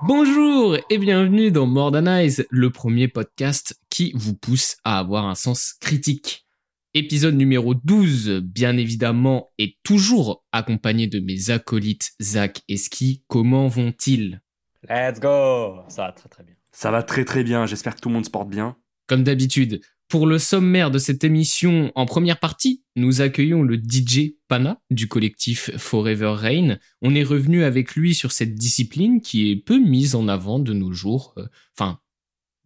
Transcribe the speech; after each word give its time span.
Bonjour 0.00 0.76
et 0.88 0.98
bienvenue 0.98 1.50
dans 1.50 1.66
More 1.66 1.92
Than 1.92 2.06
Eyes, 2.06 2.44
le 2.50 2.70
premier 2.70 3.08
podcast 3.08 3.78
qui 3.90 4.12
vous 4.14 4.34
pousse 4.34 4.76
à 4.84 4.98
avoir 4.98 5.26
un 5.26 5.34
sens 5.34 5.74
critique. 5.80 6.46
Épisode 6.94 7.34
numéro 7.34 7.74
12, 7.74 8.40
bien 8.42 8.76
évidemment, 8.76 9.50
est 9.58 9.76
toujours 9.82 10.44
accompagné 10.52 11.08
de 11.08 11.20
mes 11.20 11.50
acolytes 11.50 12.12
Zach 12.22 12.62
et 12.68 12.76
Ski. 12.76 13.24
Comment 13.28 13.68
vont-ils? 13.68 14.40
Let's 14.88 15.20
go 15.20 15.80
Ça 15.88 16.06
va 16.06 16.12
très 16.12 16.28
très 16.28 16.44
bien. 16.44 16.54
Ça 16.70 16.90
va 16.90 17.02
très 17.02 17.24
très 17.24 17.44
bien, 17.44 17.66
j'espère 17.66 17.94
que 17.94 18.00
tout 18.00 18.08
le 18.08 18.14
monde 18.14 18.24
se 18.24 18.30
porte 18.30 18.48
bien. 18.48 18.76
Comme 19.06 19.24
d'habitude, 19.24 19.80
pour 20.08 20.26
le 20.26 20.38
sommaire 20.38 20.90
de 20.90 20.98
cette 20.98 21.24
émission, 21.24 21.90
en 21.94 22.04
première 22.04 22.38
partie, 22.38 22.82
nous 22.96 23.22
accueillons 23.22 23.62
le 23.62 23.76
DJ 23.76 24.34
Pana 24.48 24.78
du 24.90 25.08
collectif 25.08 25.70
Forever 25.78 26.34
Rain. 26.36 26.78
On 27.00 27.14
est 27.14 27.24
revenu 27.24 27.64
avec 27.64 27.94
lui 27.94 28.14
sur 28.14 28.30
cette 28.30 28.54
discipline 28.54 29.22
qui 29.22 29.50
est 29.50 29.56
peu 29.56 29.78
mise 29.78 30.14
en 30.14 30.28
avant 30.28 30.58
de 30.58 30.72
nos 30.72 30.92
jours. 30.92 31.34
Euh, 31.38 31.46
Enfin, 31.78 31.98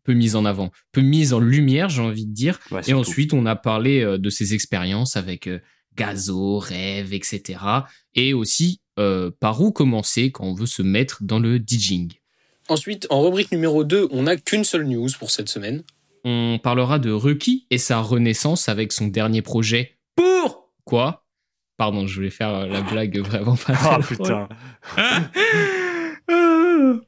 peu 0.07 0.15
mise 0.15 0.37
en 0.37 0.45
avant, 0.45 0.71
peu 0.93 1.01
mise 1.01 1.33
en 1.33 1.41
lumière, 1.41 1.89
j'ai 1.89 2.03
envie 2.03 2.27
de 2.27 2.33
dire. 2.33 2.59
Ouais, 2.71 2.81
Et 2.87 2.95
ensuite, 2.95 3.35
on 3.35 3.45
a 3.45 3.57
parlé 3.57 4.01
euh, 4.01 4.19
de 4.19 4.31
ses 4.31 4.55
expériences 4.55 5.17
avec 5.17 5.47
euh, 5.49 5.59
Gazo, 5.97 6.59
Rêve, 6.59 7.13
etc. 7.13 7.59
Et 8.15 8.33
aussi 8.33 8.81
euh, 8.99 9.31
par 9.41 9.61
où 9.61 9.73
commencer 9.73 10.31
quand 10.31 10.45
on 10.45 10.55
veut 10.55 10.67
se 10.67 10.83
mettre 10.83 11.23
dans 11.23 11.39
le 11.39 11.59
DJing. 11.59 12.13
Ensuite, 12.69 13.07
en 13.11 13.23
rubrique 13.23 13.53
numéro 13.53 13.85
2, 13.85 14.09
on 14.11 14.23
n'a 14.23 14.37
qu'une 14.37 14.65
seule 14.65 14.87
news 14.87 15.09
pour 15.19 15.31
cette 15.31 15.49
semaine. 15.49 15.83
On 16.25 16.59
parlera 16.63 16.99
de 16.99 17.11
Ruki 17.11 17.67
et 17.71 17.79
sa 17.79 18.01
renaissance 18.01 18.69
avec 18.69 18.93
son 18.93 19.07
dernier 19.09 19.43
projet. 19.43 19.99
Pour 20.15 20.73
quoi? 20.85 21.27
Pardon, 21.77 22.07
je 22.07 22.15
voulais 22.15 22.31
faire 22.31 22.51
euh, 22.55 22.67
la 22.67 22.81
blague 22.81 23.19
vraiment 23.19 23.57
pas 23.57 23.75
Ah 23.79 23.99
drôle. 23.99 24.05
putain. 24.07 24.49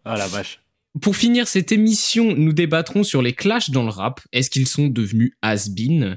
Ah 0.05 0.17
la 0.17 0.27
vache. 0.27 0.61
Pour 1.01 1.17
finir 1.17 1.49
cette 1.49 1.73
émission, 1.73 2.35
nous 2.37 2.53
débattrons 2.53 3.03
sur 3.05 3.23
les 3.23 3.33
clashs 3.33 3.71
dans 3.71 3.83
le 3.85 3.91
rap. 3.91 4.21
Est-ce 4.33 4.51
qu'ils 4.51 4.67
sont 4.67 4.89
devenus 4.89 5.33
has-been? 5.43 6.17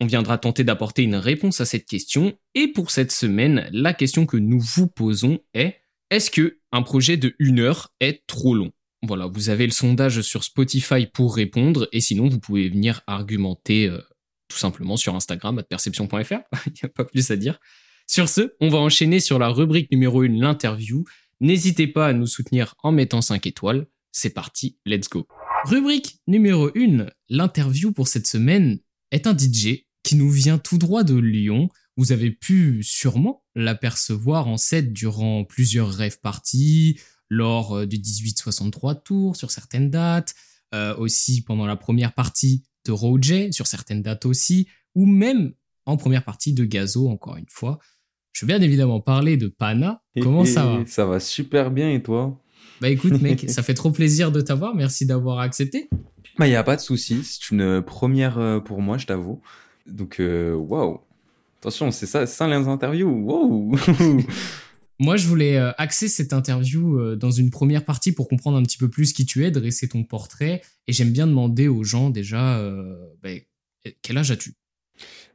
On 0.00 0.06
viendra 0.06 0.38
tenter 0.38 0.64
d'apporter 0.64 1.02
une 1.02 1.16
réponse 1.16 1.60
à 1.60 1.64
cette 1.66 1.86
question. 1.86 2.32
Et 2.54 2.68
pour 2.68 2.90
cette 2.90 3.12
semaine, 3.12 3.68
la 3.72 3.94
question 3.94 4.26
que 4.26 4.36
nous 4.36 4.60
vous 4.60 4.86
posons 4.86 5.38
est 5.54 5.76
est-ce 6.10 6.30
que 6.30 6.58
un 6.72 6.82
projet 6.82 7.16
de 7.16 7.34
une 7.38 7.60
heure 7.60 7.92
est 8.00 8.26
trop 8.26 8.54
long? 8.54 8.72
Voilà, 9.04 9.26
vous 9.26 9.48
avez 9.48 9.66
le 9.66 9.72
sondage 9.72 10.20
sur 10.22 10.44
Spotify 10.44 11.06
pour 11.06 11.34
répondre. 11.34 11.88
Et 11.92 12.00
sinon, 12.00 12.28
vous 12.28 12.38
pouvez 12.38 12.68
venir 12.68 13.00
argumenter 13.06 13.88
euh, 13.88 14.00
tout 14.48 14.58
simplement 14.58 14.96
sur 14.96 15.14
Instagram, 15.16 15.58
à 15.58 15.62
perception.fr. 15.62 16.14
Il 16.66 16.72
n'y 16.72 16.84
a 16.84 16.88
pas 16.88 17.04
plus 17.04 17.30
à 17.30 17.36
dire. 17.36 17.58
Sur 18.06 18.28
ce, 18.28 18.54
on 18.60 18.68
va 18.68 18.78
enchaîner 18.78 19.20
sur 19.20 19.38
la 19.38 19.48
rubrique 19.48 19.90
numéro 19.90 20.22
1, 20.22 20.28
l'interview. 20.28 21.04
N'hésitez 21.40 21.86
pas 21.88 22.08
à 22.08 22.12
nous 22.12 22.26
soutenir 22.26 22.74
en 22.82 22.92
mettant 22.92 23.22
5 23.22 23.46
étoiles. 23.46 23.86
C'est 24.12 24.30
parti, 24.30 24.78
let's 24.84 25.08
go. 25.08 25.26
Rubrique 25.64 26.18
numéro 26.26 26.70
1, 26.76 27.06
l'interview 27.28 27.92
pour 27.92 28.08
cette 28.08 28.26
semaine 28.26 28.78
est 29.10 29.26
un 29.26 29.36
DJ 29.36 29.86
qui 30.02 30.16
nous 30.16 30.30
vient 30.30 30.58
tout 30.58 30.78
droit 30.78 31.04
de 31.04 31.16
Lyon. 31.16 31.68
Vous 31.96 32.12
avez 32.12 32.30
pu 32.30 32.82
sûrement 32.82 33.44
l'apercevoir 33.54 34.48
en 34.48 34.56
set 34.56 34.92
durant 34.92 35.44
plusieurs 35.44 35.92
rêves 35.92 36.20
parties, 36.20 36.98
lors 37.32 37.78
euh, 37.78 37.86
du 37.86 37.96
1863 37.96 38.94
tour 38.96 39.36
sur 39.36 39.50
certaines 39.50 39.90
dates, 39.90 40.34
euh, 40.74 40.94
aussi 40.96 41.42
pendant 41.42 41.64
la 41.64 41.76
première 41.76 42.12
partie 42.12 42.62
de 42.84 42.92
Roger 42.92 43.52
sur 43.52 43.66
certaines 43.66 44.02
dates 44.02 44.26
aussi, 44.26 44.68
ou 44.94 45.06
même 45.06 45.52
en 45.86 45.96
première 45.96 46.24
partie 46.24 46.52
de 46.52 46.64
Gazo 46.66 47.08
encore 47.08 47.36
une 47.38 47.48
fois. 47.48 47.78
Je 48.32 48.44
veux 48.44 48.48
bien 48.48 48.60
évidemment 48.60 49.00
parler 49.00 49.36
de 49.38 49.48
Pana. 49.48 50.02
Comment 50.20 50.42
Et- 50.44 50.46
ça 50.46 50.64
va? 50.66 50.86
Ça 50.86 51.06
va 51.06 51.20
super 51.20 51.70
bien 51.70 51.90
et 51.90 52.02
toi? 52.02 52.38
Bah 52.82 52.90
écoute 52.90 53.20
mec, 53.22 53.46
ça 53.50 53.62
fait 53.62 53.74
trop 53.74 53.90
plaisir 53.92 54.30
de 54.30 54.40
t'avoir, 54.42 54.74
merci 54.74 55.06
d'avoir 55.06 55.38
accepté. 55.38 55.88
Bah 56.38 56.46
y 56.48 56.54
a 56.54 56.62
pas 56.62 56.76
de 56.76 56.80
souci, 56.82 57.22
c'est 57.24 57.50
une 57.50 57.80
première 57.80 58.38
euh, 58.38 58.60
pour 58.60 58.82
moi, 58.82 58.98
je 58.98 59.06
t'avoue. 59.06 59.40
Donc 59.86 60.20
waouh. 60.20 61.00
Attention, 61.60 61.90
c'est 61.92 62.06
ça, 62.06 62.26
c'est 62.26 62.34
ça 62.36 62.46
les 62.46 62.66
interviews. 62.68 63.08
Waouh. 63.24 63.76
Moi 64.98 65.16
je 65.16 65.26
voulais 65.26 65.56
euh, 65.56 65.72
axer 65.78 66.08
cette 66.08 66.32
interview 66.32 66.98
euh, 66.98 67.16
dans 67.16 67.30
une 67.30 67.50
première 67.50 67.84
partie 67.84 68.12
pour 68.12 68.28
comprendre 68.28 68.56
un 68.56 68.62
petit 68.62 68.78
peu 68.78 68.88
plus 68.88 69.12
qui 69.12 69.26
tu 69.26 69.44
es, 69.44 69.50
dresser 69.50 69.88
ton 69.88 70.04
portrait, 70.04 70.62
et 70.86 70.92
j'aime 70.92 71.12
bien 71.12 71.26
demander 71.26 71.68
aux 71.68 71.84
gens 71.84 72.10
déjà, 72.10 72.58
euh, 72.58 72.96
bah, 73.22 73.30
quel 74.02 74.18
âge 74.18 74.30
as-tu? 74.30 74.54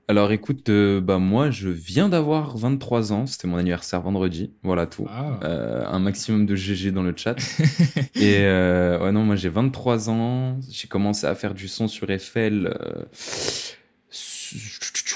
Alors 0.10 0.32
écoute, 0.32 0.70
euh, 0.70 1.02
bah 1.02 1.18
moi 1.18 1.52
je 1.52 1.68
viens 1.68 2.08
d'avoir 2.08 2.56
23 2.56 3.12
ans, 3.12 3.26
c'était 3.26 3.46
mon 3.46 3.58
anniversaire 3.58 4.02
vendredi, 4.02 4.54
voilà 4.64 4.88
tout. 4.88 5.06
Euh, 5.44 5.86
un 5.86 6.00
maximum 6.00 6.46
de 6.46 6.56
GG 6.56 6.92
dans 6.92 7.04
le 7.04 7.14
chat. 7.14 7.36
Et 8.16 8.38
euh, 8.38 9.04
ouais 9.04 9.12
non, 9.12 9.26
moi 9.26 9.36
j'ai 9.36 9.50
23 9.50 10.10
ans, 10.10 10.60
j'ai 10.70 10.88
commencé 10.88 11.28
à 11.28 11.36
faire 11.36 11.54
du 11.54 11.68
son 11.68 11.90
sur 11.90 12.10
Eiffel 12.10 12.74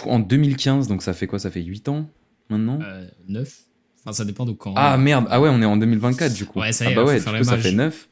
en 0.06 0.19
2015, 0.19 0.90
donc 0.90 1.03
ça 1.03 1.13
fait 1.13 1.28
quoi? 1.28 1.40
Ça 1.40 1.50
fait 1.52 1.63
8 1.63 1.88
ans 1.88 2.09
maintenant? 2.50 2.79
Euh, 2.81 3.08
9 3.29 3.71
Enfin 4.04 4.14
ça 4.14 4.26
dépend 4.26 4.46
de 4.46 4.52
quand. 4.52 4.74
Ah 4.76 4.98
merde, 4.98 5.28
ah 5.30 5.40
ouais, 5.40 5.50
on 5.52 5.62
est 5.62 5.66
en 5.66 5.78
2024 5.78 6.34
du 6.34 6.46
coup. 6.46 6.60
Ouais, 6.60 6.72
ça 6.72 6.86
y 6.86 6.94
ah 6.94 6.96
bah 6.96 7.04
ouais, 7.04 7.20
du 7.20 7.26
coup 7.26 7.44
ça 7.44 7.58
fait 7.58 7.72
9. 7.72 8.08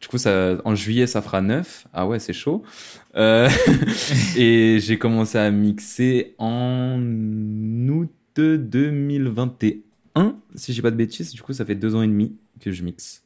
Du 0.00 0.08
coup, 0.08 0.18
ça, 0.18 0.58
en 0.64 0.74
juillet, 0.74 1.06
ça 1.06 1.22
fera 1.22 1.40
9. 1.40 1.86
Ah 1.94 2.06
ouais, 2.06 2.18
c'est 2.18 2.34
chaud. 2.34 2.62
Euh, 3.16 3.48
et 4.36 4.78
j'ai 4.80 4.98
commencé 4.98 5.38
à 5.38 5.50
mixer 5.50 6.34
en 6.38 7.00
août 7.88 8.10
2021, 8.36 10.36
si 10.54 10.72
j'ai 10.74 10.82
pas 10.82 10.90
de 10.90 10.96
bêtises. 10.96 11.32
Du 11.32 11.40
coup, 11.40 11.54
ça 11.54 11.64
fait 11.64 11.74
deux 11.74 11.94
ans 11.94 12.02
et 12.02 12.06
demi 12.06 12.36
que 12.60 12.72
je 12.72 12.82
mixe. 12.82 13.22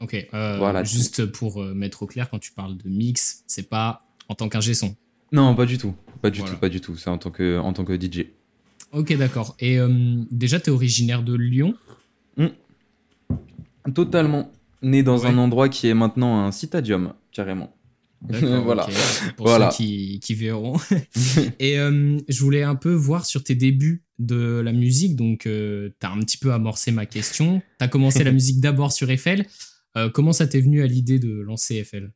Ok, 0.00 0.14
euh, 0.32 0.58
Voilà, 0.58 0.84
juste 0.84 1.26
pour 1.26 1.62
euh, 1.62 1.74
mettre 1.74 2.02
au 2.02 2.06
clair, 2.06 2.30
quand 2.30 2.38
tu 2.38 2.52
parles 2.52 2.76
de 2.76 2.88
mix, 2.88 3.42
c'est 3.46 3.68
pas 3.68 4.06
en 4.28 4.34
tant 4.34 4.48
qu'ingé 4.48 4.74
son. 4.74 4.94
Non, 5.32 5.54
pas 5.54 5.66
du 5.66 5.78
tout. 5.78 5.94
Pas 6.20 6.30
du 6.30 6.40
Voilà. 6.40 6.54
tout, 6.54 6.60
pas 6.60 6.68
du 6.68 6.80
tout. 6.80 6.96
C'est 6.96 7.10
en 7.10 7.18
tant 7.18 7.30
que, 7.30 7.58
en 7.58 7.72
tant 7.72 7.84
que 7.84 7.98
DJ. 8.00 8.26
Ok, 8.92 9.16
d'accord. 9.16 9.56
Et 9.58 9.78
euh, 9.78 9.88
déjà, 10.30 10.60
t'es 10.60 10.70
originaire 10.70 11.22
de 11.22 11.34
Lyon 11.34 11.74
Totalement. 13.94 14.52
Né 14.82 15.02
dans 15.02 15.18
Ouais. 15.18 15.26
un 15.30 15.38
endroit 15.38 15.68
qui 15.68 15.88
est 15.88 15.94
maintenant 15.94 16.44
un 16.44 16.52
citadium, 16.52 17.14
carrément. 17.32 17.74
Voilà. 18.30 18.86
Pour 19.36 19.46
Voilà. 19.48 19.70
ceux 19.70 19.76
qui, 19.76 20.20
qui 20.20 20.34
verront. 20.34 20.76
Et 21.58 21.78
euh, 21.78 22.16
je 22.28 22.40
voulais 22.40 22.62
un 22.62 22.74
peu 22.76 22.92
voir 22.92 23.26
sur 23.26 23.42
tes 23.42 23.54
débuts 23.54 24.04
de 24.18 24.60
la 24.64 24.72
musique. 24.72 25.16
Donc, 25.16 25.46
euh, 25.46 25.90
tu 26.00 26.06
as 26.06 26.10
un 26.10 26.20
petit 26.20 26.38
peu 26.38 26.52
amorcé 26.52 26.92
ma 26.92 27.06
question. 27.06 27.60
Tu 27.78 27.84
as 27.84 27.88
commencé 27.88 28.22
la 28.24 28.30
musique 28.32 28.60
d'abord 28.60 28.92
sur 28.92 29.10
Eiffel. 29.10 29.46
Euh, 29.96 30.08
comment 30.10 30.32
ça 30.32 30.46
t'est 30.46 30.60
venu 30.60 30.82
à 30.82 30.86
l'idée 30.86 31.18
de 31.18 31.40
lancer 31.40 31.76
Eiffel? 31.76 32.12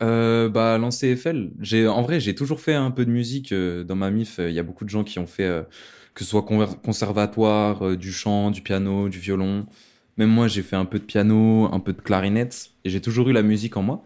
Bah, 0.00 0.76
lancer 0.78 1.08
Eiffel. 1.12 1.52
J'ai, 1.60 1.86
en 1.86 2.02
vrai, 2.02 2.18
j'ai 2.20 2.34
toujours 2.34 2.60
fait 2.60 2.74
un 2.74 2.90
peu 2.90 3.06
de 3.06 3.10
musique 3.10 3.54
dans 3.54 3.96
ma 3.96 4.10
mif. 4.10 4.38
Il 4.38 4.52
y 4.52 4.58
a 4.58 4.62
beaucoup 4.64 4.84
de 4.84 4.90
gens 4.90 5.02
qui 5.04 5.18
ont 5.18 5.26
fait, 5.26 5.64
que 6.14 6.24
ce 6.24 6.30
soit 6.30 6.42
conservatoire, 6.42 7.86
euh, 7.86 7.96
du 7.96 8.12
chant, 8.12 8.50
du 8.50 8.62
piano, 8.62 9.08
du 9.08 9.18
violon. 9.18 9.66
Même 10.16 10.30
moi, 10.30 10.48
j'ai 10.48 10.62
fait 10.62 10.76
un 10.76 10.84
peu 10.84 10.98
de 10.98 11.04
piano, 11.04 11.68
un 11.72 11.80
peu 11.80 11.92
de 11.92 12.00
clarinette. 12.00 12.70
Et 12.84 12.90
j'ai 12.90 13.00
toujours 13.00 13.28
eu 13.28 13.32
la 13.32 13.42
musique 13.42 13.76
en 13.76 13.82
moi. 13.82 14.04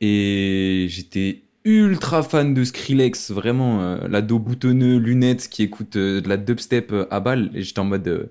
Et 0.00 0.86
j'étais 0.88 1.42
ultra 1.64 2.22
fan 2.22 2.52
de 2.54 2.62
Skrillex, 2.62 3.30
vraiment. 3.30 3.82
Euh, 3.82 4.08
l'ado 4.08 4.38
boutonneux, 4.38 4.98
lunettes, 4.98 5.48
qui 5.48 5.62
écoute 5.62 5.96
euh, 5.96 6.20
de 6.20 6.28
la 6.28 6.36
dubstep 6.36 6.92
euh, 6.92 7.06
à 7.10 7.20
balle. 7.20 7.50
Et 7.54 7.62
j'étais 7.62 7.80
en 7.80 7.84
mode, 7.84 8.30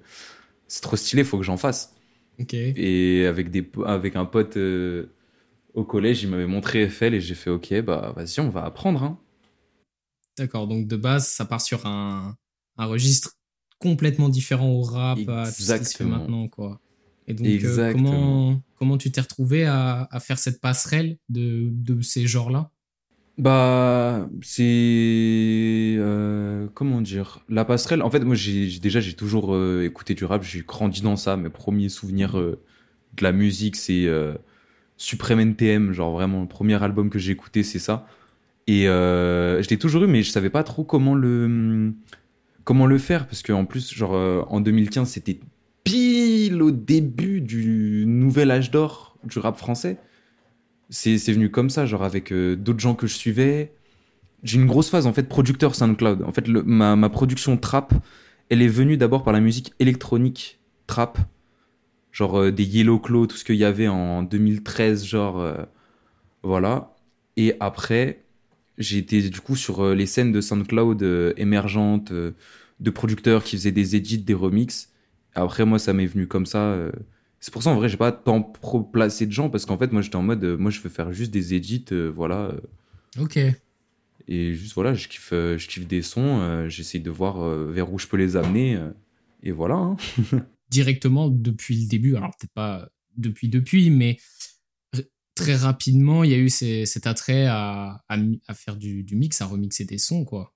c'est 0.68 0.82
trop 0.82 0.96
stylé, 0.96 1.24
faut 1.24 1.38
que 1.38 1.44
j'en 1.44 1.58
fasse. 1.58 1.96
Ok. 2.40 2.54
Et 2.54 3.26
avec, 3.26 3.50
des, 3.50 3.68
avec 3.86 4.16
un 4.16 4.26
pote 4.26 4.58
au 5.74 5.84
collège, 5.84 6.24
il 6.24 6.30
m'avait 6.30 6.48
montré 6.48 6.84
Eiffel 6.84 7.14
et 7.14 7.22
j'ai 7.22 7.36
fait 7.36 7.50
OK, 7.50 7.74
bah 7.82 8.14
vas-y, 8.16 8.40
on 8.40 8.50
va 8.50 8.66
apprendre. 8.66 9.04
Hein. 9.04 9.20
D'accord. 10.38 10.68
Donc, 10.68 10.88
de 10.88 10.96
base, 10.96 11.28
ça 11.28 11.46
part 11.46 11.62
sur 11.62 11.86
un, 11.86 12.36
un 12.78 12.86
registre 12.86 13.34
complètement 13.80 14.30
différent 14.30 14.70
au 14.70 14.82
rap, 14.82 15.20
à 15.28 15.46
tout 15.46 15.62
ce 15.62 15.76
qui 15.76 15.86
se 15.86 15.98
fait 15.98 16.04
maintenant, 16.06 16.48
quoi. 16.48 16.80
Et 17.28 17.34
donc, 17.34 17.48
euh, 17.64 17.92
comment, 17.94 18.62
comment 18.76 18.98
tu 18.98 19.12
t'es 19.12 19.22
retrouvé 19.22 19.66
à, 19.66 20.08
à 20.12 20.20
faire 20.20 20.38
cette 20.38 20.60
passerelle 20.60 21.18
de, 21.30 21.70
de 21.72 22.02
ces 22.02 22.28
genres-là? 22.28 22.70
Bah, 23.38 24.30
c'est. 24.42 25.96
euh, 25.98 26.68
comment 26.74 27.02
dire? 27.02 27.40
La 27.50 27.66
passerelle. 27.66 28.02
En 28.02 28.12
fait, 28.12 28.20
moi, 28.20 28.36
j'ai 28.36 28.80
déjà, 28.80 29.00
j'ai 29.00 29.14
toujours 29.14 29.56
euh, 29.56 29.84
écouté 29.84 30.14
du 30.14 30.26
rap, 30.26 30.44
j'ai 30.44 30.62
grandi 30.62 31.02
dans 31.02 31.16
ça. 31.16 31.36
Mes 31.38 31.50
premiers 31.50 31.90
souvenirs 31.90 32.36
de 32.36 32.58
la 33.22 33.32
musique, 33.32 33.76
c'est 33.76 34.08
Supreme 34.98 35.40
NTM. 35.40 35.94
Genre, 35.94 36.12
vraiment, 36.12 36.42
le 36.42 36.48
premier 36.48 36.82
album 36.84 37.10
que 37.10 37.20
j'ai 37.20 37.32
écouté, 37.32 37.64
c'est 37.64 37.80
ça. 37.80 38.06
Et 38.68 38.84
je 38.84 39.68
l'ai 39.70 39.78
toujours 39.80 40.04
eu, 40.04 40.08
mais 40.08 40.24
je 40.24 40.32
savais 40.32 40.50
pas 40.50 40.64
trop 40.64 40.84
comment 40.84 41.16
le. 41.16 41.94
Comment 42.64 42.86
le 42.86 42.98
faire, 42.98 43.28
parce 43.28 43.44
qu'en 43.44 43.66
plus, 43.66 43.94
genre, 43.94 44.14
euh, 44.14 44.44
en 44.48 44.62
2015, 44.62 45.10
c'était 45.10 45.40
pile 45.84 46.62
au 46.62 46.72
début 46.72 47.42
du 47.42 48.06
nouvel 48.08 48.52
âge 48.52 48.72
d'or 48.72 49.18
du 49.26 49.40
rap 49.40 49.58
français. 49.58 49.98
C'est 50.90 51.18
venu 51.32 51.50
comme 51.50 51.70
ça, 51.70 51.86
genre 51.86 52.04
avec 52.04 52.32
euh, 52.32 52.56
d'autres 52.56 52.80
gens 52.80 52.94
que 52.96 53.08
je 53.08 53.16
suivais. 53.16 53.74
J'ai 54.44 54.60
une 54.60 54.68
grosse 54.68 54.90
phase 54.90 55.08
en 55.08 55.14
fait 55.14 55.24
producteur 55.24 55.76
SoundCloud. 55.76 56.24
En 56.24 56.32
fait, 56.32 56.48
ma, 56.48 56.96
ma 56.96 57.10
production 57.10 57.58
trap, 57.58 57.94
elle 58.50 58.62
est 58.62 58.68
venue 58.68 58.98
d'abord 58.98 59.24
par 59.24 59.34
la 59.34 59.40
musique 59.40 59.74
électronique 59.80 60.60
trap. 60.88 61.18
genre 62.12 62.40
euh, 62.40 62.52
des 62.52 62.64
Yellow 62.64 63.00
Claw, 63.00 63.26
tout 63.28 63.38
ce 63.38 63.44
qu'il 63.44 63.56
y 63.56 63.66
avait 63.66 63.88
en 63.88 64.24
2013, 64.24 65.06
genre 65.06 65.44
voilà. 66.44 66.96
Et 67.36 67.56
après, 67.60 68.23
j'ai 68.78 68.98
été 68.98 69.22
du 69.30 69.40
coup 69.40 69.56
sur 69.56 69.82
euh, 69.82 69.96
les 69.96 70.06
scènes 70.06 70.32
de 70.32 70.42
SoundCloud 70.42 71.04
euh, 71.04 71.34
émergentes, 71.38 72.12
euh, 72.12 72.32
de 72.80 72.90
producteurs 72.90 73.44
qui 73.44 73.56
faisaient 73.58 73.72
des 73.72 73.96
edits, 73.96 74.18
des 74.20 74.34
remixes. 74.34 74.92
Après, 75.36 75.66
moi, 75.66 75.80
ça 75.80 75.94
m'est 75.94 76.06
venu 76.08 76.28
comme 76.28 76.46
ça. 76.46 76.60
euh. 76.60 76.92
C'est 77.40 77.52
pour 77.54 77.62
ça, 77.64 77.72
en 77.72 77.76
vrai, 77.76 77.90
j'ai 77.90 77.98
pas 77.98 78.12
tant 78.12 78.42
pro 78.42 78.82
placé 78.82 79.26
de 79.26 79.32
gens 79.32 79.50
parce 79.50 79.66
qu'en 79.66 79.78
fait, 79.78 79.92
moi, 79.92 80.02
j'étais 80.02 80.16
en 80.16 80.22
mode, 80.24 80.44
euh, 80.44 80.58
moi, 80.58 80.72
je 80.72 80.80
veux 80.82 80.90
faire 80.90 81.12
juste 81.14 81.32
des 81.32 81.54
edits, 81.56 81.86
euh, 81.92 82.10
voilà. 82.16 82.52
euh, 82.52 82.60
Ok. 83.22 83.38
et 84.28 84.54
juste, 84.54 84.74
voilà, 84.76 84.94
je 84.94 85.08
kiffe, 85.08 85.32
euh, 85.34 85.58
je 85.58 85.68
kiffe 85.68 85.86
des 85.88 86.02
sons, 86.02 86.40
euh, 86.42 86.70
j'essaye 86.70 87.02
de 87.02 87.12
voir 87.12 87.42
euh, 87.44 87.70
vers 87.72 87.92
où 87.92 88.00
je 88.00 88.08
peux 88.08 88.18
les 88.18 88.36
amener. 88.38 88.76
euh, 88.76 88.90
et 89.44 89.52
voilà. 89.52 89.76
hein. 89.76 89.98
Directement 90.70 91.30
depuis 91.30 91.76
le 91.84 91.88
début, 91.88 92.16
alors 92.16 92.32
peut-être 92.40 92.54
pas 92.54 92.90
depuis 93.18 93.48
depuis, 93.50 93.90
mais 93.92 94.18
très 95.36 95.56
rapidement, 95.56 96.24
il 96.24 96.32
y 96.32 96.34
a 96.34 96.38
eu 96.38 96.50
ces- 96.50 96.86
cet 96.86 97.08
attrait 97.08 97.46
à, 97.48 98.04
à, 98.10 98.18
mi- 98.18 98.42
à 98.48 98.54
faire 98.54 98.76
du, 98.78 99.04
du 99.04 99.16
mix, 99.16 99.42
à 99.42 99.46
remixer 99.46 99.86
des 99.86 99.98
sons, 99.98 100.26
quoi. 100.26 100.54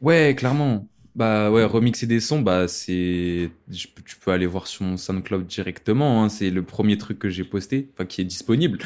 Ouais, 0.00 0.34
clairement. 0.36 0.88
Bah 1.14 1.50
ouais, 1.50 1.64
remixer 1.64 2.06
des 2.08 2.18
sons, 2.18 2.40
bah 2.42 2.66
c'est, 2.66 3.50
je 3.70 3.86
tu 4.04 4.16
peux 4.20 4.32
aller 4.32 4.46
voir 4.46 4.66
sur 4.66 4.84
mon 4.84 4.96
SoundCloud 4.96 5.46
directement. 5.46 6.24
hein, 6.24 6.28
c'est 6.28 6.50
le 6.50 6.64
premier 6.64 6.98
truc 6.98 7.20
que 7.20 7.30
j'ai 7.30 7.44
posté, 7.44 7.88
enfin 7.92 8.04
qui 8.04 8.20
est 8.20 8.24
disponible 8.24 8.78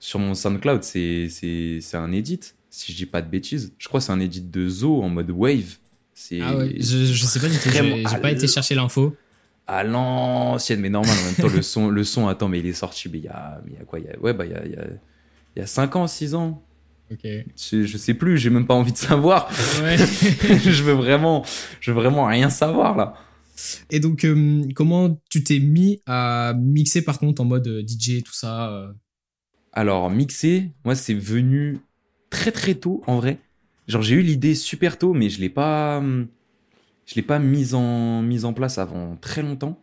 sur 0.00 0.18
mon 0.18 0.34
SoundCloud. 0.34 0.82
C'est 0.82 1.28
c'est 1.28 1.78
c'est 1.80 1.96
un 1.96 2.10
edit, 2.10 2.40
si 2.70 2.92
je 2.92 2.96
dis 2.96 3.06
pas 3.06 3.22
de 3.22 3.30
bêtises. 3.30 3.72
Je 3.78 3.86
crois 3.88 4.00
que 4.00 4.06
c'est 4.06 4.12
un 4.12 4.18
edit 4.20 4.40
de 4.42 4.68
Zo 4.68 5.02
en 5.02 5.08
mode 5.08 5.30
wave. 5.30 5.76
C'est 6.14 6.40
Ah 6.42 6.56
ouais, 6.56 6.74
je, 6.80 7.04
je 7.04 7.26
sais 7.26 7.38
pas 7.38 7.48
du 7.48 7.56
tout, 7.58 7.70
j'ai 7.70 8.18
pas 8.18 8.32
été 8.32 8.48
chercher 8.48 8.74
l'info. 8.74 9.14
À 9.68 9.84
l'ancienne, 9.84 10.80
mais 10.80 10.88
normal. 10.88 11.14
En 11.20 11.24
même 11.26 11.34
temps, 11.34 11.54
le 11.54 11.62
son, 11.62 11.88
le 11.88 12.02
son, 12.02 12.26
attends, 12.26 12.48
mais 12.48 12.58
il 12.58 12.66
est 12.66 12.72
sorti, 12.72 13.08
mais 13.10 13.18
il 13.18 13.24
y 13.24 13.28
a, 13.28 13.60
il 13.66 13.74
y 13.74 13.76
a 13.76 13.84
quoi 13.84 14.00
Il 14.00 14.06
y 14.06 14.08
a, 14.08 14.18
ouais, 14.18 14.32
bah 14.32 14.46
il 14.46 14.52
y 14.52 14.54
a, 14.54 14.64
il 14.64 14.72
y 14.72 14.76
a, 14.76 14.84
il 15.56 15.60
y 15.60 15.62
a 15.62 15.66
5 15.66 15.94
ans, 15.96 16.06
6 16.06 16.34
ans. 16.34 16.62
Ok. 17.10 17.20
Je, 17.24 17.84
je 17.84 17.96
sais 17.98 18.14
plus, 18.14 18.38
j'ai 18.38 18.50
même 18.50 18.66
pas 18.66 18.74
envie 18.74 18.92
de 18.92 18.98
savoir. 18.98 19.50
Ouais. 19.82 19.96
je 19.98 20.82
veux 20.82 20.94
vraiment, 20.94 21.44
je 21.80 21.92
veux 21.92 22.00
vraiment 22.00 22.26
rien 22.26 22.50
savoir 22.50 22.96
là. 22.96 23.14
Et 23.90 24.00
donc, 24.00 24.24
euh, 24.24 24.62
comment 24.74 25.20
tu 25.30 25.42
t'es 25.42 25.58
mis 25.58 26.00
à 26.06 26.54
mixer 26.56 27.02
par 27.02 27.18
contre 27.18 27.42
en 27.42 27.44
mode 27.44 27.66
euh, 27.66 27.82
DJ, 27.86 28.22
tout 28.22 28.34
ça 28.34 28.70
euh? 28.70 28.92
Alors, 29.72 30.10
mixer, 30.10 30.70
moi, 30.84 30.94
c'est 30.94 31.14
venu 31.14 31.78
très 32.30 32.52
très 32.52 32.74
tôt 32.74 33.02
en 33.06 33.16
vrai. 33.16 33.38
Genre, 33.86 34.02
j'ai 34.02 34.16
eu 34.16 34.22
l'idée 34.22 34.54
super 34.54 34.98
tôt, 34.98 35.12
mais 35.12 35.28
je 35.28 35.40
l'ai 35.40 35.48
pas, 35.48 35.98
hum, 35.98 36.28
je 37.08 37.14
l'ai 37.14 37.22
pas 37.22 37.38
mise 37.38 37.74
en, 37.74 38.20
mise 38.20 38.44
en 38.44 38.52
place 38.52 38.76
avant 38.76 39.16
très 39.16 39.40
longtemps. 39.40 39.82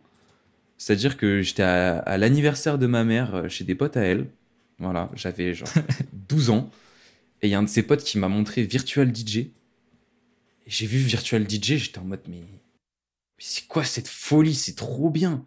C'est-à-dire 0.78 1.16
que 1.16 1.42
j'étais 1.42 1.64
à, 1.64 1.98
à 1.98 2.18
l'anniversaire 2.18 2.78
de 2.78 2.86
ma 2.86 3.02
mère 3.02 3.34
euh, 3.34 3.48
chez 3.48 3.64
des 3.64 3.74
potes 3.74 3.96
à 3.96 4.02
elle. 4.02 4.28
Voilà, 4.78 5.10
j'avais 5.16 5.52
genre 5.52 5.68
12 6.28 6.50
ans. 6.50 6.70
Et 7.42 7.48
il 7.48 7.50
y 7.50 7.54
a 7.54 7.58
un 7.58 7.64
de 7.64 7.68
ses 7.68 7.82
potes 7.82 8.04
qui 8.04 8.18
m'a 8.18 8.28
montré 8.28 8.62
Virtual 8.62 9.12
DJ. 9.12 9.48
J'ai 10.68 10.86
vu 10.86 10.98
Virtual 10.98 11.42
DJ, 11.42 11.76
j'étais 11.76 11.98
en 11.98 12.04
mode, 12.04 12.20
mais, 12.28 12.38
mais 12.38 12.60
c'est 13.38 13.66
quoi 13.66 13.82
cette 13.82 14.08
folie? 14.08 14.54
C'est 14.54 14.76
trop 14.76 15.10
bien. 15.10 15.44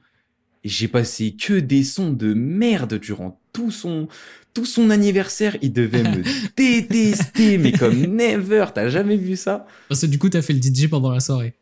Et 0.65 0.69
j'ai 0.69 0.89
passé 0.89 1.31
que 1.31 1.53
des 1.53 1.85
sons 1.85 2.11
de 2.11 2.33
merde 2.33 2.95
durant 2.95 3.39
tout 3.53 3.71
son, 3.71 4.09
tout 4.53 4.65
son 4.65 4.89
anniversaire. 4.89 5.55
Il 5.61 5.71
devait 5.71 6.03
me 6.03 6.23
détester, 6.57 7.57
mais 7.57 7.71
comme 7.71 8.01
never. 8.01 8.65
T'as 8.75 8.89
jamais 8.89 9.15
vu 9.15 9.37
ça? 9.37 9.65
Parce 9.87 10.01
que 10.01 10.07
du 10.07 10.19
coup, 10.19 10.27
t'as 10.27 10.41
fait 10.41 10.51
le 10.53 10.61
DJ 10.61 10.89
pendant 10.89 11.11
la 11.11 11.21
soirée. 11.21 11.55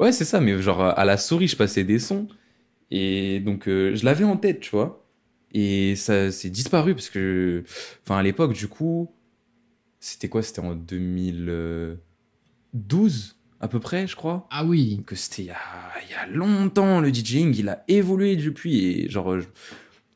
Ouais, 0.00 0.12
c'est 0.12 0.24
ça, 0.24 0.40
mais 0.40 0.60
genre 0.62 0.80
à 0.80 1.04
la 1.04 1.18
souris, 1.18 1.46
je 1.46 1.56
passais 1.56 1.84
des 1.84 1.98
sons. 1.98 2.26
Et 2.90 3.40
donc, 3.40 3.68
euh, 3.68 3.94
je 3.94 4.04
l'avais 4.04 4.24
en 4.24 4.36
tête, 4.38 4.60
tu 4.60 4.70
vois. 4.70 5.06
Et 5.52 5.94
ça 5.94 6.30
s'est 6.30 6.48
disparu 6.50 6.94
parce 6.94 7.10
que, 7.10 7.64
enfin, 8.04 8.16
à 8.18 8.22
l'époque, 8.22 8.54
du 8.54 8.66
coup, 8.66 9.10
c'était 10.00 10.28
quoi? 10.28 10.42
C'était 10.42 10.60
en 10.60 10.74
2012, 10.74 13.36
à 13.60 13.68
peu 13.68 13.78
près, 13.78 14.06
je 14.06 14.16
crois. 14.16 14.48
Ah 14.50 14.64
oui. 14.64 14.96
Donc, 14.96 15.12
c'était 15.14 15.42
il 15.42 15.46
y 15.46 15.50
a, 15.50 15.58
il 16.02 16.10
y 16.10 16.14
a 16.14 16.26
longtemps, 16.26 17.00
le 17.00 17.12
DJing, 17.12 17.54
il 17.58 17.68
a 17.68 17.84
évolué 17.86 18.36
depuis. 18.36 18.86
Et 18.86 19.10
genre, 19.10 19.38
je, 19.38 19.46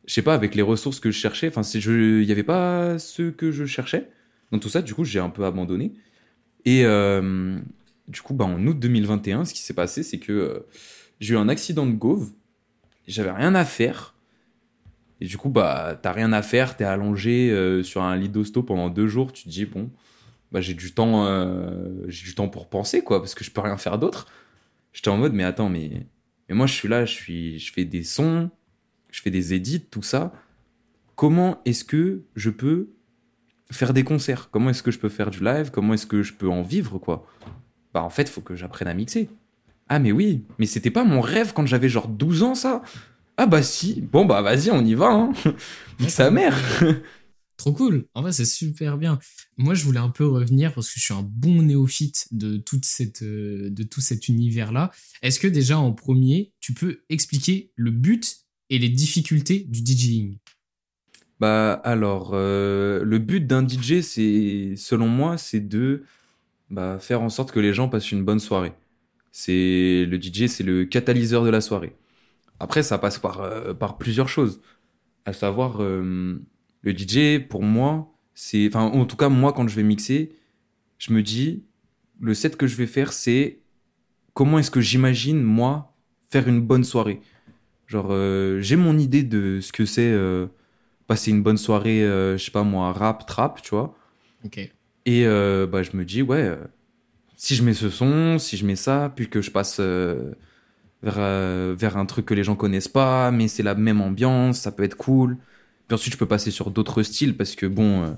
je 0.06 0.14
sais 0.14 0.22
pas, 0.22 0.34
avec 0.34 0.54
les 0.54 0.62
ressources 0.62 0.98
que 0.98 1.10
je 1.10 1.18
cherchais, 1.18 1.48
enfin, 1.48 1.60
il 1.62 2.24
y 2.24 2.32
avait 2.32 2.42
pas 2.42 2.98
ce 2.98 3.28
que 3.30 3.52
je 3.52 3.66
cherchais. 3.66 4.08
Dans 4.50 4.58
tout 4.58 4.70
ça, 4.70 4.80
du 4.82 4.94
coup, 4.94 5.04
j'ai 5.04 5.20
un 5.20 5.30
peu 5.30 5.44
abandonné. 5.44 5.92
Et 6.64 6.84
euh, 6.86 7.58
du 8.08 8.20
coup, 8.20 8.34
bah, 8.34 8.44
en 8.44 8.66
août 8.66 8.78
2021, 8.78 9.44
ce 9.44 9.54
qui 9.54 9.62
s'est 9.62 9.74
passé, 9.74 10.02
c'est 10.02 10.18
que 10.18 10.32
euh, 10.32 10.66
j'ai 11.20 11.34
eu 11.34 11.36
un 11.36 11.48
accident 11.48 11.86
de 11.86 11.92
Gove. 11.92 12.30
J'avais 13.06 13.30
rien 13.30 13.54
à 13.54 13.64
faire. 13.64 14.14
Et 15.20 15.26
du 15.26 15.38
coup, 15.38 15.48
bah, 15.48 15.98
t'as 16.00 16.12
rien 16.12 16.32
à 16.32 16.42
faire, 16.42 16.76
t'es 16.76 16.84
allongé 16.84 17.50
euh, 17.50 17.82
sur 17.82 18.02
un 18.02 18.16
lit 18.16 18.28
d'hosto 18.28 18.62
pendant 18.62 18.90
deux 18.90 19.06
jours. 19.06 19.32
Tu 19.32 19.44
te 19.44 19.48
dis, 19.48 19.64
bon, 19.64 19.90
bah, 20.52 20.60
j'ai 20.60 20.74
du 20.74 20.92
temps, 20.92 21.26
euh, 21.26 22.04
j'ai 22.08 22.24
du 22.24 22.34
temps 22.34 22.48
pour 22.48 22.68
penser, 22.68 23.02
quoi, 23.02 23.20
parce 23.20 23.34
que 23.34 23.44
je 23.44 23.50
peux 23.50 23.60
rien 23.60 23.76
faire 23.76 23.98
d'autre. 23.98 24.26
J'étais 24.92 25.08
en 25.08 25.16
mode, 25.16 25.32
mais 25.32 25.44
attends, 25.44 25.68
mais, 25.68 26.06
mais 26.48 26.54
moi, 26.54 26.66
je 26.66 26.74
suis 26.74 26.88
là, 26.88 27.04
je, 27.04 27.12
suis, 27.12 27.58
je 27.58 27.72
fais 27.72 27.84
des 27.84 28.02
sons, 28.02 28.50
je 29.10 29.22
fais 29.22 29.30
des 29.30 29.54
edits, 29.54 29.80
tout 29.80 30.02
ça. 30.02 30.32
Comment 31.16 31.60
est-ce 31.64 31.84
que 31.84 32.22
je 32.36 32.50
peux 32.50 32.90
faire 33.70 33.94
des 33.94 34.04
concerts? 34.04 34.50
Comment 34.50 34.70
est-ce 34.70 34.82
que 34.82 34.90
je 34.90 34.98
peux 34.98 35.08
faire 35.08 35.30
du 35.30 35.42
live? 35.42 35.70
Comment 35.70 35.94
est-ce 35.94 36.06
que 36.06 36.22
je 36.22 36.34
peux 36.34 36.48
en 36.48 36.62
vivre, 36.62 36.98
quoi? 36.98 37.26
Bah, 37.94 38.02
en 38.02 38.10
fait, 38.10 38.22
il 38.22 38.28
faut 38.28 38.40
que 38.40 38.56
j'apprenne 38.56 38.88
à 38.88 38.94
mixer. 38.94 39.30
Ah, 39.88 40.00
mais 40.00 40.10
oui, 40.12 40.42
mais 40.58 40.66
c'était 40.66 40.90
pas 40.90 41.04
mon 41.04 41.20
rêve 41.20 41.52
quand 41.54 41.64
j'avais 41.64 41.88
genre 41.88 42.08
12 42.08 42.42
ans, 42.42 42.54
ça 42.56 42.82
Ah, 43.36 43.46
bah 43.46 43.62
si, 43.62 44.00
bon, 44.00 44.24
bah 44.24 44.42
vas-y, 44.42 44.70
on 44.70 44.84
y 44.84 44.94
va, 44.94 45.10
hein 45.12 45.32
sa 46.08 46.30
mère 46.30 46.56
Trop 47.56 47.72
cool. 47.72 48.06
En 48.14 48.22
vrai, 48.22 48.32
c'est 48.32 48.44
super 48.44 48.98
bien. 48.98 49.20
Moi, 49.56 49.74
je 49.74 49.84
voulais 49.84 50.00
un 50.00 50.08
peu 50.08 50.26
revenir 50.26 50.74
parce 50.74 50.88
que 50.88 50.98
je 50.98 51.04
suis 51.04 51.14
un 51.14 51.22
bon 51.22 51.62
néophyte 51.62 52.26
de 52.32 52.56
toute 52.56 52.84
cette, 52.84 53.22
euh, 53.22 53.70
de 53.70 53.84
tout 53.84 54.00
cet 54.00 54.26
univers-là. 54.26 54.90
Est-ce 55.22 55.38
que 55.38 55.46
déjà 55.46 55.78
en 55.78 55.92
premier, 55.92 56.52
tu 56.58 56.74
peux 56.74 57.02
expliquer 57.10 57.70
le 57.76 57.92
but 57.92 58.38
et 58.70 58.78
les 58.80 58.88
difficultés 58.88 59.60
du 59.68 59.84
DJing? 59.84 60.38
Bah 61.38 61.74
alors, 61.84 62.32
euh, 62.34 63.04
le 63.04 63.18
but 63.20 63.46
d'un 63.46 63.66
DJ, 63.66 64.00
c'est, 64.00 64.74
selon 64.76 65.06
moi, 65.06 65.38
c'est 65.38 65.60
de 65.60 66.02
bah, 66.74 66.98
faire 66.98 67.22
en 67.22 67.28
sorte 67.28 67.52
que 67.52 67.60
les 67.60 67.72
gens 67.72 67.88
passent 67.88 68.12
une 68.12 68.24
bonne 68.24 68.40
soirée. 68.40 68.72
C'est 69.32 70.04
le 70.08 70.20
DJ, 70.20 70.46
c'est 70.46 70.64
le 70.64 70.84
catalyseur 70.84 71.44
de 71.44 71.50
la 71.50 71.60
soirée. 71.60 71.96
Après, 72.60 72.82
ça 72.82 72.98
passe 72.98 73.18
par, 73.18 73.40
euh, 73.40 73.74
par 73.74 73.98
plusieurs 73.98 74.28
choses. 74.28 74.60
À 75.24 75.32
savoir, 75.32 75.82
euh, 75.82 76.40
le 76.82 76.92
DJ, 76.92 77.38
pour 77.48 77.62
moi, 77.62 78.12
c'est, 78.34 78.66
enfin, 78.68 78.82
en 78.82 79.06
tout 79.06 79.16
cas, 79.16 79.28
moi, 79.28 79.52
quand 79.52 79.66
je 79.68 79.76
vais 79.76 79.82
mixer, 79.82 80.32
je 80.98 81.12
me 81.12 81.22
dis, 81.22 81.64
le 82.20 82.34
set 82.34 82.56
que 82.56 82.66
je 82.66 82.76
vais 82.76 82.86
faire, 82.86 83.12
c'est 83.12 83.60
comment 84.34 84.58
est-ce 84.58 84.70
que 84.70 84.80
j'imagine, 84.80 85.42
moi, 85.42 85.94
faire 86.30 86.48
une 86.48 86.60
bonne 86.60 86.84
soirée. 86.84 87.20
Genre, 87.86 88.08
euh, 88.10 88.60
j'ai 88.60 88.76
mon 88.76 88.98
idée 88.98 89.22
de 89.22 89.60
ce 89.60 89.72
que 89.72 89.84
c'est 89.86 90.14
passer 91.06 91.30
une 91.30 91.42
bonne 91.42 91.58
soirée, 91.58 92.00
je 92.00 92.42
sais 92.42 92.50
pas 92.50 92.64
moi, 92.64 92.92
rap, 92.92 93.26
trap, 93.26 93.62
tu 93.62 93.70
vois. 93.70 93.96
Ok. 94.44 94.70
Et 95.06 95.26
euh, 95.26 95.66
bah, 95.66 95.82
je 95.82 95.96
me 95.96 96.04
dis, 96.04 96.22
ouais, 96.22 96.42
euh, 96.42 96.56
si 97.36 97.54
je 97.54 97.62
mets 97.62 97.74
ce 97.74 97.90
son, 97.90 98.38
si 98.38 98.56
je 98.56 98.64
mets 98.66 98.76
ça, 98.76 99.12
puis 99.14 99.28
que 99.28 99.42
je 99.42 99.50
passe 99.50 99.76
euh, 99.80 100.32
vers, 101.02 101.74
vers 101.76 101.96
un 101.96 102.06
truc 102.06 102.26
que 102.26 102.34
les 102.34 102.44
gens 102.44 102.56
connaissent 102.56 102.88
pas, 102.88 103.30
mais 103.30 103.48
c'est 103.48 103.62
la 103.62 103.74
même 103.74 104.00
ambiance, 104.00 104.60
ça 104.60 104.72
peut 104.72 104.82
être 104.82 104.96
cool. 104.96 105.36
Puis 105.88 105.94
ensuite, 105.94 106.14
je 106.14 106.18
peux 106.18 106.26
passer 106.26 106.50
sur 106.50 106.70
d'autres 106.70 107.02
styles 107.02 107.36
parce 107.36 107.54
que 107.56 107.66
bon, 107.66 108.16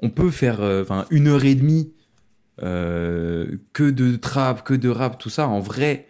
on 0.00 0.10
peut 0.10 0.30
faire 0.30 0.60
enfin 0.60 1.04
une 1.10 1.26
heure 1.26 1.44
et 1.44 1.56
demie 1.56 1.92
que 2.58 3.90
de 3.90 4.16
trap, 4.16 4.62
que 4.62 4.74
de 4.74 4.88
rap, 4.88 5.18
tout 5.18 5.30
ça. 5.30 5.48
En 5.48 5.58
vrai, 5.58 6.06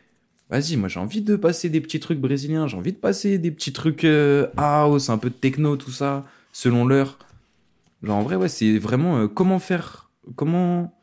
vas-y, 0.51 0.77
moi 0.77 0.91
j'ai 0.91 1.01
envie 1.01 1.23
de 1.23 1.37
passer 1.37 1.71
des 1.71 1.81
petits 1.81 1.99
trucs 1.99 2.21
brésiliens, 2.21 2.67
j'ai 2.67 2.77
envie 2.77 2.93
de 2.93 2.99
passer 2.99 3.39
des 3.39 3.51
petits 3.51 3.73
trucs 3.73 4.07
house, 4.59 5.09
un 5.09 5.17
peu 5.17 5.31
de 5.31 5.35
techno, 5.35 5.77
tout 5.79 5.93
ça, 5.93 6.27
selon 6.53 6.85
l'heure. 6.85 7.19
Genre 8.03 8.17
en 8.17 8.23
vrai, 8.23 8.49
c'est 8.49 8.79
vraiment 8.79 9.19
euh, 9.19 9.29
comment 9.29 9.59
faire, 9.59 10.11
comment 10.35 10.95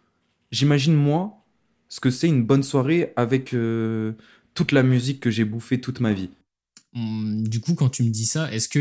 j'imagine 0.52 0.94
moi 0.96 1.46
ce 1.90 2.00
que 2.00 2.10
c'est 2.10 2.28
une 2.28 2.44
bonne 2.44 2.64
soirée 2.64 3.14
avec 3.16 3.54
euh, 3.54 4.14
toute 4.54 4.72
la 4.72 4.84
musique 4.84 5.20
que 5.20 5.30
j'ai 5.32 5.46
bouffée 5.46 5.80
toute 5.82 6.00
ma 6.00 6.14
vie. 6.14 6.30
Hum, 6.96 7.48
Du 7.48 7.60
coup, 7.60 7.74
quand 7.76 7.90
tu 7.90 8.04
me 8.04 8.10
dis 8.10 8.26
ça, 8.26 8.52
est-ce 8.54 8.70
que 8.70 8.80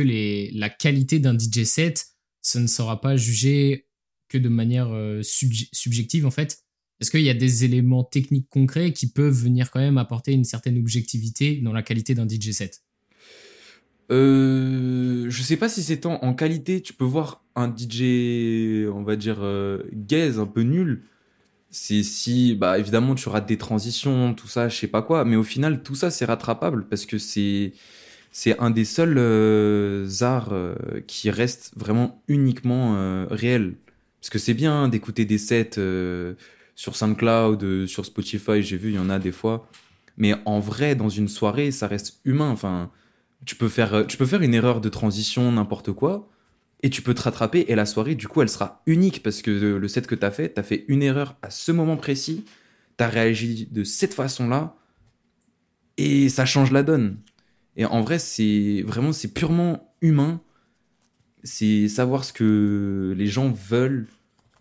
la 0.56 0.68
qualité 0.68 1.18
d'un 1.18 1.34
DJ 1.34 1.64
set, 1.64 2.06
ça 2.42 2.60
ne 2.60 2.66
sera 2.66 3.00
pas 3.00 3.16
jugé 3.16 3.86
que 4.28 4.38
de 4.38 4.48
manière 4.48 4.88
euh, 4.92 5.20
subje- 5.20 5.68
subjective 5.72 6.26
en 6.26 6.30
fait? 6.30 6.62
Est-ce 7.00 7.10
qu'il 7.10 7.22
y 7.22 7.30
a 7.30 7.34
des 7.34 7.64
éléments 7.64 8.04
techniques 8.04 8.48
concrets 8.48 8.92
qui 8.92 9.08
peuvent 9.10 9.34
venir 9.34 9.70
quand 9.70 9.80
même 9.80 9.98
apporter 9.98 10.32
une 10.32 10.44
certaine 10.44 10.78
objectivité 10.78 11.56
dans 11.56 11.72
la 11.72 11.82
qualité 11.82 12.14
d'un 12.14 12.26
DJ 12.26 12.52
set? 12.52 12.82
Euh, 14.12 15.26
je 15.30 15.42
sais 15.42 15.56
pas 15.56 15.68
si 15.68 15.82
c'est 15.82 16.04
en, 16.06 16.34
qualité, 16.34 16.82
tu 16.82 16.92
peux 16.92 17.04
voir 17.04 17.42
un 17.56 17.68
DJ, 17.74 18.86
on 18.92 19.02
va 19.02 19.16
dire, 19.16 19.38
euh, 19.40 19.82
gaze 19.92 20.38
un 20.38 20.46
peu 20.46 20.62
nul. 20.62 21.04
C'est 21.70 22.02
si, 22.02 22.54
bah 22.54 22.78
évidemment, 22.78 23.14
tu 23.14 23.28
rates 23.30 23.48
des 23.48 23.56
transitions, 23.58 24.34
tout 24.34 24.48
ça, 24.48 24.68
je 24.68 24.76
sais 24.76 24.88
pas 24.88 25.02
quoi, 25.02 25.24
mais 25.24 25.36
au 25.36 25.42
final, 25.42 25.82
tout 25.82 25.94
ça, 25.94 26.10
c'est 26.10 26.26
rattrapable 26.26 26.86
parce 26.88 27.06
que 27.06 27.18
c'est 27.18 27.72
c'est 28.32 28.58
un 28.60 28.70
des 28.70 28.84
seuls 28.84 29.16
euh, 29.18 30.08
arts 30.22 30.52
euh, 30.52 30.74
qui 31.06 31.30
reste 31.30 31.72
vraiment 31.76 32.22
uniquement 32.28 33.26
réel. 33.30 33.76
Parce 34.20 34.30
que 34.30 34.38
c'est 34.38 34.54
bien 34.54 34.88
d'écouter 34.88 35.24
des 35.24 35.38
sets 35.38 35.80
sur 36.74 36.96
SoundCloud, 36.96 37.86
sur 37.86 38.04
Spotify, 38.06 38.62
j'ai 38.62 38.76
vu, 38.76 38.90
il 38.90 38.96
y 38.96 38.98
en 38.98 39.10
a 39.10 39.18
des 39.18 39.32
fois. 39.32 39.68
Mais 40.16 40.34
en 40.44 40.60
vrai, 40.60 40.94
dans 40.94 41.08
une 41.08 41.28
soirée, 41.28 41.70
ça 41.72 41.86
reste 41.88 42.20
humain. 42.24 42.50
Enfin, 42.50 42.90
tu 43.44 43.56
peux 43.56 43.68
faire, 43.68 43.94
euh, 43.94 44.04
tu 44.04 44.16
peux 44.16 44.26
faire 44.26 44.42
une 44.42 44.54
erreur 44.54 44.80
de 44.80 44.88
transition, 44.88 45.50
n'importe 45.52 45.92
quoi, 45.92 46.28
et 46.82 46.90
tu 46.90 47.02
peux 47.02 47.14
te 47.14 47.22
rattraper. 47.22 47.66
Et 47.68 47.74
la 47.74 47.86
soirée, 47.86 48.14
du 48.14 48.28
coup, 48.28 48.42
elle 48.42 48.48
sera 48.48 48.82
unique 48.86 49.22
parce 49.22 49.42
que 49.42 49.50
euh, 49.50 49.78
le 49.78 49.88
set 49.88 50.06
que 50.06 50.14
tu 50.14 50.24
as 50.24 50.30
fait, 50.30 50.54
tu 50.54 50.60
as 50.60 50.62
fait 50.62 50.84
une 50.88 51.02
erreur 51.02 51.36
à 51.42 51.50
ce 51.50 51.72
moment 51.72 51.96
précis, 51.96 52.44
tu 52.98 53.04
as 53.04 53.08
réagi 53.08 53.68
de 53.70 53.84
cette 53.84 54.14
façon-là, 54.14 54.76
et 55.96 56.28
ça 56.28 56.46
change 56.46 56.72
la 56.72 56.82
donne. 56.82 57.18
Et 57.76 57.84
en 57.84 58.02
vrai, 58.02 58.18
c'est 58.18 58.82
vraiment, 58.86 59.12
c'est 59.12 59.32
purement 59.32 59.94
humain. 60.00 60.40
C'est 61.44 61.88
savoir 61.88 62.24
ce 62.24 62.32
que 62.32 63.14
les 63.16 63.26
gens 63.26 63.50
veulent 63.50 64.06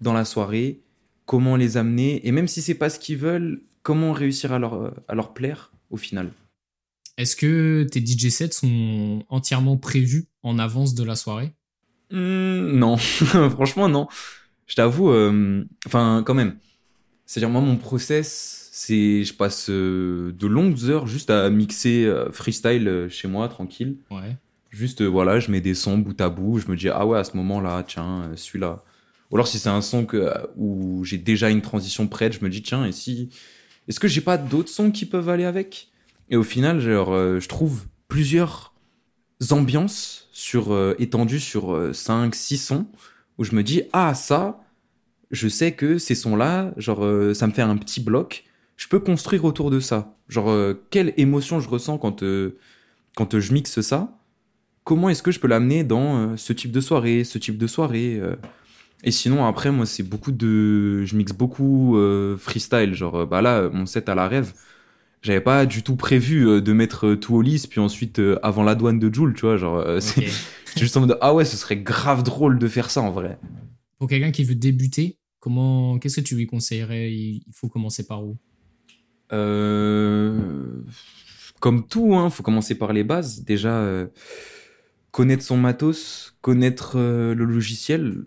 dans 0.01 0.13
la 0.13 0.25
soirée, 0.25 0.81
comment 1.25 1.55
les 1.55 1.77
amener, 1.77 2.25
et 2.27 2.31
même 2.31 2.47
si 2.47 2.61
c'est 2.61 2.75
pas 2.75 2.89
ce 2.89 2.99
qu'ils 2.99 3.17
veulent, 3.17 3.61
comment 3.83 4.13
réussir 4.13 4.51
à 4.51 4.59
leur, 4.59 4.93
à 5.07 5.15
leur 5.15 5.33
plaire 5.33 5.71
au 5.91 5.97
final. 5.97 6.31
Est-ce 7.21 7.35
que 7.35 7.83
tes 7.83 8.03
DJ 8.03 8.29
sets 8.29 8.53
sont 8.53 9.23
entièrement 9.29 9.77
prévus 9.77 10.25
en 10.41 10.57
avance 10.57 10.95
de 10.95 11.03
la 11.03 11.15
soirée? 11.15 11.53
Hmm, 12.09 12.71
non, 12.71 12.97
franchement 12.97 13.87
non. 13.87 14.07
Je 14.65 14.73
t'avoue, 14.73 15.11
euh, 15.11 15.63
enfin 15.85 16.23
quand 16.25 16.33
même. 16.33 16.57
C'est-à-dire 17.27 17.51
moi 17.51 17.61
mon 17.61 17.77
process, 17.77 18.69
c'est 18.71 19.23
je 19.23 19.35
passe 19.35 19.69
euh, 19.69 20.31
de 20.31 20.47
longues 20.47 20.85
heures 20.85 21.05
juste 21.05 21.29
à 21.29 21.47
mixer 21.51 22.05
euh, 22.05 22.31
freestyle 22.31 23.05
chez 23.11 23.27
moi 23.27 23.47
tranquille. 23.49 23.97
Ouais. 24.09 24.35
Juste 24.71 25.03
voilà, 25.03 25.39
je 25.39 25.51
mets 25.51 25.61
des 25.61 25.75
sons 25.75 25.99
bout 25.99 26.19
à 26.19 26.29
bout, 26.29 26.57
je 26.57 26.71
me 26.71 26.75
dis 26.75 26.89
ah 26.89 27.05
ouais 27.05 27.19
à 27.19 27.23
ce 27.23 27.37
moment-là, 27.37 27.83
tiens, 27.87 28.31
celui-là. 28.35 28.83
Ou 29.29 29.35
alors 29.35 29.47
si 29.47 29.59
c'est 29.59 29.69
un 29.69 29.81
son 29.81 30.07
que, 30.07 30.27
où 30.57 31.05
j'ai 31.05 31.19
déjà 31.19 31.51
une 31.51 31.61
transition 31.61 32.07
prête, 32.07 32.33
je 32.33 32.43
me 32.43 32.49
dis 32.49 32.63
tiens 32.63 32.83
et 32.83 32.91
si 32.91 33.29
est-ce 33.87 33.99
que 33.99 34.07
j'ai 34.07 34.21
pas 34.21 34.39
d'autres 34.39 34.69
sons 34.69 34.89
qui 34.89 35.05
peuvent 35.05 35.29
aller 35.29 35.45
avec? 35.45 35.90
Et 36.31 36.35
au 36.37 36.43
final, 36.43 36.79
genre 36.79 37.13
euh, 37.13 37.39
je 37.39 37.47
trouve 37.47 37.85
plusieurs 38.07 38.73
ambiances 39.51 40.29
sur 40.31 40.73
euh, 40.73 40.95
étendues 40.99 41.39
sur 41.39 41.91
5 41.93 42.33
6 42.33 42.57
sons 42.57 42.87
où 43.37 43.43
je 43.43 43.55
me 43.55 43.63
dis 43.63 43.83
ah 43.93 44.13
ça 44.15 44.61
je 45.31 45.47
sais 45.47 45.73
que 45.73 45.97
ces 45.97 46.15
sons-là, 46.15 46.73
genre 46.77 47.05
euh, 47.05 47.33
ça 47.33 47.47
me 47.47 47.53
fait 47.53 47.61
un 47.61 47.77
petit 47.77 48.01
bloc, 48.01 48.43
je 48.77 48.87
peux 48.87 48.99
construire 48.99 49.45
autour 49.45 49.71
de 49.71 49.79
ça. 49.79 50.15
Genre 50.27 50.49
euh, 50.49 50.73
quelle 50.89 51.13
émotion 51.17 51.59
je 51.59 51.69
ressens 51.69 51.97
quand 51.99 52.23
euh, 52.23 52.57
quand 53.15 53.35
euh, 53.35 53.39
je 53.39 53.53
mixe 53.53 53.81
ça 53.81 54.17
comment 54.83 55.09
est-ce 55.09 55.23
que 55.23 55.31
je 55.31 55.39
peux 55.39 55.47
l'amener 55.47 55.83
dans 55.83 56.17
euh, 56.33 56.37
ce 56.37 56.53
type 56.53 56.71
de 56.71 56.81
soirée, 56.81 57.23
ce 57.23 57.37
type 57.37 57.57
de 57.57 57.67
soirée 57.67 58.17
euh. 58.19 58.35
Et 59.03 59.11
sinon, 59.11 59.45
après, 59.45 59.71
moi, 59.71 59.85
c'est 59.85 60.03
beaucoup 60.03 60.31
de. 60.31 61.03
Je 61.05 61.15
mixe 61.15 61.33
beaucoup 61.33 61.97
euh, 61.97 62.37
freestyle. 62.37 62.93
Genre, 62.93 63.21
euh, 63.21 63.25
bah 63.25 63.41
là, 63.41 63.69
mon 63.69 63.85
set 63.85 64.09
à 64.09 64.15
la 64.15 64.27
rêve, 64.27 64.53
j'avais 65.21 65.41
pas 65.41 65.65
du 65.65 65.83
tout 65.83 65.95
prévu 65.95 66.47
euh, 66.47 66.61
de 66.61 66.73
mettre 66.73 67.07
euh, 67.07 67.15
tout 67.15 67.35
au 67.35 67.41
lisse, 67.41 67.67
puis 67.67 67.79
ensuite 67.79 68.19
euh, 68.19 68.39
avant 68.43 68.63
la 68.63 68.75
douane 68.75 68.99
de 68.99 69.13
Joule, 69.13 69.33
tu 69.33 69.41
vois. 69.41 69.57
Genre, 69.57 69.77
euh, 69.77 69.99
c'est 69.99 70.25
juste 70.77 70.97
en 70.97 71.01
mode 71.01 71.17
ah 71.21 71.33
ouais, 71.33 71.45
ce 71.45 71.57
serait 71.57 71.77
grave 71.77 72.23
drôle 72.23 72.59
de 72.59 72.67
faire 72.67 72.89
ça 72.89 73.01
en 73.01 73.11
vrai. 73.11 73.37
Pour 73.99 74.07
quelqu'un 74.09 74.31
qui 74.31 74.43
veut 74.43 74.55
débuter, 74.55 75.17
comment, 75.39 75.99
qu'est-ce 75.99 76.21
que 76.21 76.25
tu 76.25 76.35
lui 76.35 76.47
conseillerais? 76.47 77.11
Il 77.13 77.43
faut 77.53 77.69
commencer 77.69 78.05
par 78.07 78.23
où? 78.23 78.37
Euh, 79.33 80.81
comme 81.59 81.87
tout, 81.87 82.15
hein, 82.15 82.29
faut 82.29 82.43
commencer 82.43 82.75
par 82.75 82.93
les 82.93 83.03
bases. 83.03 83.43
Déjà, 83.43 83.73
euh, 83.75 84.07
connaître 85.11 85.43
son 85.43 85.57
matos, 85.57 86.35
connaître 86.41 86.93
euh, 86.95 87.35
le 87.35 87.45
logiciel, 87.45 88.23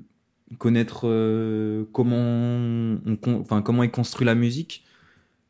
connaître 0.59 1.03
euh, 1.09 1.85
comment, 1.93 2.17
on, 2.17 3.17
con- 3.21 3.41
enfin, 3.41 3.63
comment 3.63 3.83
est 3.83 3.91
construit 3.91 4.25
la 4.25 4.35
musique. 4.35 4.84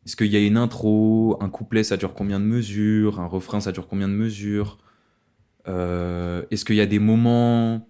Est-ce 0.07 0.17
qu'il 0.17 0.27
y 0.27 0.37
a 0.37 0.41
une 0.41 0.57
intro, 0.57 1.39
un 1.41 1.49
couplet, 1.49 1.83
ça 1.83 1.97
dure 1.97 2.15
combien 2.15 2.39
de 2.39 2.45
mesures, 2.45 3.21
un 3.21 3.27
refrain, 3.27 3.61
ça 3.61 3.73
dure 3.73 3.89
combien 3.89 4.09
de 4.09 4.13
mesures 4.15 4.79
Euh, 5.67 6.45
Est-ce 6.51 6.65
qu'il 6.65 6.77
y 6.77 6.81
a 6.81 6.87
des 6.87 6.99
moments 6.99 7.89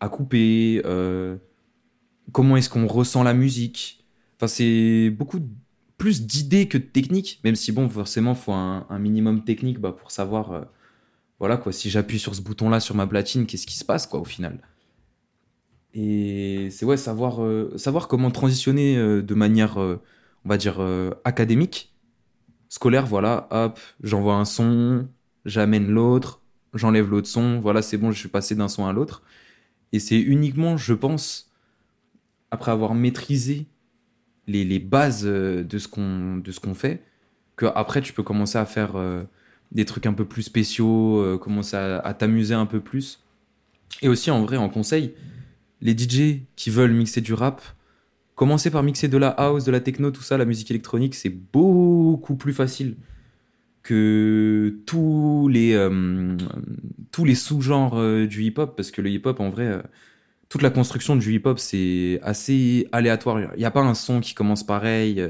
à 0.00 0.08
couper 0.08 0.82
Euh, 0.84 1.36
Comment 2.32 2.56
est-ce 2.56 2.70
qu'on 2.70 2.86
ressent 2.86 3.22
la 3.22 3.34
musique? 3.34 4.04
Enfin, 4.36 4.48
c'est 4.48 5.10
beaucoup 5.10 5.40
plus 5.98 6.26
d'idées 6.26 6.68
que 6.68 6.78
de 6.78 6.82
technique, 6.82 7.40
même 7.44 7.54
si 7.54 7.70
bon, 7.70 7.88
forcément, 7.88 8.34
faut 8.34 8.52
un, 8.52 8.98
minimum 8.98 9.44
technique 9.44 9.78
bah, 9.78 9.92
pour 9.92 10.10
savoir, 10.10 10.52
euh, 10.52 10.62
voilà 11.38 11.56
quoi, 11.58 11.70
si 11.72 11.90
j'appuie 11.90 12.18
sur 12.18 12.34
ce 12.34 12.40
bouton-là 12.40 12.80
sur 12.80 12.94
ma 12.96 13.06
platine, 13.06 13.46
qu'est-ce 13.46 13.66
qui 13.66 13.76
se 13.76 13.84
passe 13.84 14.06
quoi 14.06 14.20
au 14.20 14.24
final. 14.24 14.58
Et 15.92 16.68
c'est 16.70 16.86
ouais, 16.86 16.96
savoir, 16.96 17.38
savoir 17.78 18.08
comment 18.08 18.30
transitionner 18.30 18.96
de 18.96 19.34
manière, 19.34 19.78
on 20.44 20.48
va 20.48 20.56
dire, 20.56 20.76
euh, 20.80 21.10
académique, 21.24 21.94
scolaire, 22.68 23.06
voilà, 23.06 23.48
hop, 23.50 23.78
j'envoie 24.02 24.34
un 24.34 24.44
son, 24.44 25.08
j'amène 25.44 25.88
l'autre, 25.88 26.42
j'enlève 26.74 27.08
l'autre 27.08 27.28
son, 27.28 27.60
voilà, 27.60 27.82
c'est 27.82 27.96
bon, 27.96 28.10
je 28.10 28.18
suis 28.18 28.28
passé 28.28 28.54
d'un 28.54 28.68
son 28.68 28.86
à 28.86 28.92
l'autre. 28.92 29.22
Et 29.92 29.98
c'est 29.98 30.20
uniquement, 30.20 30.76
je 30.76 30.92
pense, 30.92 31.52
après 32.50 32.72
avoir 32.72 32.94
maîtrisé 32.94 33.66
les, 34.46 34.78
bases 34.78 35.24
euh, 35.24 35.64
de 35.64 35.78
ce 35.78 35.88
qu'on 35.88 36.74
fait 36.74 37.02
que 37.56 37.66
après 37.66 38.02
tu 38.02 38.12
peux 38.12 38.24
commencer 38.24 38.58
à 38.58 38.66
faire 38.66 38.96
euh, 38.96 39.22
des 39.72 39.84
trucs 39.84 40.06
un 40.06 40.12
peu 40.12 40.24
plus 40.24 40.42
spéciaux 40.42 41.38
commencer 41.40 41.76
à, 41.76 42.00
à 42.00 42.12
t'amuser 42.12 42.52
un 42.52 42.66
peu 42.66 42.80
plus 42.80 43.22
et 44.02 44.08
aussi 44.08 44.30
en 44.30 44.42
vrai 44.42 44.56
en 44.56 44.68
conseil 44.68 45.14
les 45.80 45.96
DJ 45.96 46.42
qui 46.56 46.70
veulent 46.70 46.92
mixer 46.92 47.20
du 47.20 47.32
rap 47.32 47.62
commencer 48.34 48.70
par 48.70 48.82
mixer 48.82 49.08
de 49.08 49.18
la 49.18 49.28
house 49.28 49.64
de 49.64 49.70
la 49.70 49.80
techno 49.80 50.10
tout 50.10 50.22
ça 50.22 50.36
la 50.38 50.44
musique 50.44 50.70
électronique 50.70 51.14
c'est 51.14 51.30
beaucoup 51.30 52.36
plus 52.36 52.52
facile 52.52 52.96
que 53.82 54.80
tous 54.86 55.48
les 55.48 55.74
euh, 55.74 56.36
tous 57.12 57.24
les 57.24 57.34
sous-genres 57.34 57.98
euh, 57.98 58.26
du 58.26 58.42
hip-hop 58.42 58.74
parce 58.76 58.90
que 58.90 59.02
le 59.02 59.10
hip-hop 59.10 59.38
en 59.38 59.50
vrai 59.50 59.66
euh, 59.66 59.82
toute 60.48 60.62
la 60.62 60.70
construction 60.70 61.16
du 61.16 61.34
hip-hop, 61.34 61.58
c'est 61.58 62.20
assez 62.22 62.86
aléatoire. 62.92 63.40
Il 63.56 63.58
n'y 63.58 63.64
a 63.64 63.72
pas 63.72 63.80
un 63.80 63.94
son 63.94 64.20
qui 64.20 64.34
commence 64.34 64.62
pareil. 64.64 65.20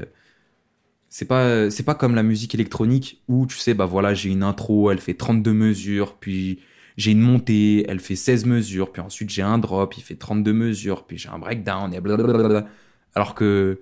C'est 1.09 1.25
pas, 1.25 1.71
c'est 1.71 1.83
pas 1.83 1.95
comme 1.95 2.13
la 2.13 2.21
musique 2.21 2.53
électronique 2.53 3.23
où 3.27 3.47
tu 3.47 3.57
sais, 3.57 3.73
bah 3.73 3.85
voilà, 3.85 4.13
j'ai 4.13 4.29
une 4.29 4.43
intro, 4.43 4.91
elle 4.91 4.99
fait 4.99 5.13
32 5.15 5.53
mesures, 5.53 6.17
puis 6.19 6.59
j'ai 6.97 7.11
une 7.11 7.21
montée, 7.21 7.89
elle 7.89 7.99
fait 8.01 8.15
16 8.15 8.45
mesures, 8.45 8.91
puis 8.91 9.01
ensuite 9.01 9.29
j'ai 9.29 9.41
un 9.41 9.57
drop, 9.57 9.97
il 9.97 10.03
fait 10.03 10.15
32 10.15 10.53
mesures, 10.53 11.05
puis 11.07 11.17
j'ai 11.17 11.29
un 11.29 11.39
breakdown, 11.39 11.93
et 11.93 12.01
blablabla. 12.01 12.67
Alors 13.15 13.35
que 13.35 13.81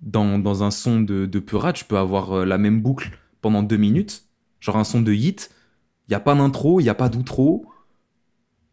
dans, 0.00 0.62
un 0.62 0.70
son 0.70 1.00
de, 1.00 1.26
de 1.26 1.38
Pura, 1.38 1.72
tu 1.72 1.84
peux 1.84 1.98
avoir 1.98 2.32
euh, 2.32 2.44
la 2.44 2.58
même 2.58 2.80
boucle 2.80 3.10
pendant 3.40 3.62
deux 3.62 3.76
minutes, 3.76 4.24
genre 4.60 4.76
un 4.76 4.84
son 4.84 5.00
de 5.00 5.12
hit, 5.12 5.50
il 6.08 6.12
n'y 6.12 6.16
a 6.16 6.20
pas 6.20 6.34
d'intro, 6.34 6.80
il 6.80 6.84
n'y 6.84 6.88
a 6.88 6.94
pas 6.94 7.08
d'outro, 7.08 7.66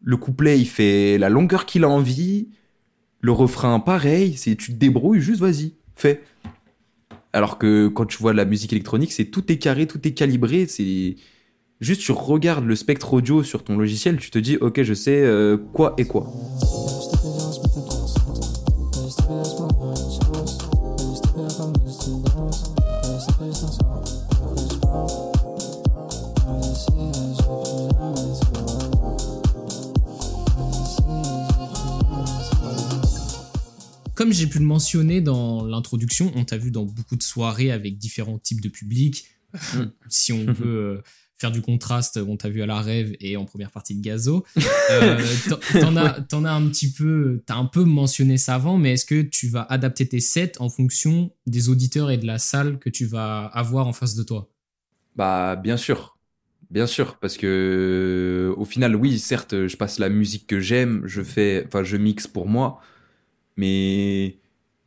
le 0.02 0.16
couplet, 0.16 0.58
il 0.58 0.66
fait 0.66 1.18
la 1.18 1.28
longueur 1.28 1.66
qu'il 1.66 1.84
a 1.84 1.88
envie. 1.88 2.48
Le 3.20 3.32
refrain, 3.32 3.80
pareil. 3.80 4.34
C'est 4.36 4.56
tu 4.56 4.72
te 4.72 4.78
débrouilles, 4.78 5.20
juste 5.20 5.40
vas-y, 5.40 5.74
fais. 5.94 6.22
Alors 7.32 7.58
que 7.58 7.88
quand 7.88 8.06
tu 8.06 8.18
vois 8.18 8.32
de 8.32 8.36
la 8.36 8.44
musique 8.44 8.72
électronique, 8.72 9.12
c'est 9.12 9.26
tout 9.26 9.52
est 9.52 9.58
carré, 9.58 9.86
tout 9.86 10.06
est 10.06 10.12
calibré. 10.12 10.66
C'est 10.66 11.16
juste 11.80 12.00
tu 12.00 12.12
regardes 12.12 12.64
le 12.64 12.76
spectre 12.76 13.12
audio 13.12 13.42
sur 13.42 13.62
ton 13.62 13.76
logiciel, 13.76 14.18
tu 14.18 14.30
te 14.30 14.38
dis 14.38 14.56
ok, 14.56 14.82
je 14.82 14.94
sais 14.94 15.22
euh, 15.22 15.58
quoi 15.58 15.94
et 15.98 16.06
quoi. 16.06 16.32
Comme 34.20 34.34
j'ai 34.34 34.46
pu 34.46 34.58
le 34.58 34.66
mentionner 34.66 35.22
dans 35.22 35.64
l'introduction, 35.64 36.30
on 36.34 36.44
t'a 36.44 36.58
vu 36.58 36.70
dans 36.70 36.84
beaucoup 36.84 37.16
de 37.16 37.22
soirées 37.22 37.70
avec 37.70 37.96
différents 37.96 38.38
types 38.38 38.60
de 38.60 38.68
publics. 38.68 39.24
Si 40.10 40.30
on 40.34 40.44
veut 40.44 40.98
euh, 40.98 41.02
faire 41.38 41.50
du 41.50 41.62
contraste, 41.62 42.18
on 42.18 42.36
t'a 42.36 42.50
vu 42.50 42.60
à 42.60 42.66
la 42.66 42.82
rêve 42.82 43.16
et 43.20 43.38
en 43.38 43.46
première 43.46 43.70
partie 43.70 43.94
de 43.94 44.02
Gazo. 44.02 44.44
Euh, 44.90 45.18
t'en- 45.48 45.80
T'en 45.80 45.96
as, 45.96 46.20
t'en 46.20 46.44
as 46.44 46.50
un 46.50 46.68
petit 46.68 46.92
peu, 46.92 47.40
t'as 47.46 47.54
un 47.54 47.64
peu 47.64 47.84
mentionné 47.84 48.36
ça 48.36 48.56
avant, 48.56 48.76
mais 48.76 48.92
est-ce 48.92 49.06
que 49.06 49.22
tu 49.22 49.48
vas 49.48 49.62
adapter 49.70 50.06
tes 50.06 50.20
sets 50.20 50.60
en 50.60 50.68
fonction 50.68 51.32
des 51.46 51.70
auditeurs 51.70 52.10
et 52.10 52.18
de 52.18 52.26
la 52.26 52.36
salle 52.38 52.78
que 52.78 52.90
tu 52.90 53.06
vas 53.06 53.46
avoir 53.46 53.86
en 53.86 53.94
face 53.94 54.14
de 54.16 54.22
toi? 54.22 54.50
Bah 55.16 55.56
bien 55.56 55.78
sûr, 55.78 56.18
bien 56.70 56.86
sûr, 56.86 57.16
parce 57.20 57.38
que 57.38 58.52
au 58.58 58.66
final, 58.66 58.96
oui, 58.96 59.18
certes, 59.18 59.66
je 59.66 59.76
passe 59.78 59.98
la 59.98 60.10
musique 60.10 60.46
que 60.46 60.60
j'aime, 60.60 61.04
je 61.06 61.22
fais, 61.22 61.64
enfin, 61.66 61.84
je 61.84 61.96
mixe 61.96 62.26
pour 62.26 62.46
moi, 62.48 62.80
mais 63.60 64.36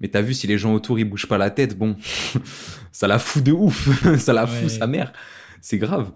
mais 0.02 0.10
t'as 0.10 0.22
vu 0.22 0.34
si 0.34 0.48
les 0.48 0.58
gens 0.58 0.74
autour 0.74 1.00
ils 1.00 1.06
bougent 1.06 1.28
pas 1.28 1.38
la 1.38 1.50
tête, 1.52 1.78
bon, 1.78 1.96
ça 2.92 3.08
la 3.08 3.20
fout 3.20 3.44
de 3.44 3.52
ouf, 3.54 3.88
ça 4.18 4.34
la 4.34 4.44
Ouais. 4.46 4.50
fout 4.62 4.70
sa 4.70 4.88
mère, 4.88 5.14
c'est 5.62 5.78
grave. 5.78 6.12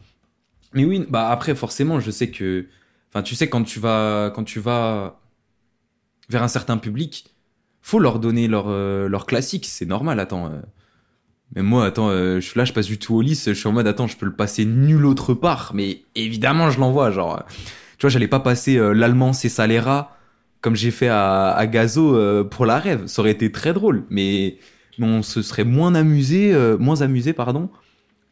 Mais 0.73 0.83
oui, 0.83 1.05
bah 1.09 1.29
après 1.29 1.55
forcément, 1.55 1.99
je 2.01 2.11
sais 2.11 2.29
que, 2.29 2.65
enfin, 3.09 3.21
tu 3.23 3.35
sais 3.35 3.47
quand 3.47 3.63
tu 3.63 3.79
vas, 3.79 4.31
quand 4.35 4.43
tu 4.43 4.59
vas 4.59 5.19
vers 6.29 6.43
un 6.43 6.49
certain 6.49 6.77
public, 6.77 7.33
faut 7.81 7.99
leur 7.99 8.19
donner 8.19 8.47
leur 8.49 8.65
euh, 8.67 9.07
leur 9.07 9.25
classique, 9.25 9.65
c'est 9.65 9.85
normal. 9.85 10.19
Attends, 10.19 10.47
euh. 10.47 10.59
mais 11.55 11.61
moi, 11.63 11.85
attends, 11.85 12.09
euh, 12.09 12.41
je 12.41 12.57
là, 12.59 12.65
je 12.65 12.73
passe 12.73 12.87
du 12.87 12.97
tout 12.99 13.15
au 13.15 13.21
lys, 13.21 13.45
je 13.47 13.53
suis 13.53 13.67
en 13.67 13.71
mode, 13.71 13.87
attends, 13.87 14.07
je 14.07 14.17
peux 14.17 14.25
le 14.25 14.35
passer 14.35 14.65
nul 14.65 15.05
autre 15.05 15.33
part, 15.33 15.71
mais 15.73 16.01
évidemment, 16.15 16.69
je 16.69 16.79
l'envoie, 16.81 17.11
genre, 17.11 17.43
tu 17.97 18.01
vois, 18.01 18.09
j'allais 18.09 18.27
pas 18.27 18.41
passer 18.41 18.75
l'allemand 18.93 19.31
c'est 19.31 19.47
Salera 19.49 20.16
comme 20.67 20.75
j'ai 20.75 20.91
fait 20.91 21.07
à, 21.07 21.65
Gazo 21.71 22.13
euh, 22.17 22.43
pour 22.43 22.65
la 22.65 22.77
rêve, 22.77 23.05
ça 23.05 23.21
aurait 23.21 23.31
été 23.31 23.53
très 23.53 23.71
drôle, 23.71 24.03
mais, 24.09 24.57
on 24.99 25.21
se 25.21 25.41
serait 25.41 25.63
moins 25.63 25.95
amusé, 25.95 26.53
euh, 26.53 26.77
moins 26.77 27.01
amusé, 27.01 27.31
pardon, 27.31 27.69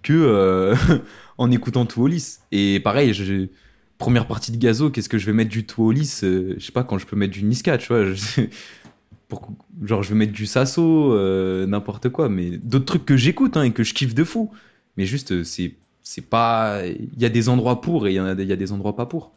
que 0.04 0.12
euh, 0.12 0.76
en 1.38 1.50
écoutant 1.50 1.86
tout 1.86 2.02
au 2.02 2.08
lys. 2.08 2.42
Et 2.52 2.82
pareil, 2.82 3.50
première 3.98 4.28
partie 4.28 4.52
de 4.52 4.58
Gazo, 4.58 4.90
qu'est-ce 4.90 5.08
que 5.08 5.18
je 5.18 5.26
vais 5.26 5.32
mettre 5.32 5.50
du 5.50 5.66
tout 5.66 5.84
au 5.84 5.94
euh, 5.94 6.56
Je 6.58 6.60
sais 6.60 6.74
pas 6.74 6.84
quand 6.84 6.98
je 6.98 7.06
peux 7.06 7.16
mettre 7.16 7.32
du 7.32 7.42
Niska, 7.42 7.78
tu 7.78 7.88
vois. 7.88 8.04
pour, 9.30 9.50
genre, 9.82 10.04
je 10.04 10.10
vais 10.10 10.16
mettre 10.16 10.34
du 10.34 10.46
Sasso, 10.46 11.18
n'importe 11.68 12.10
quoi, 12.10 12.28
mais 12.28 12.58
d'autres 12.58 12.84
trucs 12.84 13.06
que 13.06 13.16
j'écoute 13.16 13.56
hein, 13.56 13.64
et 13.64 13.72
que 13.72 13.84
je 13.84 13.94
kiffe 13.94 14.14
de 14.14 14.26
fou. 14.26 14.52
Mais 14.98 15.06
juste, 15.06 15.42
c'est 15.44 15.72
pas. 16.30 16.82
Il 16.86 17.18
y 17.18 17.24
a 17.24 17.30
des 17.30 17.48
endroits 17.48 17.80
pour 17.80 18.08
et 18.08 18.14
il 18.14 18.16
y, 18.16 18.46
y 18.46 18.52
a 18.52 18.56
des 18.58 18.72
endroits 18.74 18.98
pas 18.98 19.06
pour. 19.06 19.32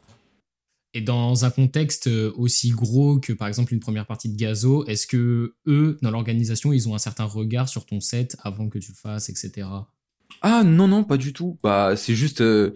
Et 0.98 1.00
dans 1.00 1.44
un 1.44 1.50
contexte 1.50 2.08
euh, 2.08 2.32
aussi 2.36 2.70
gros 2.70 3.20
que 3.20 3.32
par 3.32 3.46
exemple 3.46 3.72
une 3.72 3.78
première 3.78 4.04
partie 4.04 4.28
de 4.28 4.36
Gazo, 4.36 4.84
est-ce 4.86 5.06
que 5.06 5.54
eux, 5.68 5.96
dans 6.02 6.10
l'organisation, 6.10 6.72
ils 6.72 6.88
ont 6.88 6.94
un 6.96 6.98
certain 6.98 7.22
regard 7.22 7.68
sur 7.68 7.86
ton 7.86 8.00
set 8.00 8.36
avant 8.42 8.68
que 8.68 8.80
tu 8.80 8.90
le 8.90 8.96
fasses, 8.96 9.28
etc. 9.28 9.68
Ah 10.42 10.64
non, 10.64 10.88
non, 10.88 11.04
pas 11.04 11.16
du 11.16 11.32
tout. 11.32 11.56
Bah, 11.62 11.94
c'est 11.96 12.16
juste. 12.16 12.40
euh, 12.40 12.72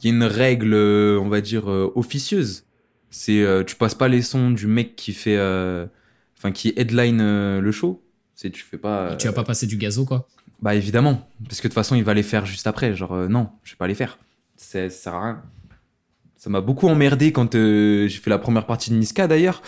Il 0.00 0.06
y 0.08 0.10
a 0.10 0.14
une 0.16 0.24
règle, 0.24 0.72
euh, 0.72 1.20
on 1.20 1.28
va 1.28 1.42
dire, 1.42 1.70
euh, 1.70 1.92
officieuse. 1.96 2.64
C'est. 3.10 3.42
euh, 3.42 3.62
tu 3.62 3.76
passes 3.76 3.94
pas 3.94 4.08
les 4.08 4.22
sons 4.22 4.50
du 4.52 4.66
mec 4.66 4.96
qui 4.96 5.12
fait. 5.12 5.36
euh, 5.36 5.86
Enfin, 6.38 6.52
qui 6.52 6.72
headline 6.76 7.20
euh, 7.20 7.60
le 7.60 7.72
show. 7.72 8.02
C'est 8.34 8.50
tu 8.50 8.62
fais 8.62 8.78
pas. 8.78 9.10
euh, 9.12 9.16
Tu 9.18 9.26
vas 9.26 9.32
pas 9.34 9.44
passer 9.44 9.66
du 9.66 9.76
Gazo, 9.76 10.06
quoi? 10.06 10.28
Bah 10.62 10.74
évidemment, 10.74 11.28
parce 11.46 11.58
que 11.60 11.68
de 11.68 11.72
toute 11.72 11.74
façon 11.74 11.94
il 11.94 12.04
va 12.04 12.14
les 12.14 12.22
faire 12.22 12.46
juste 12.46 12.66
après. 12.66 12.94
Genre 12.94 13.12
euh, 13.12 13.28
non, 13.28 13.50
je 13.64 13.72
vais 13.72 13.76
pas 13.76 13.86
les 13.86 13.94
faire. 13.94 14.18
C'est- 14.56 14.88
Ça 14.88 14.96
sert 15.02 15.14
à 15.14 15.24
rien. 15.24 15.42
Ça 16.46 16.50
m'a 16.50 16.60
beaucoup 16.60 16.86
emmerdé 16.86 17.32
quand 17.32 17.56
euh, 17.56 18.06
j'ai 18.06 18.20
fait 18.20 18.30
la 18.30 18.38
première 18.38 18.66
partie 18.66 18.90
de 18.90 18.94
Niska 18.94 19.26
d'ailleurs. 19.26 19.62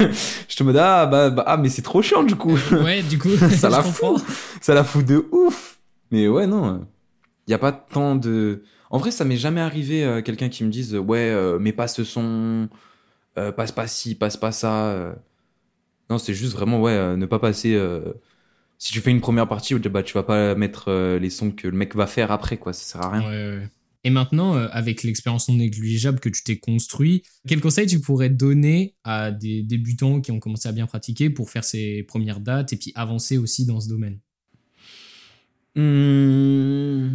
je 0.00 0.56
te 0.56 0.64
me 0.64 0.72
dis 0.72 0.78
ah 0.80 1.04
bah, 1.04 1.28
bah, 1.28 1.44
ah 1.46 1.58
mais 1.58 1.68
c'est 1.68 1.82
trop 1.82 2.00
chiant 2.00 2.22
du 2.22 2.34
coup. 2.34 2.58
Ouais, 2.72 3.02
du 3.02 3.18
coup, 3.18 3.28
Ça 3.50 3.68
la 3.68 3.82
comprends. 3.82 4.16
fout. 4.16 4.24
ça 4.62 4.72
la 4.72 4.84
fout 4.84 5.04
de 5.04 5.26
ouf. 5.32 5.78
Mais 6.10 6.26
ouais 6.26 6.46
non, 6.46 6.86
il 7.46 7.50
y 7.50 7.52
a 7.52 7.58
pas 7.58 7.72
tant 7.72 8.16
de. 8.16 8.62
En 8.88 8.96
vrai 8.96 9.10
ça 9.10 9.26
m'est 9.26 9.36
jamais 9.36 9.60
arrivé 9.60 10.02
euh, 10.02 10.22
quelqu'un 10.22 10.48
qui 10.48 10.64
me 10.64 10.70
dise 10.70 10.94
ouais 10.96 11.28
euh, 11.30 11.58
mais 11.60 11.72
pas 11.74 11.88
ce 11.88 12.04
son, 12.04 12.70
passe 13.34 13.72
pas 13.72 13.86
ci, 13.86 14.14
passe 14.14 14.38
pas 14.38 14.50
ça. 14.50 15.14
Non 16.08 16.16
c'est 16.16 16.32
juste 16.32 16.54
vraiment 16.54 16.80
ouais 16.80 17.18
ne 17.18 17.26
pas 17.26 17.38
passer. 17.38 17.78
si 18.78 18.94
tu 18.94 19.02
fais 19.02 19.10
une 19.10 19.20
première 19.20 19.46
partie, 19.46 19.74
bah, 19.74 20.02
tu 20.02 20.14
vas 20.14 20.22
pas 20.22 20.54
mettre 20.54 20.90
les 21.20 21.28
sons 21.28 21.50
que 21.50 21.68
le 21.68 21.76
mec 21.76 21.94
va 21.94 22.06
faire 22.06 22.32
après, 22.32 22.56
quoi. 22.56 22.72
Ça 22.72 22.84
sert 22.98 23.02
à 23.06 23.10
rien. 23.10 23.28
Ouais, 23.28 23.58
ouais. 23.58 23.68
Et 24.04 24.10
maintenant, 24.10 24.54
euh, 24.56 24.68
avec 24.70 25.02
l'expérience 25.02 25.48
non 25.48 25.56
négligeable 25.56 26.20
que 26.20 26.28
tu 26.28 26.42
t'es 26.44 26.58
construit, 26.58 27.22
quel 27.48 27.60
conseil 27.60 27.86
tu 27.86 28.00
pourrais 28.00 28.28
donner 28.30 28.94
à 29.02 29.30
des 29.30 29.62
débutants 29.62 30.20
qui 30.20 30.30
ont 30.30 30.40
commencé 30.40 30.68
à 30.68 30.72
bien 30.72 30.86
pratiquer 30.86 31.30
pour 31.30 31.50
faire 31.50 31.64
ces 31.64 32.02
premières 32.02 32.40
dates 32.40 32.72
et 32.72 32.76
puis 32.76 32.92
avancer 32.94 33.38
aussi 33.38 33.64
dans 33.66 33.80
ce 33.80 33.88
domaine? 33.88 34.20
Hmm, 35.76 37.08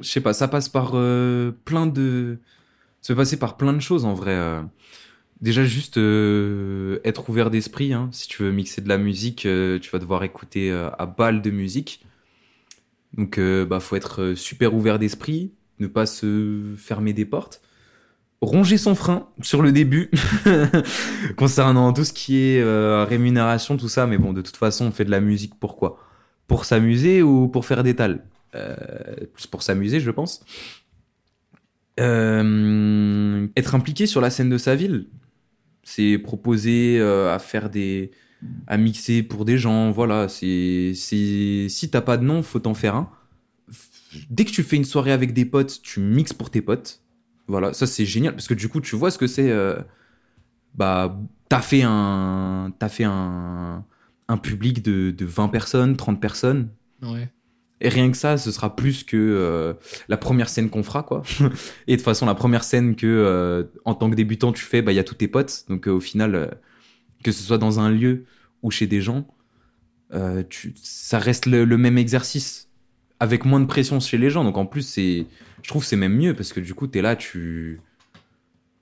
Je 0.00 0.08
sais 0.08 0.20
pas, 0.20 0.32
ça 0.32 0.48
passe 0.48 0.68
par 0.68 0.92
euh, 0.94 1.52
plein 1.64 1.86
de. 1.86 2.38
Ça 3.02 3.14
peut 3.14 3.18
passer 3.18 3.38
par 3.38 3.56
plein 3.56 3.72
de 3.72 3.80
choses 3.80 4.04
en 4.04 4.14
vrai. 4.14 4.32
euh. 4.32 4.62
Déjà, 5.40 5.64
juste 5.64 5.98
être 7.04 7.30
ouvert 7.30 7.50
d'esprit. 7.50 7.92
hein. 7.92 8.08
Si 8.12 8.28
tu 8.28 8.42
veux 8.44 8.52
mixer 8.52 8.80
de 8.82 8.88
la 8.88 8.98
musique, 8.98 9.40
tu 9.42 9.90
vas 9.92 9.98
devoir 9.98 10.24
écouter 10.24 10.70
à 10.72 11.06
balle 11.06 11.42
de 11.42 11.50
musique. 11.50 12.04
Donc, 13.16 13.38
bah, 13.40 13.80
faut 13.80 13.96
être 13.96 14.34
super 14.34 14.74
ouvert 14.74 14.98
d'esprit, 14.98 15.52
ne 15.78 15.86
pas 15.86 16.06
se 16.06 16.74
fermer 16.76 17.12
des 17.12 17.24
portes. 17.24 17.60
Ronger 18.40 18.76
son 18.76 18.94
frein 18.94 19.28
sur 19.40 19.62
le 19.62 19.72
début, 19.72 20.10
concernant 21.36 21.92
tout 21.92 22.04
ce 22.04 22.12
qui 22.12 22.36
est 22.36 22.60
euh, 22.60 23.04
rémunération, 23.04 23.76
tout 23.76 23.88
ça. 23.88 24.06
Mais 24.06 24.18
bon, 24.18 24.32
de 24.32 24.42
toute 24.42 24.56
façon, 24.56 24.86
on 24.86 24.90
fait 24.90 25.04
de 25.04 25.10
la 25.10 25.20
musique 25.20 25.54
pourquoi 25.58 25.98
Pour 26.46 26.64
s'amuser 26.64 27.22
ou 27.22 27.48
pour 27.48 27.64
faire 27.64 27.82
des 27.82 27.96
tales? 27.96 28.24
Euh, 28.54 28.76
pour 29.50 29.62
s'amuser, 29.62 29.98
je 29.98 30.10
pense. 30.10 30.44
Euh, 32.00 33.46
être 33.56 33.74
impliqué 33.74 34.06
sur 34.06 34.20
la 34.20 34.28
scène 34.30 34.50
de 34.50 34.58
sa 34.58 34.74
ville, 34.74 35.06
c'est 35.82 36.18
proposer 36.18 37.00
à 37.00 37.38
faire 37.38 37.70
des, 37.70 38.10
à 38.66 38.76
mixer 38.76 39.22
pour 39.22 39.44
des 39.44 39.56
gens. 39.56 39.90
Voilà, 39.90 40.28
c'est, 40.28 40.92
si 40.94 41.88
t'as 41.90 42.00
pas 42.00 42.16
de 42.16 42.24
nom, 42.24 42.42
faut 42.42 42.58
t'en 42.58 42.74
faire 42.74 42.96
un. 42.96 43.10
Dès 44.30 44.44
que 44.44 44.50
tu 44.50 44.62
fais 44.62 44.76
une 44.76 44.84
soirée 44.84 45.12
avec 45.12 45.32
des 45.32 45.44
potes, 45.44 45.80
tu 45.82 46.00
mixes 46.00 46.32
pour 46.32 46.50
tes 46.50 46.62
potes. 46.62 47.02
Voilà, 47.46 47.72
ça 47.72 47.86
c'est 47.86 48.06
génial 48.06 48.34
parce 48.34 48.48
que 48.48 48.54
du 48.54 48.68
coup, 48.68 48.80
tu 48.80 48.96
vois 48.96 49.10
ce 49.10 49.18
que 49.18 49.26
c'est. 49.26 49.50
euh, 49.50 49.76
bah, 50.74 51.20
t'as 51.48 51.60
fait 51.60 51.82
un, 51.84 52.72
t'as 52.78 52.88
fait 52.88 53.04
un, 53.04 53.84
un 54.28 54.36
public 54.38 54.82
de, 54.82 55.10
de 55.10 55.24
20 55.24 55.48
personnes, 55.48 55.96
30 55.96 56.20
personnes. 56.20 56.70
Ouais. 57.02 57.30
Et 57.80 57.88
rien 57.88 58.10
que 58.10 58.16
ça, 58.16 58.38
ce 58.38 58.50
sera 58.50 58.74
plus 58.76 59.04
que 59.04 59.16
euh, 59.16 59.74
la 60.08 60.16
première 60.16 60.48
scène 60.48 60.70
qu'on 60.70 60.82
fera, 60.82 61.02
quoi. 61.02 61.22
Et 61.86 61.92
de 61.92 61.96
toute 61.96 62.04
façon, 62.04 62.24
la 62.26 62.34
première 62.34 62.64
scène 62.64 62.96
que, 62.96 63.06
euh, 63.06 63.64
en 63.84 63.94
tant 63.94 64.08
que 64.10 64.14
débutant, 64.14 64.52
tu 64.52 64.64
fais, 64.64 64.80
bah, 64.80 64.92
il 64.92 64.96
y 64.96 64.98
a 64.98 65.04
tous 65.04 65.16
tes 65.16 65.28
potes. 65.28 65.64
Donc, 65.68 65.86
au 65.86 66.00
final, 66.00 66.58
que 67.22 67.32
ce 67.32 67.42
soit 67.42 67.58
dans 67.58 67.80
un 67.80 67.90
lieu 67.90 68.24
ou 68.62 68.70
chez 68.70 68.86
des 68.86 69.00
gens, 69.02 69.26
tu, 70.48 70.74
ça 70.80 71.18
reste 71.18 71.46
le, 71.46 71.64
le 71.64 71.76
même 71.76 71.98
exercice. 71.98 72.68
Avec 73.24 73.44
moins 73.44 73.60
de 73.60 73.66
pression 73.66 74.00
chez 74.00 74.18
les 74.18 74.28
gens. 74.28 74.44
Donc, 74.44 74.58
en 74.58 74.66
plus, 74.66 74.82
c'est, 74.82 75.26
je 75.62 75.68
trouve 75.68 75.84
c'est 75.84 75.96
même 75.96 76.14
mieux 76.14 76.34
parce 76.34 76.52
que 76.52 76.60
du 76.60 76.74
coup, 76.74 76.86
t'es 76.86 77.00
là, 77.00 77.16
tu, 77.16 77.80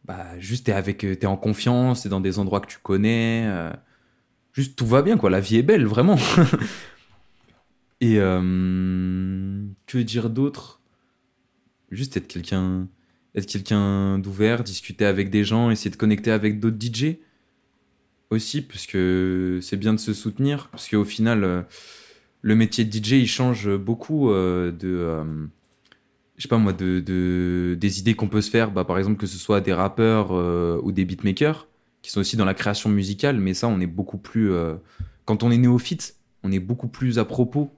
bah, 0.04 0.26
juste 0.38 0.66
t'es 0.66 0.72
avec, 0.72 0.98
t'es 0.98 1.26
en 1.26 1.36
confiance, 1.36 2.02
t'es 2.02 2.08
dans 2.08 2.20
des 2.20 2.38
endroits 2.38 2.60
que 2.60 2.66
tu 2.66 2.78
connais. 2.82 3.44
euh, 3.46 3.72
juste 4.52 4.76
tout 4.76 4.86
va 4.86 5.02
bien, 5.02 5.16
quoi. 5.16 5.30
La 5.30 5.40
vie 5.40 5.56
est 5.56 5.62
belle, 5.62 5.86
vraiment. 5.86 6.16
Et 8.00 8.16
euh, 8.18 9.62
que 9.86 9.98
dire 9.98 10.28
d'autre? 10.28 10.80
Juste 11.90 12.16
être 12.16 12.26
quelqu'un 12.26 12.88
être 13.34 13.46
quelqu'un 13.46 14.18
d'ouvert, 14.18 14.62
discuter 14.62 15.06
avec 15.06 15.30
des 15.30 15.44
gens, 15.44 15.70
essayer 15.70 15.90
de 15.90 15.96
connecter 15.96 16.30
avec 16.30 16.60
d'autres 16.60 16.76
DJ 16.78 17.18
aussi, 18.30 18.62
parce 18.62 18.86
que 18.86 19.58
c'est 19.62 19.76
bien 19.76 19.92
de 19.94 20.00
se 20.00 20.14
soutenir, 20.14 20.68
parce 20.70 20.88
qu'au 20.88 21.04
final, 21.04 21.44
euh, 21.44 21.62
le 22.42 22.54
métier 22.56 22.84
de 22.84 22.90
DJ, 22.90 23.12
il 23.20 23.26
change 23.28 23.74
beaucoup 23.76 24.30
euh, 24.30 24.72
de, 24.72 24.88
euh, 24.88 25.24
je 26.36 26.42
sais 26.42 26.48
pas 26.48 26.58
moi, 26.58 26.72
de, 26.72 27.00
de- 27.00 27.76
des 27.78 28.00
idées 28.00 28.14
qu'on 28.14 28.28
peut 28.28 28.40
se 28.40 28.50
faire, 28.50 28.70
bah, 28.70 28.84
par 28.84 28.98
exemple 28.98 29.16
que 29.18 29.26
ce 29.26 29.38
soit 29.38 29.60
des 29.60 29.72
rappeurs 29.72 30.28
euh, 30.32 30.80
ou 30.82 30.92
des 30.92 31.04
beatmakers, 31.04 31.68
qui 32.02 32.10
sont 32.10 32.20
aussi 32.20 32.36
dans 32.36 32.44
la 32.44 32.54
création 32.54 32.90
musicale, 32.90 33.38
mais 33.38 33.54
ça, 33.54 33.68
on 33.68 33.80
est 33.80 33.86
beaucoup 33.86 34.18
plus, 34.18 34.50
quand 35.24 35.44
on 35.44 35.52
est 35.52 35.58
néophyte, 35.58 36.16
on 36.42 36.50
est 36.50 36.58
beaucoup 36.58 36.88
plus 36.88 37.18
à 37.20 37.24
propos 37.24 37.70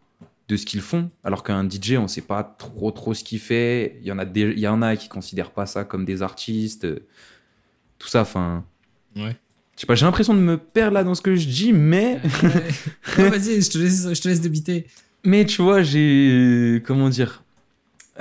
de 0.48 0.56
ce 0.56 0.64
qu'ils 0.66 0.80
font, 0.80 1.10
alors 1.24 1.42
qu'un 1.44 1.64
DJ, 1.64 1.98
on 1.98 2.08
sait 2.08 2.22
pas 2.22 2.42
trop 2.42 2.90
trop 2.90 3.12
ce 3.14 3.22
qu'il 3.24 3.38
fait. 3.38 3.98
Il 4.00 4.06
y 4.06 4.12
en 4.12 4.18
a 4.18 4.24
des, 4.24 4.42
il 4.52 4.58
y 4.60 4.68
en 4.68 4.80
a 4.82 4.96
qui 4.96 5.08
considèrent 5.10 5.50
pas 5.52 5.66
ça 5.66 5.84
comme 5.84 6.06
des 6.06 6.22
artistes, 6.22 6.86
tout 7.98 8.08
ça. 8.08 8.22
Enfin, 8.22 8.64
Ouais. 9.16 9.36
Je 9.76 9.80
sais 9.82 9.86
pas, 9.86 9.94
j'ai 9.94 10.04
l'impression 10.06 10.34
de 10.34 10.38
me 10.40 10.56
perdre 10.56 10.94
là 10.94 11.04
dans 11.04 11.14
ce 11.14 11.22
que 11.22 11.34
je 11.36 11.46
dis, 11.48 11.72
mais 11.72 12.20
Ouais, 13.18 13.28
vas-y, 13.30 13.60
je 13.62 13.70
te 13.70 13.78
laisse, 13.78 14.08
je 14.14 14.20
te 14.20 14.28
laisse 14.28 14.40
débiter. 14.40 14.86
mais 15.24 15.44
tu 15.46 15.62
vois, 15.62 15.82
j'ai 15.82 16.82
comment 16.86 17.08
dire, 17.08 17.42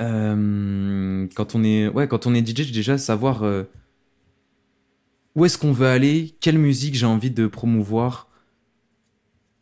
Euh, 0.00 1.26
quand 1.36 1.54
on 1.54 1.62
est 1.64 1.88
ouais, 1.88 2.08
quand 2.08 2.26
on 2.26 2.34
est 2.34 2.44
DJ, 2.46 2.72
déjà 2.72 2.98
savoir 2.98 3.44
euh, 3.44 3.62
où 5.36 5.44
est-ce 5.44 5.58
qu'on 5.58 5.72
veut 5.72 5.86
aller, 5.86 6.34
quelle 6.40 6.58
musique 6.58 6.94
j'ai 6.94 7.06
envie 7.06 7.30
de 7.30 7.46
promouvoir. 7.46 8.28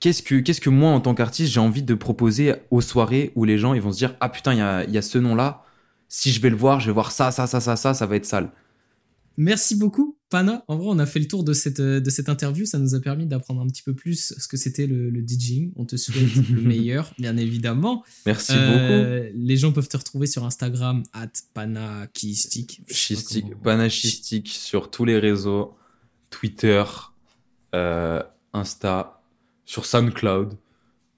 Qu'est-ce 0.00 0.22
que, 0.22 0.36
qu'est-ce 0.40 0.60
que 0.60 0.70
moi, 0.70 0.90
en 0.90 1.00
tant 1.00 1.14
qu'artiste, 1.14 1.52
j'ai 1.52 1.60
envie 1.60 1.82
de 1.82 1.94
proposer 1.94 2.54
aux 2.70 2.80
soirées 2.80 3.30
où 3.36 3.44
les 3.44 3.56
gens 3.58 3.72
ils 3.74 3.80
vont 3.80 3.92
se 3.92 3.98
dire 3.98 4.16
Ah 4.20 4.28
putain, 4.28 4.52
il 4.54 4.58
y 4.58 4.62
a, 4.62 4.84
il 4.84 4.90
y 4.90 4.98
a 4.98 5.02
ce 5.02 5.18
nom-là. 5.18 5.64
Si 6.08 6.32
je 6.32 6.40
vais 6.40 6.50
le 6.50 6.56
voir, 6.56 6.80
je 6.80 6.86
vais 6.86 6.92
voir 6.92 7.10
ça, 7.12 7.30
ça, 7.30 7.46
ça, 7.46 7.60
ça, 7.60 7.76
ça, 7.76 7.94
ça 7.94 8.06
va 8.06 8.16
être 8.16 8.26
sale. 8.26 8.50
Merci 9.36 9.76
beaucoup, 9.76 10.18
Pana. 10.28 10.64
En 10.68 10.76
vrai, 10.76 10.86
on 10.90 10.98
a 10.98 11.06
fait 11.06 11.18
le 11.18 11.26
tour 11.26 11.42
de 11.44 11.52
cette, 11.52 11.80
euh, 11.80 12.00
de 12.00 12.10
cette 12.10 12.28
interview. 12.28 12.66
Ça 12.66 12.78
nous 12.78 12.94
a 12.94 13.00
permis 13.00 13.26
d'apprendre 13.26 13.60
un 13.62 13.66
petit 13.66 13.82
peu 13.82 13.94
plus 13.94 14.34
ce 14.38 14.46
que 14.48 14.56
c'était 14.56 14.86
le, 14.86 15.10
le 15.10 15.20
DJing. 15.26 15.72
On 15.76 15.84
te 15.84 15.96
souhaite 15.96 16.34
le 16.50 16.60
meilleur, 16.62 17.12
bien 17.18 17.36
évidemment. 17.36 18.04
Merci 18.26 18.52
Euh, 18.54 19.30
Les 19.34 19.56
gens 19.56 19.72
peuvent 19.72 19.88
te 19.88 19.96
retrouver 19.96 20.26
sur 20.26 20.44
Instagram, 20.44 21.02
at 21.12 21.30
beaucoup. 21.54 22.82
Schistique, 22.88 23.54
panachistique 23.62 24.48
sur 24.48 24.90
tous 24.90 25.04
les 25.04 25.18
réseaux 25.18 25.74
Twitter, 26.30 26.84
euh, 27.74 28.22
Insta, 28.52 29.22
sur 29.64 29.86
SoundCloud. 29.86 30.54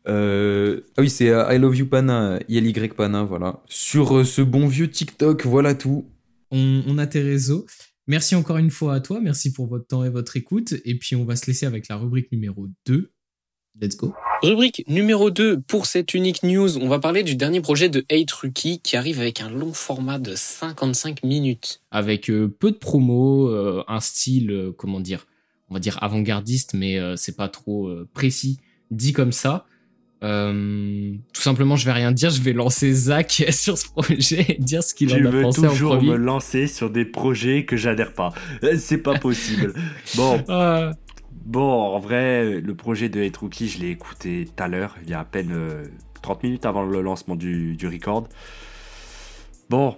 Euh, 0.06 0.82
ah 0.96 1.00
oui, 1.02 1.08
c'est 1.10 1.26
I 1.28 1.58
Love 1.58 1.76
You 1.76 1.86
Pana, 1.86 2.38
ILY 2.48 2.72
Pana, 2.94 3.22
voilà. 3.24 3.62
Sur 3.66 4.26
ce 4.26 4.42
bon 4.42 4.66
vieux 4.68 4.90
TikTok, 4.90 5.46
voilà 5.46 5.74
tout. 5.74 6.04
On, 6.50 6.82
on 6.86 6.98
a 6.98 7.06
tes 7.06 7.22
réseaux. 7.22 7.66
Merci 8.06 8.34
encore 8.34 8.58
une 8.58 8.70
fois 8.70 8.94
à 8.94 9.00
toi. 9.00 9.20
Merci 9.20 9.52
pour 9.52 9.66
votre 9.66 9.86
temps 9.86 10.04
et 10.04 10.10
votre 10.10 10.36
écoute. 10.36 10.74
Et 10.84 10.98
puis, 10.98 11.16
on 11.16 11.24
va 11.24 11.36
se 11.36 11.46
laisser 11.46 11.66
avec 11.66 11.88
la 11.88 11.96
rubrique 11.96 12.30
numéro 12.32 12.66
2. 12.86 13.10
Let's 13.80 13.96
go. 13.96 14.14
Rubrique 14.42 14.84
numéro 14.86 15.30
2 15.30 15.62
pour 15.62 15.86
cette 15.86 16.14
unique 16.14 16.42
news, 16.42 16.78
on 16.78 16.88
va 16.88 17.00
parler 17.00 17.22
du 17.22 17.34
dernier 17.34 17.60
projet 17.60 17.88
de 17.88 18.04
Hate 18.10 18.30
Rookie 18.30 18.78
qui 18.80 18.96
arrive 18.96 19.18
avec 19.18 19.40
un 19.40 19.50
long 19.50 19.72
format 19.72 20.18
de 20.18 20.34
55 20.36 21.24
minutes. 21.24 21.80
Avec 21.90 22.30
euh, 22.30 22.46
peu 22.46 22.70
de 22.70 22.76
promos, 22.76 23.48
euh, 23.48 23.82
un 23.88 24.00
style, 24.00 24.50
euh, 24.50 24.72
comment 24.72 25.00
dire, 25.00 25.26
on 25.70 25.74
va 25.74 25.80
dire 25.80 25.98
avant-gardiste, 26.02 26.74
mais 26.74 27.00
c'est 27.16 27.36
pas 27.36 27.48
trop 27.48 27.90
précis 28.12 28.58
dit 28.90 29.12
comme 29.12 29.32
ça. 29.32 29.66
Euh, 30.24 31.12
tout 31.32 31.42
simplement, 31.42 31.76
je 31.76 31.84
vais 31.84 31.92
rien 31.92 32.10
dire, 32.10 32.30
je 32.30 32.40
vais 32.42 32.52
lancer 32.54 32.92
Zach 32.92 33.44
sur 33.50 33.76
ce 33.78 33.86
projet 33.88 34.46
et 34.48 34.60
dire 34.60 34.82
ce 34.82 34.94
qu'il 34.94 35.08
Tu 35.08 35.14
en 35.14 35.24
a 35.26 35.30
veux 35.30 35.42
pensé 35.42 35.66
en 35.66 35.70
toujours 35.70 35.96
premier. 35.96 36.12
me 36.12 36.16
lancer 36.16 36.66
sur 36.66 36.90
des 36.90 37.04
projets 37.04 37.64
que 37.66 37.76
j'adhère 37.76 38.14
pas. 38.14 38.32
Euh, 38.62 38.76
C'est 38.78 38.98
pas 39.02 39.18
possible. 39.18 39.74
bon, 40.16 40.42
Ah, 40.48 40.92
bon, 41.44 41.70
en 41.70 41.98
vrai, 41.98 42.60
le 42.60 42.74
projet 42.74 43.08
de 43.08 43.22
Hate 43.22 43.36
Rookie, 43.36 43.68
je 43.68 43.78
l'ai 43.80 43.90
écouté 43.90 44.46
tout 44.46 44.62
à 44.62 44.68
l'heure, 44.68 44.96
il 45.04 45.10
y 45.10 45.14
a 45.14 45.20
à 45.20 45.24
peine 45.24 45.52
euh, 45.52 45.84
30 46.22 46.42
minutes 46.42 46.64
avant 46.66 46.84
le 46.84 47.02
lancement 47.02 47.36
du, 47.36 47.76
du 47.76 47.86
record. 47.86 48.28
Bon, 49.70 49.96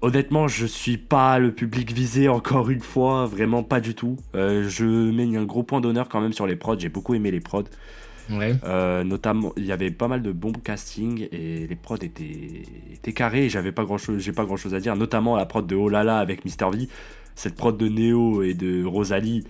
honnêtement, 0.00 0.48
je 0.48 0.66
suis 0.66 0.96
pas 0.98 1.38
le 1.38 1.52
public 1.52 1.92
visé 1.92 2.28
encore 2.28 2.70
une 2.70 2.80
fois, 2.82 3.26
vraiment 3.26 3.62
pas 3.62 3.80
du 3.80 3.94
tout. 3.94 4.16
Euh, 4.34 4.68
je 4.68 4.84
mets 4.84 5.36
un 5.36 5.44
gros 5.44 5.62
point 5.62 5.80
d'honneur 5.80 6.08
quand 6.08 6.20
même 6.20 6.32
sur 6.32 6.46
les 6.46 6.56
prods, 6.56 6.78
j'ai 6.78 6.88
beaucoup 6.88 7.14
aimé 7.14 7.30
les 7.30 7.40
prods. 7.40 7.64
Euh, 8.64 9.04
notamment, 9.04 9.52
il 9.56 9.64
y 9.64 9.72
avait 9.72 9.90
pas 9.90 10.08
mal 10.08 10.22
de 10.22 10.32
bons 10.32 10.52
castings 10.52 11.28
et 11.32 11.66
les 11.66 11.76
prods 11.76 11.96
étaient, 11.96 13.12
carrés. 13.12 13.48
J'avais 13.48 13.72
pas 13.72 13.84
grand 13.84 13.98
chose, 13.98 14.22
j'ai 14.22 14.32
pas 14.32 14.44
grand 14.44 14.56
chose 14.56 14.74
à 14.74 14.80
dire. 14.80 14.96
Notamment 14.96 15.36
la 15.36 15.46
prod 15.46 15.66
de 15.66 15.74
Olala 15.74 16.18
avec 16.18 16.44
Mr 16.44 16.70
V, 16.72 16.88
cette 17.34 17.56
prod 17.56 17.76
de 17.76 17.88
Neo 17.88 18.42
et 18.42 18.54
de 18.54 18.84
Rosalie. 18.84 19.44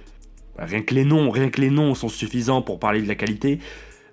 Rien 0.59 0.83
que 0.83 0.95
les 0.95 1.05
noms, 1.05 1.31
rien 1.31 1.49
que 1.49 1.61
les 1.61 1.71
noms 1.71 1.95
sont 1.95 2.09
suffisants 2.09 2.63
pour 2.63 2.79
parler 2.79 3.03
de 3.03 3.09
la 3.09 3.15
qualité. 3.15 3.61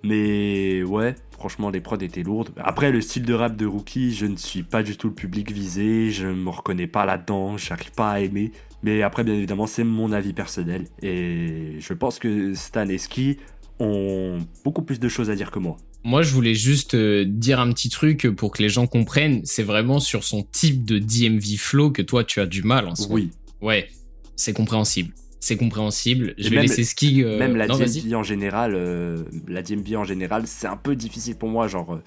Mais 0.03 0.83
ouais, 0.83 1.15
franchement, 1.31 1.69
les 1.69 1.81
prods 1.81 1.97
étaient 1.97 2.23
lourdes. 2.23 2.49
Après, 2.57 2.91
le 2.91 3.01
style 3.01 3.23
de 3.23 3.33
rap 3.33 3.55
de 3.55 3.65
Rookie, 3.65 4.13
je 4.13 4.25
ne 4.25 4.35
suis 4.35 4.63
pas 4.63 4.83
du 4.83 4.95
tout 4.95 5.07
le 5.07 5.13
public 5.13 5.51
visé. 5.51 6.11
Je 6.11 6.27
me 6.27 6.49
reconnais 6.49 6.87
pas 6.87 7.05
là-dedans. 7.05 7.57
J'arrive 7.57 7.91
pas 7.91 8.11
à 8.11 8.19
aimer. 8.19 8.51
Mais 8.83 9.01
après, 9.01 9.23
bien 9.23 9.33
évidemment, 9.33 9.67
c'est 9.67 9.83
mon 9.83 10.11
avis 10.11 10.33
personnel. 10.33 10.85
Et 11.01 11.77
je 11.79 11.93
pense 11.93 12.19
que 12.19 12.53
Stan 12.53 12.87
et 12.87 12.97
Ski 12.97 13.37
ont 13.79 14.39
beaucoup 14.63 14.81
plus 14.81 14.99
de 14.99 15.07
choses 15.09 15.29
à 15.29 15.35
dire 15.35 15.51
que 15.51 15.59
moi. 15.59 15.77
Moi, 16.03 16.21
je 16.21 16.31
voulais 16.33 16.53
juste 16.53 16.93
euh, 16.93 17.25
dire 17.27 17.59
un 17.59 17.71
petit 17.73 17.89
truc 17.89 18.27
pour 18.29 18.51
que 18.51 18.61
les 18.63 18.69
gens 18.69 18.87
comprennent. 18.87 19.41
C'est 19.43 19.63
vraiment 19.63 19.99
sur 19.99 20.23
son 20.23 20.43
type 20.43 20.85
de 20.85 20.99
DMV 20.99 21.57
flow 21.57 21.91
que 21.91 22.01
toi, 22.01 22.23
tu 22.23 22.39
as 22.39 22.45
du 22.45 22.63
mal 22.63 22.87
en 22.87 22.95
ce 22.95 23.03
moment. 23.03 23.15
Oui, 23.15 23.31
Ouais, 23.61 23.89
c'est 24.35 24.53
compréhensible. 24.53 25.13
C'est 25.39 25.57
compréhensible. 25.57 26.33
Je 26.37 26.47
Et 26.47 26.49
vais 26.49 26.55
même- 26.57 26.65
laisser 26.65 26.83
Ski. 26.83 27.23
euh, 27.23 27.37
même 27.37 27.55
la 27.55 27.67
non. 27.67 27.77
DMV 27.77 28.15
en 28.15 28.23
général, 28.23 28.73
euh, 28.75 29.23
la 29.47 29.61
DMV 29.61 29.95
en 29.97 30.03
général, 30.03 30.43
c'est 30.45 30.67
un 30.67 30.77
peu 30.77 30.95
difficile 30.95 31.35
pour 31.35 31.49
moi. 31.49 31.67
Genre, 31.67 31.99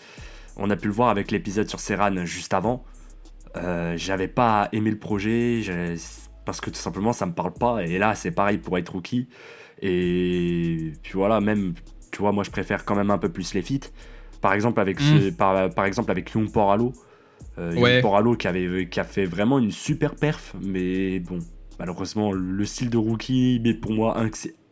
on 0.56 0.70
a 0.70 0.76
pu 0.76 0.88
le 0.88 0.94
voir 0.94 1.08
avec 1.10 1.30
l'épisode 1.30 1.68
sur 1.68 1.80
Serran 1.80 2.24
juste 2.24 2.54
avant. 2.54 2.84
Euh, 3.56 3.94
J'avais 3.96 4.28
pas 4.28 4.68
aimé 4.72 4.90
le 4.90 4.98
projet 4.98 5.60
parce 6.46 6.60
que 6.60 6.70
tout 6.70 6.78
simplement 6.80 7.12
ça 7.12 7.26
me 7.26 7.32
parle 7.32 7.52
pas. 7.52 7.84
Et 7.84 7.98
là, 7.98 8.14
c'est 8.14 8.30
pareil 8.30 8.58
pour 8.58 8.78
être 8.78 8.90
rookie. 8.92 9.26
Et 9.82 10.92
puis 11.02 11.12
voilà, 11.14 11.40
même, 11.40 11.74
tu 12.12 12.18
vois, 12.18 12.32
moi 12.32 12.44
je 12.44 12.50
préfère 12.50 12.84
quand 12.84 12.94
même 12.94 13.10
un 13.10 13.18
peu 13.18 13.28
plus 13.28 13.54
les 13.54 13.62
feats. 13.62 13.88
Par 14.40 14.52
exemple 14.54 14.80
avec, 14.80 15.00
ce- 15.00 15.30
par, 15.30 15.70
par 15.70 15.84
exemple 15.84 16.10
avec 16.10 16.30
Young 16.32 16.50
Poralo. 16.50 16.92
Euh, 17.58 17.72
Young. 17.74 18.00
Poralo 18.02 18.36
qui, 18.36 18.48
avait, 18.48 18.88
qui 18.88 19.00
a 19.00 19.04
fait 19.04 19.24
vraiment 19.26 19.58
une 19.58 19.70
super 19.70 20.14
perf, 20.14 20.54
mais 20.62 21.18
bon, 21.20 21.38
malheureusement, 21.78 22.32
le 22.32 22.64
style 22.64 22.90
de 22.90 22.96
rookie 22.96 23.60
est 23.64 23.74
pour 23.74 23.92
moi 23.92 24.16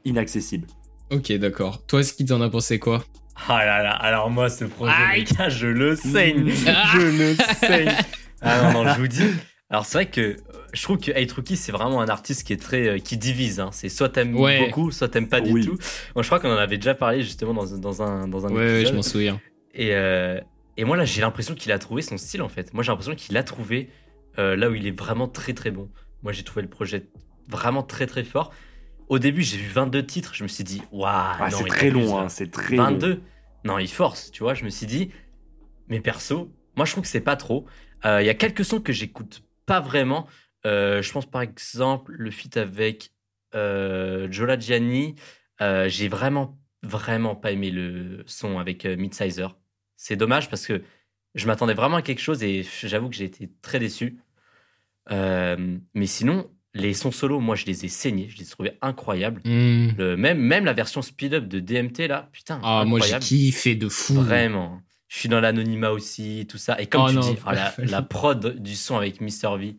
inaccessible. 0.04 0.66
Ok, 1.10 1.32
d'accord. 1.32 1.84
Toi, 1.86 2.02
Ski, 2.02 2.24
t'en 2.26 2.40
as 2.40 2.50
pensé 2.50 2.78
quoi? 2.78 3.04
Ah 3.48 3.64
là 3.64 3.82
là, 3.82 3.92
alors 3.92 4.30
moi, 4.30 4.48
ce 4.50 4.64
projet, 4.64 4.92
Aïe. 5.10 5.24
je 5.48 5.66
le 5.68 5.94
saigne. 5.96 6.48
Je 6.92 6.98
le 6.98 7.36
saigne. 7.60 7.92
Ah 8.40 8.72
non, 8.72 8.84
non, 8.84 8.92
je 8.94 9.00
vous 9.00 9.06
dis. 9.08 9.22
Alors, 9.70 9.84
c'est 9.86 9.98
vrai 9.98 10.06
que 10.06 10.20
euh, 10.20 10.36
je 10.72 10.82
trouve 10.82 10.98
que 10.98 11.10
Hate 11.12 11.32
Rookie, 11.32 11.56
c'est 11.56 11.72
vraiment 11.72 12.00
un 12.00 12.08
artiste 12.08 12.46
qui 12.46 12.52
est 12.52 12.56
très. 12.62 12.86
euh, 12.88 12.98
qui 12.98 13.16
divise. 13.16 13.60
hein. 13.60 13.70
C'est 13.72 13.88
soit 13.88 14.08
t'aimes 14.10 14.36
Ouais. 14.36 14.66
beaucoup, 14.66 14.90
soit 14.90 15.08
t'aimes 15.08 15.28
pas 15.28 15.40
du 15.40 15.52
tout. 15.64 15.78
Moi, 16.14 16.22
je 16.22 16.26
crois 16.28 16.40
qu'on 16.40 16.50
en 16.50 16.56
avait 16.56 16.76
déjà 16.78 16.94
parlé 16.94 17.22
justement 17.22 17.54
dans, 17.54 17.64
dans 17.78 18.02
un, 18.02 18.28
dans 18.28 18.46
un 18.46 18.50
Ouais, 18.50 18.56
ouais, 18.56 18.68
je 18.68 18.74
épisode. 18.80 18.94
m'en 18.96 19.02
souviens. 19.02 19.40
Et, 19.74 19.94
euh, 19.94 20.40
et 20.76 20.84
moi, 20.84 20.96
là, 20.96 21.04
j'ai 21.04 21.20
l'impression 21.20 21.54
qu'il 21.54 21.72
a 21.72 21.78
trouvé 21.78 22.02
son 22.02 22.16
style, 22.18 22.42
en 22.42 22.48
fait. 22.48 22.72
Moi, 22.74 22.82
j'ai 22.82 22.90
l'impression 22.92 23.14
qu'il 23.14 23.36
a 23.36 23.42
trouvé 23.42 23.90
euh, 24.38 24.56
là 24.56 24.68
où 24.70 24.74
il 24.74 24.86
est 24.86 24.98
vraiment 24.98 25.28
très, 25.28 25.52
très 25.54 25.70
bon. 25.70 25.88
Moi, 26.22 26.32
j'ai 26.32 26.42
trouvé 26.44 26.62
le 26.62 26.68
projet 26.68 27.06
vraiment 27.48 27.82
très, 27.82 28.06
très 28.06 28.24
fort. 28.24 28.52
Au 29.08 29.18
début, 29.18 29.42
j'ai 29.42 29.56
vu 29.56 29.68
22 29.68 30.04
titres. 30.04 30.34
Je 30.34 30.42
me 30.42 30.48
suis 30.48 30.64
dit, 30.64 30.82
waouh, 30.92 31.08
Ah, 31.10 31.48
non, 31.50 31.58
c'est 31.58 31.64
il 31.64 31.68
très 31.68 31.86
abuse, 31.88 31.92
long, 32.06 32.18
hein, 32.18 32.28
c'est 32.28 32.50
très 32.50 32.76
long. 32.76 32.84
22 32.84 33.22
Non, 33.64 33.78
il 33.78 33.88
force, 33.88 34.30
tu 34.30 34.42
vois. 34.42 34.54
Je 34.54 34.64
me 34.64 34.70
suis 34.70 34.86
dit, 34.86 35.10
mais 35.88 36.00
perso, 36.00 36.52
moi, 36.76 36.84
je 36.84 36.92
trouve 36.92 37.02
que 37.04 37.08
c'est 37.08 37.20
pas 37.20 37.36
trop. 37.36 37.64
Euh, 38.04 38.20
Il 38.22 38.26
y 38.26 38.30
a 38.30 38.34
quelques 38.34 38.64
sons 38.64 38.80
que 38.80 38.92
j'écoute 38.92 39.42
pas 39.66 39.80
vraiment. 39.80 40.26
Euh, 40.66 41.02
je 41.02 41.12
pense 41.12 41.26
par 41.26 41.42
exemple 41.42 42.12
le 42.16 42.30
feat 42.30 42.56
avec 42.56 43.12
euh, 43.54 44.28
Jola 44.30 44.58
Gianni. 44.58 45.14
Euh, 45.60 45.88
j'ai 45.88 46.08
vraiment, 46.08 46.58
vraiment 46.82 47.34
pas 47.34 47.52
aimé 47.52 47.70
le 47.70 48.22
son 48.26 48.58
avec 48.58 48.84
euh, 48.84 48.96
Midsizer. 48.96 49.56
C'est 49.96 50.16
dommage 50.16 50.48
parce 50.48 50.66
que 50.66 50.82
je 51.34 51.46
m'attendais 51.46 51.74
vraiment 51.74 51.96
à 51.96 52.02
quelque 52.02 52.20
chose 52.20 52.42
et 52.42 52.64
j'avoue 52.82 53.08
que 53.08 53.16
j'ai 53.16 53.24
été 53.24 53.50
très 53.62 53.78
déçu. 53.78 54.18
Mais 55.10 56.06
sinon, 56.06 56.50
les 56.74 56.94
sons 56.94 57.10
solo, 57.10 57.40
moi, 57.40 57.56
je 57.56 57.66
les 57.66 57.84
ai 57.84 57.88
saignés. 57.88 58.28
Je 58.28 58.38
les 58.38 58.44
ai 58.44 58.50
trouvés 58.50 58.72
incroyables. 58.82 59.40
Le, 59.44 60.16
même, 60.16 60.38
même 60.38 60.64
la 60.64 60.72
version 60.72 61.02
speed-up 61.02 61.46
de 61.46 61.60
DMT, 61.60 62.08
là, 62.08 62.28
putain, 62.32 62.60
Ah, 62.62 62.84
moi, 62.86 63.00
j'ai 63.00 63.18
kiffé 63.18 63.74
de 63.74 63.88
fou. 63.88 64.14
Vraiment. 64.14 64.80
Je 65.08 65.18
suis 65.18 65.28
dans 65.28 65.40
l'anonymat 65.40 65.90
aussi, 65.90 66.46
tout 66.48 66.58
ça. 66.58 66.80
Et 66.80 66.86
comme 66.86 67.02
Oh 67.02 67.08
tu 67.08 67.14
non, 67.14 67.20
dis, 67.20 67.38
ah, 67.46 67.54
la, 67.78 67.84
la 67.84 68.02
prod 68.02 68.60
du 68.60 68.74
son 68.76 68.96
avec 68.96 69.20
Mr. 69.20 69.56
V, 69.58 69.76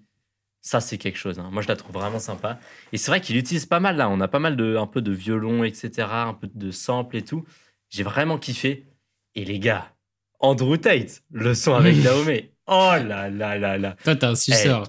ça 0.70 0.82
c'est 0.82 1.00
quelque 1.00 1.18
chose. 1.18 1.40
hein. 1.40 1.50
Moi 1.52 1.64
je 1.64 1.68
la 1.68 1.76
trouve 1.76 1.94
vraiment 1.94 2.20
sympa. 2.20 2.60
Et 2.94 2.98
c'est 2.98 3.10
vrai 3.10 3.22
qu'il 3.22 3.38
utilise 3.38 3.66
pas 3.66 3.80
mal 3.80 3.98
là. 3.98 4.08
On 4.10 4.22
a 4.22 4.28
pas 4.28 4.38
mal 4.38 4.56
de, 4.56 4.76
un 4.76 4.86
peu 4.86 5.02
de 5.02 5.12
violon, 5.12 5.64
etc. 5.64 6.08
Un 6.12 6.36
peu 6.36 6.48
de 6.54 6.70
sample 6.70 7.18
et 7.18 7.24
tout. 7.24 7.44
J'ai 7.90 8.04
vraiment 8.04 8.38
kiffé. 8.38 8.86
Et 9.34 9.46
les 9.46 9.58
gars, 9.60 9.92
Andrew 10.40 10.78
Tate, 10.78 11.24
le 11.32 11.56
son 11.56 11.74
avec 11.74 11.96
Naomi. 12.04 12.52
Oh 12.68 12.92
là 13.04 13.30
là 13.30 13.58
là 13.58 13.78
là. 13.80 13.96
Toi, 14.04 14.16
t'es 14.16 14.26
un 14.28 14.36
suceur. 14.36 14.84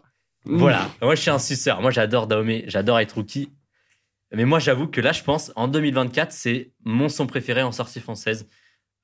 Voilà, 0.45 0.91
moi 1.03 1.15
je 1.15 1.21
suis 1.23 1.31
un 1.31 1.39
suceur. 1.39 1.81
Moi 1.81 1.91
j'adore 1.91 2.27
Daomé, 2.27 2.65
j'adore 2.67 2.99
être 2.99 3.13
rookie. 3.13 3.51
Mais 4.33 4.45
moi 4.45 4.59
j'avoue 4.59 4.87
que 4.87 5.01
là 5.01 5.13
je 5.13 5.23
pense 5.23 5.51
en 5.57 5.67
2024 5.69 6.31
c'est 6.33 6.73
mon 6.85 7.09
son 7.09 7.27
préféré 7.27 7.63
en 7.63 7.73
sortie 7.73 8.01
française 8.01 8.47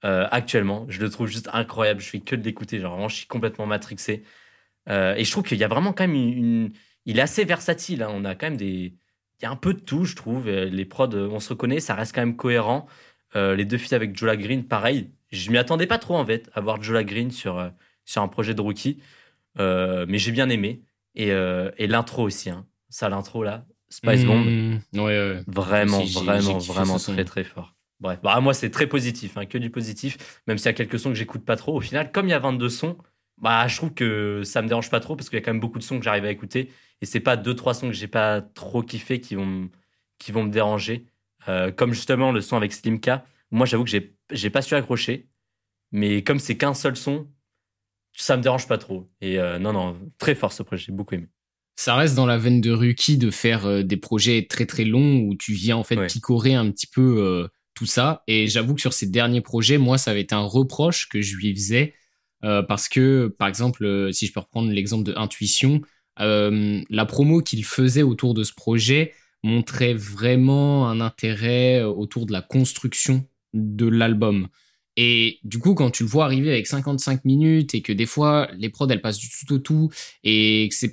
euh, 0.04 0.26
actuellement. 0.30 0.84
Je 0.88 1.00
le 1.00 1.08
trouve 1.10 1.26
juste 1.26 1.48
incroyable. 1.52 2.00
Je 2.00 2.08
fais 2.08 2.20
que 2.20 2.36
de 2.36 2.42
l'écouter. 2.42 2.80
Genre 2.80 2.92
vraiment 2.92 3.08
je 3.08 3.16
suis 3.16 3.26
complètement 3.26 3.66
matrixé. 3.66 4.24
Euh, 4.88 5.14
et 5.16 5.24
je 5.24 5.30
trouve 5.30 5.44
qu'il 5.44 5.58
y 5.58 5.64
a 5.64 5.68
vraiment 5.68 5.92
quand 5.92 6.04
même 6.06 6.14
une, 6.16 6.32
une- 6.64 6.72
il 7.04 7.18
est 7.18 7.22
assez 7.22 7.44
versatile. 7.44 8.02
hein. 8.02 8.10
On 8.12 8.24
a 8.24 8.34
quand 8.34 8.46
même 8.46 8.56
des, 8.56 8.94
il 9.40 9.42
y 9.42 9.46
a 9.46 9.50
un 9.50 9.56
peu 9.56 9.74
de 9.74 9.80
tout 9.80 10.04
je 10.04 10.14
trouve. 10.16 10.48
Euh, 10.48 10.64
Les 10.66 10.84
prods 10.84 11.08
euh, 11.14 11.28
on 11.30 11.40
se 11.40 11.50
reconnaît, 11.50 11.80
ça 11.80 11.94
reste 11.94 12.14
quand 12.14 12.22
même 12.22 12.36
cohérent. 12.36 12.86
Les 13.34 13.66
deux 13.66 13.76
feats 13.76 13.94
avec 13.94 14.16
Jola 14.16 14.34
Green 14.36 14.64
pareil. 14.64 15.10
Je 15.30 15.50
m'y 15.50 15.58
attendais 15.58 15.86
pas 15.86 15.98
trop 15.98 16.16
en 16.16 16.24
fait 16.24 16.48
à 16.54 16.60
voir 16.62 16.82
Jola 16.82 17.04
Green 17.04 17.30
sur 17.30 17.70
sur 18.06 18.22
un 18.22 18.28
projet 18.28 18.54
de 18.54 18.62
rookie. 18.62 18.98
Mais 19.58 20.18
j'ai 20.18 20.32
bien 20.32 20.48
aimé. 20.48 20.82
Et, 21.14 21.28
et 21.28 21.86
l'intro 21.86 22.22
aussi, 22.24 22.50
hein. 22.50 22.66
ça 22.88 23.08
l'intro 23.08 23.42
là, 23.42 23.66
Spice 23.88 24.24
Bomb, 24.24 24.44
Hmm. 24.44 24.78
Ouais, 24.94 25.02
ouais. 25.02 25.42
vraiment, 25.46 26.02
vraiment, 26.04 26.58
vraiment 26.58 26.98
très 26.98 27.24
très 27.24 27.44
fort. 27.44 27.74
Bref, 28.00 28.20
bah, 28.22 28.38
moi 28.40 28.52
c'est 28.54 28.70
très 28.70 28.86
positif, 28.86 29.36
hein, 29.38 29.46
que 29.46 29.56
du 29.58 29.70
positif, 29.70 30.16
même 30.46 30.58
s'il 30.58 30.66
y 30.66 30.68
a 30.68 30.72
quelques 30.74 30.98
sons 30.98 31.08
que 31.10 31.14
j'écoute 31.14 31.44
pas 31.44 31.56
trop. 31.56 31.74
Au 31.76 31.80
final, 31.80 32.12
comme 32.12 32.26
il 32.28 32.32
y 32.32 32.34
a 32.34 32.38
22 32.38 32.68
sons, 32.68 32.96
bah, 33.38 33.66
je 33.68 33.76
trouve 33.76 33.92
que 33.94 34.42
ça 34.44 34.62
me 34.62 34.68
dérange 34.68 34.90
pas 34.90 35.00
trop 35.00 35.16
parce 35.16 35.28
qu'il 35.28 35.38
y 35.38 35.42
a 35.42 35.44
quand 35.44 35.52
même 35.52 35.60
beaucoup 35.60 35.78
de 35.78 35.84
sons 35.84 35.98
que 35.98 36.04
j'arrive 36.04 36.24
à 36.24 36.30
écouter 36.30 36.70
et 37.02 37.06
c'est 37.06 37.20
pas 37.20 37.36
deux 37.36 37.54
trois 37.54 37.74
sons 37.74 37.88
que 37.88 37.92
j'ai 37.94 38.08
pas 38.08 38.40
trop 38.40 38.82
kiffé 38.82 39.20
qui 39.20 39.34
vont, 39.34 39.68
qui 40.18 40.32
vont 40.32 40.44
me 40.44 40.50
déranger. 40.50 41.06
Euh, 41.48 41.70
comme 41.70 41.92
justement 41.92 42.32
le 42.32 42.40
son 42.40 42.56
avec 42.56 42.72
Slimka, 42.72 43.24
moi 43.50 43.66
j'avoue 43.66 43.84
que 43.84 43.90
j'ai 43.90 44.16
j'ai 44.32 44.50
pas 44.50 44.62
su 44.62 44.74
accrocher, 44.74 45.28
mais 45.92 46.24
comme 46.24 46.40
c'est 46.40 46.56
qu'un 46.56 46.74
seul 46.74 46.96
son, 46.96 47.28
ça 48.14 48.36
me 48.36 48.42
dérange 48.42 48.66
pas 48.66 48.78
trop. 48.78 49.08
Et 49.20 49.38
euh, 49.38 49.58
non, 49.58 49.72
non, 49.72 49.98
très 50.18 50.34
fort 50.34 50.52
ce 50.52 50.62
projet, 50.62 50.84
j'ai 50.86 50.92
beaucoup 50.92 51.14
aimé. 51.14 51.28
Ça 51.76 51.94
reste 51.94 52.14
dans 52.14 52.26
la 52.26 52.38
veine 52.38 52.60
de 52.60 52.70
Ruki 52.72 53.18
de 53.18 53.30
faire 53.30 53.66
euh, 53.66 53.82
des 53.82 53.98
projets 53.98 54.46
très 54.48 54.64
très 54.66 54.84
longs 54.84 55.20
où 55.20 55.34
tu 55.36 55.52
viens 55.52 55.76
en 55.76 55.84
fait 55.84 55.96
Ouais. 55.96 56.06
picorer 56.06 56.54
un 56.54 56.70
petit 56.70 56.86
peu 56.86 57.18
euh, 57.18 57.48
tout 57.74 57.84
ça. 57.86 58.22
Et 58.26 58.48
j'avoue 58.48 58.74
que 58.74 58.80
sur 58.80 58.94
ces 58.94 59.06
derniers 59.06 59.42
projets, 59.42 59.76
moi, 59.78 59.98
ça 59.98 60.10
avait 60.12 60.22
été 60.22 60.34
un 60.34 60.40
reproche 60.40 61.08
que 61.08 61.20
je 61.20 61.36
lui 61.36 61.54
faisais 61.54 61.92
euh, 62.44 62.62
parce 62.62 62.88
que, 62.88 63.34
par 63.38 63.48
exemple, 63.48 63.84
euh, 63.84 64.12
si 64.12 64.26
je 64.26 64.32
peux 64.32 64.40
reprendre 64.40 64.70
l'exemple 64.70 65.04
de 65.04 65.14
Intuition, 65.16 65.80
euh, 66.20 66.82
la 66.90 67.06
promo 67.06 67.40
qu'il 67.40 67.64
faisait 67.64 68.02
autour 68.02 68.34
de 68.34 68.44
ce 68.44 68.52
projet 68.52 69.14
montrait 69.42 69.94
vraiment 69.94 70.88
un 70.88 71.00
intérêt 71.00 71.82
autour 71.82 72.26
de 72.26 72.32
la 72.32 72.42
construction 72.42 73.26
de 73.54 73.86
l'album. 73.86 74.48
Et 74.96 75.40
du 75.44 75.58
coup, 75.58 75.74
quand 75.74 75.90
tu 75.90 76.04
le 76.04 76.08
vois 76.08 76.24
arriver 76.24 76.50
avec 76.50 76.66
55 76.66 77.24
minutes 77.24 77.74
et 77.74 77.82
que 77.82 77.92
des 77.92 78.06
fois, 78.06 78.48
les 78.56 78.70
prods, 78.70 78.88
elles 78.88 79.02
passent 79.02 79.18
du 79.18 79.28
tout 79.28 79.54
au 79.54 79.58
tout 79.58 79.90
et 80.24 80.68
que 80.70 80.86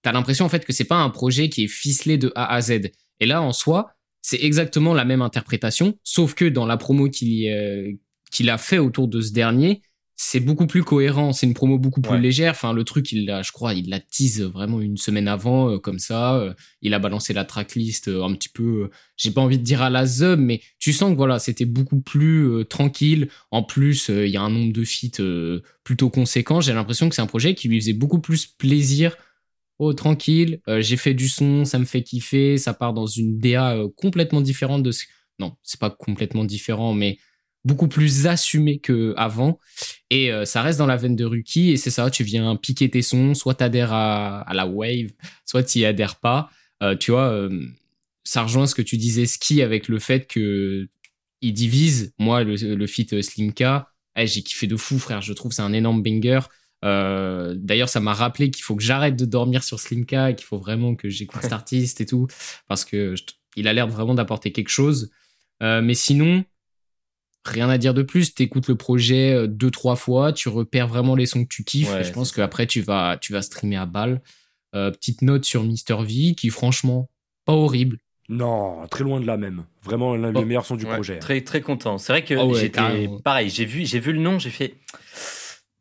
t'as 0.00 0.12
l'impression 0.12 0.46
en 0.46 0.48
fait 0.48 0.64
que 0.64 0.72
c'est 0.72 0.84
pas 0.84 0.96
un 0.96 1.10
projet 1.10 1.48
qui 1.48 1.64
est 1.64 1.68
ficelé 1.68 2.16
de 2.16 2.32
A 2.34 2.52
à 2.54 2.60
Z. 2.62 2.90
Et 3.20 3.26
là, 3.26 3.42
en 3.42 3.52
soi, 3.52 3.94
c'est 4.22 4.42
exactement 4.42 4.94
la 4.94 5.04
même 5.04 5.22
interprétation, 5.22 5.98
sauf 6.02 6.34
que 6.34 6.46
dans 6.46 6.66
la 6.66 6.76
promo 6.76 7.08
qu'il 7.08 7.98
qu'il 8.30 8.48
a 8.48 8.58
fait 8.58 8.78
autour 8.78 9.08
de 9.08 9.20
ce 9.20 9.32
dernier, 9.32 9.82
c'est 10.24 10.38
beaucoup 10.38 10.68
plus 10.68 10.84
cohérent. 10.84 11.32
C'est 11.32 11.46
une 11.46 11.52
promo 11.54 11.78
beaucoup 11.78 12.00
plus 12.00 12.12
Ouais. 12.12 12.20
légère. 12.20 12.52
Enfin, 12.52 12.72
le 12.72 12.84
truc, 12.84 13.10
il 13.10 13.26
l'a, 13.26 13.42
je 13.42 13.50
crois, 13.50 13.74
il 13.74 13.90
la 13.90 13.98
tease 13.98 14.40
vraiment 14.42 14.80
une 14.80 14.96
semaine 14.96 15.26
avant, 15.26 15.68
euh, 15.68 15.78
comme 15.78 15.98
ça. 15.98 16.36
Euh, 16.36 16.54
il 16.80 16.94
a 16.94 17.00
balancé 17.00 17.32
la 17.32 17.44
tracklist 17.44 18.06
euh, 18.06 18.22
un 18.22 18.32
petit 18.34 18.48
peu. 18.48 18.88
j'ai 19.16 19.32
pas 19.32 19.40
envie 19.40 19.58
de 19.58 19.64
dire 19.64 19.82
à 19.82 19.90
la 19.90 20.06
zub, 20.06 20.38
mais 20.38 20.60
tu 20.78 20.92
sens 20.92 21.10
que 21.10 21.16
voilà, 21.16 21.40
c'était 21.40 21.64
beaucoup 21.64 22.00
plus 22.00 22.64
tranquille. 22.68 23.28
En 23.50 23.64
plus, 23.64 24.10
il 24.10 24.28
y 24.28 24.36
a 24.36 24.42
un 24.42 24.50
nombre 24.50 24.72
de 24.72 24.84
feats 24.84 25.22
plutôt 25.82 26.08
conséquent. 26.08 26.60
J'ai 26.60 26.72
l'impression 26.72 27.08
que 27.08 27.16
c'est 27.16 27.22
un 27.22 27.26
projet 27.26 27.54
qui 27.56 27.66
lui 27.68 27.80
faisait 27.80 27.92
beaucoup 27.92 28.20
plus 28.20 28.46
plaisir. 28.46 29.16
Oh, 29.80 29.92
tranquille, 29.92 30.60
j'ai 30.78 30.96
fait 30.96 31.14
du 31.14 31.28
son, 31.28 31.64
ça 31.64 31.80
me 31.80 31.84
fait 31.84 32.02
kiffer, 32.04 32.58
ça 32.58 32.74
part 32.74 32.92
dans 32.92 33.06
une 33.06 33.38
DA 33.38 33.76
complètement 33.96 34.40
différente 34.40 34.84
de 34.84 34.92
ce. 34.92 35.04
Non, 35.40 35.56
c'est 35.64 35.80
pas 35.80 35.90
complètement 35.90 36.44
différent, 36.44 36.94
mais 36.94 37.18
beaucoup 37.64 37.88
plus 37.88 38.26
assumé 38.26 38.78
que 38.80 39.14
avant. 39.16 39.58
Et 40.14 40.30
euh, 40.30 40.44
ça 40.44 40.60
reste 40.60 40.78
dans 40.78 40.86
la 40.86 40.98
veine 40.98 41.16
de 41.16 41.24
Ruki, 41.24 41.70
et 41.70 41.78
c'est 41.78 41.88
ça, 41.90 42.10
tu 42.10 42.22
viens 42.22 42.54
piquer 42.56 42.90
tes 42.90 43.00
sons, 43.00 43.32
soit 43.32 43.54
t'adhères 43.54 43.94
à, 43.94 44.42
à 44.42 44.52
la 44.52 44.66
wave, 44.66 45.08
soit 45.46 45.62
t'y 45.62 45.86
adhères 45.86 46.16
pas. 46.16 46.50
Euh, 46.82 46.94
tu 46.94 47.12
vois, 47.12 47.30
euh, 47.32 47.48
ça 48.22 48.42
rejoint 48.42 48.66
ce 48.66 48.74
que 48.74 48.82
tu 48.82 48.98
disais, 48.98 49.24
Ski, 49.24 49.62
avec 49.62 49.88
le 49.88 49.98
fait 49.98 50.26
que 50.26 50.86
il 51.40 51.54
divise. 51.54 52.12
Moi, 52.18 52.44
le, 52.44 52.62
euh, 52.62 53.22
Slimka, 53.22 53.88
eh, 54.16 54.26
j'ai 54.26 54.42
kiffé 54.42 54.66
de 54.66 54.76
fou, 54.76 54.98
frère. 54.98 55.22
Je 55.22 55.32
trouve 55.32 55.48
que 55.48 55.54
c'est 55.54 55.62
un 55.62 55.72
énorme 55.72 56.02
banger. 56.02 56.40
Euh, 56.84 57.54
D'ailleurs, 57.56 57.88
ça 57.88 58.00
m'a 58.00 58.12
rappelé 58.12 58.50
qu'il 58.50 58.62
faut 58.64 58.76
que 58.76 58.82
j'arrête 58.82 59.16
de 59.16 59.24
dormir 59.24 59.64
sur 59.64 59.80
Slimka 59.80 60.30
et 60.30 60.36
qu'il 60.36 60.44
faut 60.44 60.58
vraiment 60.58 60.94
que 60.94 61.08
j'écoute 61.08 61.40
cet 61.40 61.52
artiste 61.54 62.02
et 62.02 62.06
tout, 62.06 62.26
parce 62.68 62.84
que 62.84 63.16
je- 63.16 63.22
il 63.56 63.66
a 63.66 63.72
l'air 63.72 63.88
vraiment 63.88 64.14
d'apporter 64.14 64.52
quelque 64.52 64.68
chose. 64.68 65.10
Mais 65.60 65.94
sinon, 65.94 66.44
rien 67.44 67.68
à 67.68 67.78
dire 67.78 67.94
de 67.94 68.02
plus. 68.02 68.34
T'écoutes 68.34 68.68
le 68.68 68.74
projet 68.76 69.32
euh, 69.32 69.46
deux 69.46 69.70
trois 69.70 69.96
fois, 69.96 70.32
tu 70.32 70.48
repères 70.48 70.88
vraiment 70.88 71.14
les 71.14 71.26
sons 71.26 71.44
que 71.44 71.48
tu 71.48 71.64
kiffes. 71.64 71.92
Ouais, 71.92 72.00
et 72.00 72.04
je 72.04 72.12
pense 72.12 72.32
qu'après 72.32 72.66
tu 72.66 72.80
vas 72.82 73.16
tu 73.20 73.32
vas 73.32 73.42
streamer 73.42 73.76
à 73.76 73.86
balle. 73.86 74.20
Euh, 74.74 74.90
petite 74.90 75.22
note 75.22 75.44
sur 75.44 75.62
Mister 75.64 75.96
V 76.00 76.34
qui 76.34 76.48
franchement 76.50 77.10
pas 77.44 77.52
horrible. 77.52 77.98
Non, 78.28 78.86
très 78.88 79.04
loin 79.04 79.20
de 79.20 79.26
là 79.26 79.36
même. 79.36 79.64
Vraiment 79.82 80.14
l'un 80.16 80.30
Oh. 80.34 80.38
des 80.38 80.44
meilleurs 80.44 80.64
sons 80.64 80.76
du 80.76 80.86
Ouais, 80.86 80.94
projet. 80.94 81.18
Très 81.18 81.40
très 81.42 81.60
content. 81.60 81.98
C'est 81.98 82.12
vrai 82.12 82.24
que 82.24 82.34
Ah 82.34 82.46
ouais, 82.46 82.58
j'étais 82.58 83.08
pareil. 83.24 83.50
J'ai 83.50 83.64
vu 83.66 83.84
j'ai 83.84 83.98
vu 84.00 84.12
le 84.12 84.20
nom, 84.20 84.38
j'ai 84.38 84.50
fait 84.50 84.74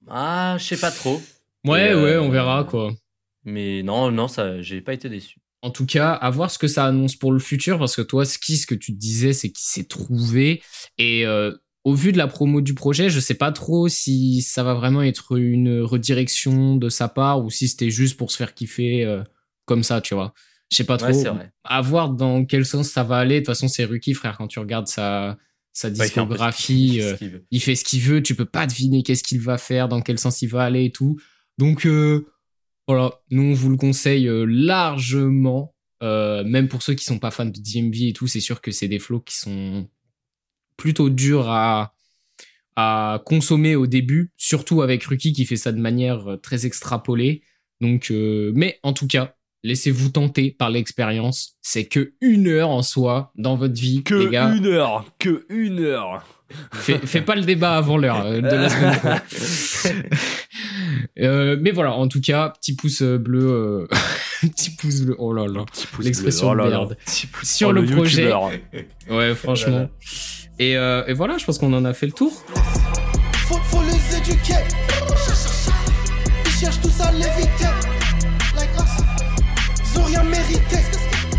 ah 0.10 0.56
je 0.60 0.64
sais 0.66 0.78
pas 0.78 0.92
trop. 0.92 1.22
Ouais 1.66 1.88
Et, 1.88 1.92
euh, 1.92 2.04
ouais, 2.04 2.18
on 2.18 2.30
verra 2.30 2.64
quoi. 2.64 2.92
Mais 3.46 3.84
non 3.84 4.12
non 4.12 4.28
ça 4.28 4.62
j'ai 4.62 4.82
pas 4.82 4.94
été 4.94 5.08
déçu. 5.10 5.38
En 5.62 5.70
tout 5.72 5.86
cas, 5.86 6.12
à 6.14 6.30
voir 6.32 6.50
ce 6.50 6.58
que 6.58 6.68
ça 6.68 6.86
annonce 6.86 7.16
pour 7.16 7.32
le 7.32 7.40
futur, 7.40 7.78
parce 7.78 7.96
que 7.96 8.02
toi, 8.02 8.26
Ski, 8.26 8.58
ce 8.58 8.66
que 8.66 8.74
tu 8.76 8.94
te 8.94 9.00
disais, 9.00 9.34
c'est 9.34 9.50
qu'il 9.52 9.64
s'est 9.66 9.84
trouvé. 9.84 10.62
Et 10.98 11.26
euh, 11.26 11.52
au 11.84 11.94
vu 11.94 12.12
de 12.12 12.18
la 12.18 12.28
promo 12.28 12.62
du 12.62 12.74
projet, 12.74 13.10
je 13.10 13.20
sais 13.20 13.36
pas 13.36 13.52
trop 13.52 13.88
si 13.88 14.42
ça 14.42 14.64
va 14.64 14.74
vraiment 14.74 15.02
être 15.04 15.38
une 15.38 15.82
redirection 15.82 16.76
de 16.76 16.90
sa 16.90 17.08
part 17.08 17.44
ou 17.44 17.50
si 17.50 17.68
c'était 17.68 17.92
juste 17.92 18.18
pour 18.18 18.32
se 18.32 18.38
faire 18.38 18.54
kiffer 18.54 19.06
euh, 19.06 19.22
comme 19.66 19.84
ça, 19.84 20.02
tu 20.02 20.16
vois. 20.16 20.34
Je 20.72 20.78
sais 20.78 20.84
pas 20.84 20.98
trop. 20.98 21.08
Ouais 21.10 21.30
vrai. 21.30 21.52
à 21.64 21.82
voir 21.82 22.10
dans 22.10 22.46
quel 22.46 22.66
sens 22.66 22.90
ça 22.90 23.04
va 23.04 23.18
aller. 23.18 23.36
De 23.36 23.40
toute 23.42 23.48
façon, 23.48 23.68
c'est 23.68 23.86
Ruki, 23.86 24.14
frère, 24.14 24.38
quand 24.38 24.48
tu 24.48 24.58
regardes 24.60 24.88
sa, 24.88 25.38
sa 25.74 25.90
Ouais, 25.90 25.94
il 25.94 25.98
fait 26.10 26.20
un 26.20 26.26
peu 26.26 26.38
ce 26.38 26.44
discographie, 26.46 26.90
qu'il- 26.92 27.02
euh, 27.02 27.16
veut. 27.22 27.46
il 27.52 27.60
fait 27.62 27.76
ce 27.76 27.84
qu'il 27.84 28.02
veut, 28.02 28.24
tu 28.24 28.34
peux 28.36 28.46
pas 28.46 28.66
deviner 28.66 29.04
qu'est-ce 29.04 29.24
qu'il 29.24 29.42
va 29.42 29.58
faire, 29.58 29.88
dans 29.90 30.02
quel 30.02 30.18
sens 30.18 30.42
il 30.42 30.48
va 30.48 30.64
aller 30.64 30.86
et 30.86 30.92
tout. 30.92 31.20
Donc 31.58 31.86
euh, 31.86 32.26
voilà, 32.88 33.12
nous 33.30 33.44
on 33.44 33.54
vous 33.54 33.70
le 33.70 33.78
conseille 33.78 34.28
euh, 34.28 34.46
largement, 34.46 35.74
Euh, 36.04 36.44
même 36.44 36.68
pour 36.68 36.82
ceux 36.82 36.96
qui 36.96 37.06
sont 37.06 37.20
pas 37.20 37.30
fans 37.30 37.46
de 37.46 37.60
DMV 37.60 38.08
et 38.10 38.14
tout, 38.14 38.26
c'est 38.26 38.40
sûr 38.40 38.60
que 38.60 38.72
c'est 38.72 38.88
des 38.88 38.98
flows 38.98 39.20
qui 39.22 39.38
sont 39.38 39.88
plutôt 40.76 41.10
durs 41.12 41.48
à 41.50 41.94
à 42.76 43.22
consommer 43.26 43.76
au 43.76 43.86
début, 43.86 44.32
surtout 44.38 44.82
avec 44.82 45.04
Ruki 45.04 45.32
qui 45.34 45.46
fait 45.46 45.58
ça 45.58 45.72
de 45.72 45.80
manière 45.80 46.28
euh, 46.32 46.38
très 46.38 46.66
extrapolée. 46.66 47.44
Donc, 47.82 48.10
euh, 48.10 48.52
mais 48.56 48.80
en 48.82 48.94
tout 48.94 49.06
cas, 49.08 49.36
laissez-vous 49.64 50.10
tenter 50.10 50.50
par 50.52 50.70
l'expérience. 50.72 51.58
C'est 51.62 51.86
que 51.86 52.14
une 52.22 52.48
heure 52.48 52.70
en 52.70 52.82
soi 52.82 53.32
dans 53.36 53.56
votre 53.56 53.80
vie, 53.80 54.02
Que 54.04 54.16
les 54.16 54.30
gars. 54.32 54.52
une 54.56 54.66
heure, 54.68 55.06
que 55.20 55.46
une 55.50 55.80
heure. 55.82 56.24
Fais, 56.74 56.98
fais 56.98 57.22
pas 57.22 57.36
le 57.36 57.44
débat 57.44 57.78
avant 57.78 57.98
l'heure 57.98 58.24
de 58.26 58.40
la 58.42 58.70
semaine. 58.70 59.22
Euh, 61.20 61.58
mais 61.60 61.72
voilà, 61.72 61.94
en 61.94 62.08
tout 62.08 62.22
cas, 62.22 62.50
petit 62.50 62.76
pouce 62.76 63.02
euh, 63.02 63.18
bleu, 63.18 63.42
euh, 63.44 63.88
petit 64.42 64.72
pouce 64.72 65.02
bleu. 65.02 65.16
Oh 65.20 65.34
là 65.34 65.46
là, 65.48 65.66
l'expression 66.00 66.48
de 66.48 66.52
Oh 66.52 66.56
là 66.56 66.64
là. 66.66 66.70
merde. 66.70 66.98
Sur 67.44 67.70
Oh, 67.70 67.72
le, 67.72 67.86
projet. 67.86 68.32
Ouais, 69.10 69.36
franchement. 69.36 69.90
Et, 70.60 70.78
euh, 70.78 71.04
et 71.08 71.14
voilà, 71.14 71.38
je 71.38 71.46
pense 71.46 71.58
qu'on 71.58 71.74
en 71.74 71.86
a 71.86 71.94
fait 71.94 72.06
le 72.06 72.12
tour. 72.12 72.32
Faut, 73.48 73.56
faut 73.58 73.82
les 73.84 74.18
éduquer. 74.18 74.56
Ils 76.46 76.52
cherchent 76.52 76.82
tous 76.82 77.02
à 77.02 77.12
l'éviter. 77.12 77.66
Like 78.56 78.70
us. 78.78 79.04
Ils 79.94 80.00
ont 80.00 80.04
rien 80.04 80.24
mérité. 80.24 80.78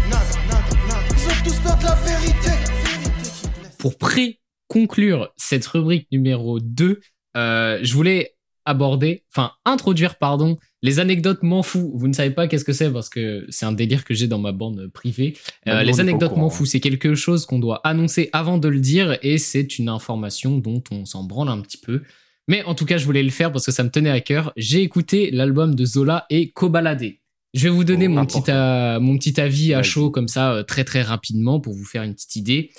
Nada, 0.08 0.24
nada, 0.48 0.76
nada. 0.88 1.00
Ils 1.10 1.26
ont 1.28 1.44
tous 1.44 1.56
peur 1.60 1.76
de 1.78 1.84
la 1.84 1.94
vérité. 1.94 2.50
Vérité 2.50 3.30
qui 3.40 3.48
blesse. 3.60 3.76
Pour 3.78 3.96
pré-conclure 3.98 5.32
cette 5.36 5.66
rubrique 5.66 6.08
numéro 6.10 6.58
2, 6.60 7.00
euh, 7.36 7.78
je 7.82 7.94
voulais 7.94 8.34
aborder, 8.64 9.24
enfin 9.34 9.52
introduire, 9.64 10.16
pardon, 10.16 10.58
les 10.82 11.00
anecdotes 11.00 11.42
m'en 11.42 11.62
fous. 11.62 11.92
Vous 11.94 12.08
ne 12.08 12.12
savez 12.12 12.30
pas 12.30 12.48
qu'est-ce 12.48 12.64
que 12.64 12.72
c'est 12.72 12.90
parce 12.90 13.08
que 13.08 13.46
c'est 13.48 13.66
un 13.66 13.72
délire 13.72 14.04
que 14.04 14.14
j'ai 14.14 14.26
dans 14.26 14.38
ma 14.38 14.52
bande 14.52 14.88
privée. 14.88 15.36
Euh, 15.68 15.80
on 15.80 15.84
les 15.84 16.00
anecdotes 16.00 16.36
m'en 16.36 16.46
hein. 16.46 16.50
fous, 16.50 16.66
c'est 16.66 16.80
quelque 16.80 17.14
chose 17.14 17.46
qu'on 17.46 17.58
doit 17.58 17.80
annoncer 17.84 18.30
avant 18.32 18.58
de 18.58 18.68
le 18.68 18.80
dire 18.80 19.18
et 19.22 19.38
c'est 19.38 19.78
une 19.78 19.88
information 19.88 20.58
dont 20.58 20.82
on 20.90 21.04
s'en 21.04 21.24
branle 21.24 21.48
un 21.48 21.60
petit 21.60 21.78
peu. 21.78 22.02
Mais 22.48 22.64
en 22.64 22.74
tout 22.74 22.84
cas, 22.84 22.98
je 22.98 23.04
voulais 23.04 23.22
le 23.22 23.30
faire 23.30 23.52
parce 23.52 23.66
que 23.66 23.72
ça 23.72 23.84
me 23.84 23.90
tenait 23.90 24.10
à 24.10 24.20
cœur. 24.20 24.52
J'ai 24.56 24.82
écouté 24.82 25.30
l'album 25.30 25.74
de 25.74 25.84
Zola 25.84 26.26
et 26.28 26.50
Kobalade. 26.50 27.12
Je 27.54 27.64
vais 27.64 27.68
vous 27.68 27.84
donner 27.84 28.06
Oh, 28.06 28.10
mon, 28.10 28.18
important. 28.22 28.42
petit, 28.42 29.04
mon 29.04 29.18
petit 29.18 29.40
avis 29.40 29.74
à 29.74 29.82
chaud 29.82 30.10
comme 30.10 30.28
ça, 30.28 30.52
euh, 30.52 30.62
très 30.62 30.84
très 30.84 31.02
rapidement 31.02 31.60
pour 31.60 31.74
vous 31.74 31.84
faire 31.84 32.02
une 32.02 32.14
petite 32.14 32.36
idée. 32.36 32.70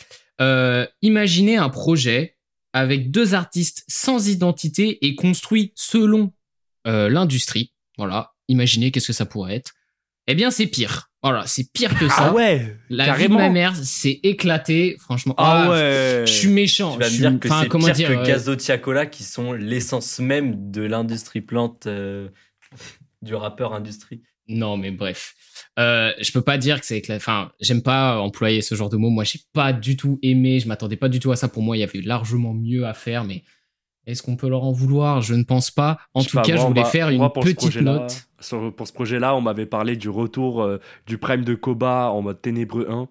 Euh, 0.41 0.85
imaginez 1.01 1.57
un 1.57 1.69
projet 1.69 2.35
avec 2.73 3.11
deux 3.11 3.33
artistes 3.33 3.83
sans 3.87 4.27
identité 4.27 5.05
et 5.05 5.15
construit 5.15 5.71
selon 5.75 6.33
euh, 6.87 7.09
l'industrie. 7.09 7.71
Voilà, 7.97 8.33
imaginez 8.47 8.91
qu'est-ce 8.91 9.07
que 9.07 9.13
ça 9.13 9.25
pourrait 9.25 9.55
être. 9.55 9.73
Eh 10.27 10.35
bien, 10.35 10.51
c'est 10.51 10.67
pire. 10.67 11.09
Voilà, 11.21 11.45
c'est 11.47 11.71
pire 11.71 11.97
que 11.97 12.07
ça. 12.09 12.15
Ah 12.17 12.33
ouais 12.33 12.77
La 12.89 13.05
carrément. 13.05 13.37
vie 13.37 13.43
de 13.43 13.47
ma 13.47 13.53
mère 13.53 13.75
s'est 13.75 14.19
éclatée, 14.23 14.97
franchement. 14.99 15.35
Ah 15.37 15.69
ouais 15.69 16.23
Je 16.27 16.31
suis 16.31 16.49
méchant. 16.49 16.93
Tu 16.93 16.99
vas 16.99 17.09
me 17.09 17.15
dire 17.15 17.39
que 17.39 17.47
c'est 17.47 17.69
pire 17.69 17.93
dire, 17.93 18.07
que 18.09 18.13
euh, 18.13 18.25
Gazo 18.25 18.55
Tiakola 18.55 19.05
qui 19.05 19.23
sont 19.23 19.53
l'essence 19.53 20.19
même 20.19 20.71
de 20.71 20.81
l'industrie 20.81 21.41
plante 21.41 21.87
euh, 21.87 22.27
du 23.21 23.35
rappeur 23.35 23.73
industrie. 23.73 24.21
Non, 24.49 24.75
mais 24.75 24.91
bref. 24.91 25.35
Euh, 25.79 26.11
je 26.21 26.31
peux 26.31 26.41
pas 26.41 26.57
dire 26.57 26.79
que 26.79 26.85
c'est 26.85 26.97
éclaté. 26.99 27.17
Enfin, 27.21 27.51
j'aime 27.59 27.81
pas 27.81 28.19
employer 28.19 28.61
ce 28.61 28.75
genre 28.75 28.89
de 28.89 28.97
mots. 28.97 29.09
Moi, 29.09 29.23
j'ai 29.23 29.39
pas 29.53 29.73
du 29.73 29.97
tout 29.97 30.19
aimé. 30.21 30.59
Je 30.59 30.67
m'attendais 30.67 30.97
pas 30.97 31.09
du 31.09 31.19
tout 31.19 31.31
à 31.31 31.35
ça. 31.35 31.47
Pour 31.47 31.63
moi, 31.63 31.75
il 31.77 31.79
y 31.79 31.83
avait 31.83 32.01
largement 32.01 32.53
mieux 32.53 32.85
à 32.85 32.93
faire. 32.93 33.23
Mais 33.23 33.43
est-ce 34.05 34.21
qu'on 34.21 34.35
peut 34.35 34.49
leur 34.49 34.63
en 34.63 34.71
vouloir? 34.71 35.21
Je 35.21 35.33
ne 35.33 35.43
pense 35.43 35.71
pas. 35.71 35.97
En 36.13 36.21
Je 36.21 36.29
tout 36.29 36.37
pas, 36.37 36.43
cas, 36.43 36.53
moi, 36.53 36.61
je 36.63 36.67
voulais 36.67 36.83
faire 36.85 37.09
moi, 37.11 37.31
une 37.35 37.41
petite 37.43 37.75
note. 37.81 38.27
sur- 38.39 38.75
pour 38.75 38.87
ce 38.87 38.93
projet-là, 38.93 39.35
on 39.35 39.41
m'avait 39.41 39.65
parlé 39.65 39.95
du 39.95 40.09
retour 40.09 40.61
euh, 40.61 40.79
du 41.07 41.17
Prime 41.17 41.43
de 41.43 41.55
Koba 41.55 42.09
en 42.11 42.21
mode 42.21 42.41
Ténébreux 42.41 42.87
1. 42.89 43.07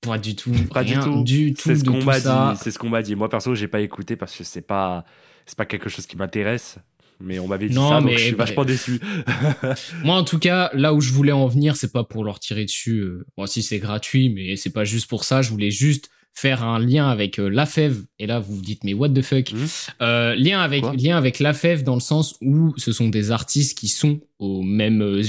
Pas 0.00 0.18
du 0.18 0.34
tout. 0.36 0.52
Pas 0.72 0.84
du 0.84 0.92
rien 0.94 1.02
tout. 1.02 1.22
Du 1.24 1.54
tout 1.54 1.62
C'est 1.64 1.76
ce 1.76 1.84
qu'on 1.84 2.02
m'a 2.02 2.18
dit. 2.20 2.58
C'est 2.60 2.70
ce 2.70 2.78
qu'on 2.78 2.88
m'a 2.88 3.02
dit. 3.02 3.14
Moi 3.16 3.28
perso, 3.28 3.54
j'ai 3.54 3.66
pas 3.68 3.80
écouté 3.80 4.14
parce 4.16 4.36
que 4.36 4.44
c'est 4.44 4.62
pas 4.66 5.04
c'est 5.46 5.56
pas 5.56 5.66
quelque 5.66 5.88
chose 5.88 6.06
qui 6.06 6.16
m'intéresse. 6.16 6.78
Mais 7.20 7.38
on 7.38 7.46
m'avait 7.46 7.68
dit 7.68 7.74
Non, 7.74 7.88
ça, 7.88 7.96
donc 8.00 8.06
mais 8.06 8.16
je 8.18 8.24
suis 8.24 8.34
vachement 8.34 8.64
déçu. 8.64 9.00
Moi, 10.04 10.14
en 10.16 10.24
tout 10.24 10.38
cas, 10.38 10.70
là 10.74 10.92
où 10.94 11.00
je 11.00 11.12
voulais 11.12 11.32
en 11.32 11.46
venir, 11.46 11.76
c'est 11.76 11.92
pas 11.92 12.04
pour 12.04 12.24
leur 12.24 12.38
tirer 12.40 12.64
dessus. 12.64 12.98
euh, 13.00 13.24
Bon, 13.36 13.46
si 13.46 13.62
c'est 13.62 13.78
gratuit, 13.78 14.28
mais 14.28 14.56
c'est 14.56 14.70
pas 14.72 14.84
juste 14.84 15.08
pour 15.08 15.24
ça. 15.24 15.42
Je 15.42 15.50
voulais 15.50 15.70
juste 15.70 16.10
faire 16.38 16.62
un 16.62 16.78
lien 16.78 17.08
avec 17.08 17.38
euh, 17.38 17.48
la 17.48 17.64
fève. 17.64 18.02
Et 18.18 18.26
là, 18.26 18.38
vous 18.40 18.56
vous 18.56 18.60
dites, 18.60 18.84
mais 18.84 18.92
what 18.92 19.08
the 19.08 19.22
fuck? 19.22 19.52
Mhm. 19.54 19.66
Euh, 20.02 20.34
Lien 20.34 20.60
avec 20.60 20.82
Quoi? 20.82 20.94
lien 20.94 21.16
avec 21.16 21.38
la 21.38 21.54
fève 21.54 21.82
dans 21.82 21.94
le 21.94 22.00
sens 22.00 22.36
où 22.42 22.74
ce 22.76 22.92
sont 22.92 23.08
des 23.08 23.30
artistes 23.30 23.78
qui 23.78 23.88
sont 23.88 24.20
au 24.38 24.60
même 24.60 25.00
euh, 25.00 25.22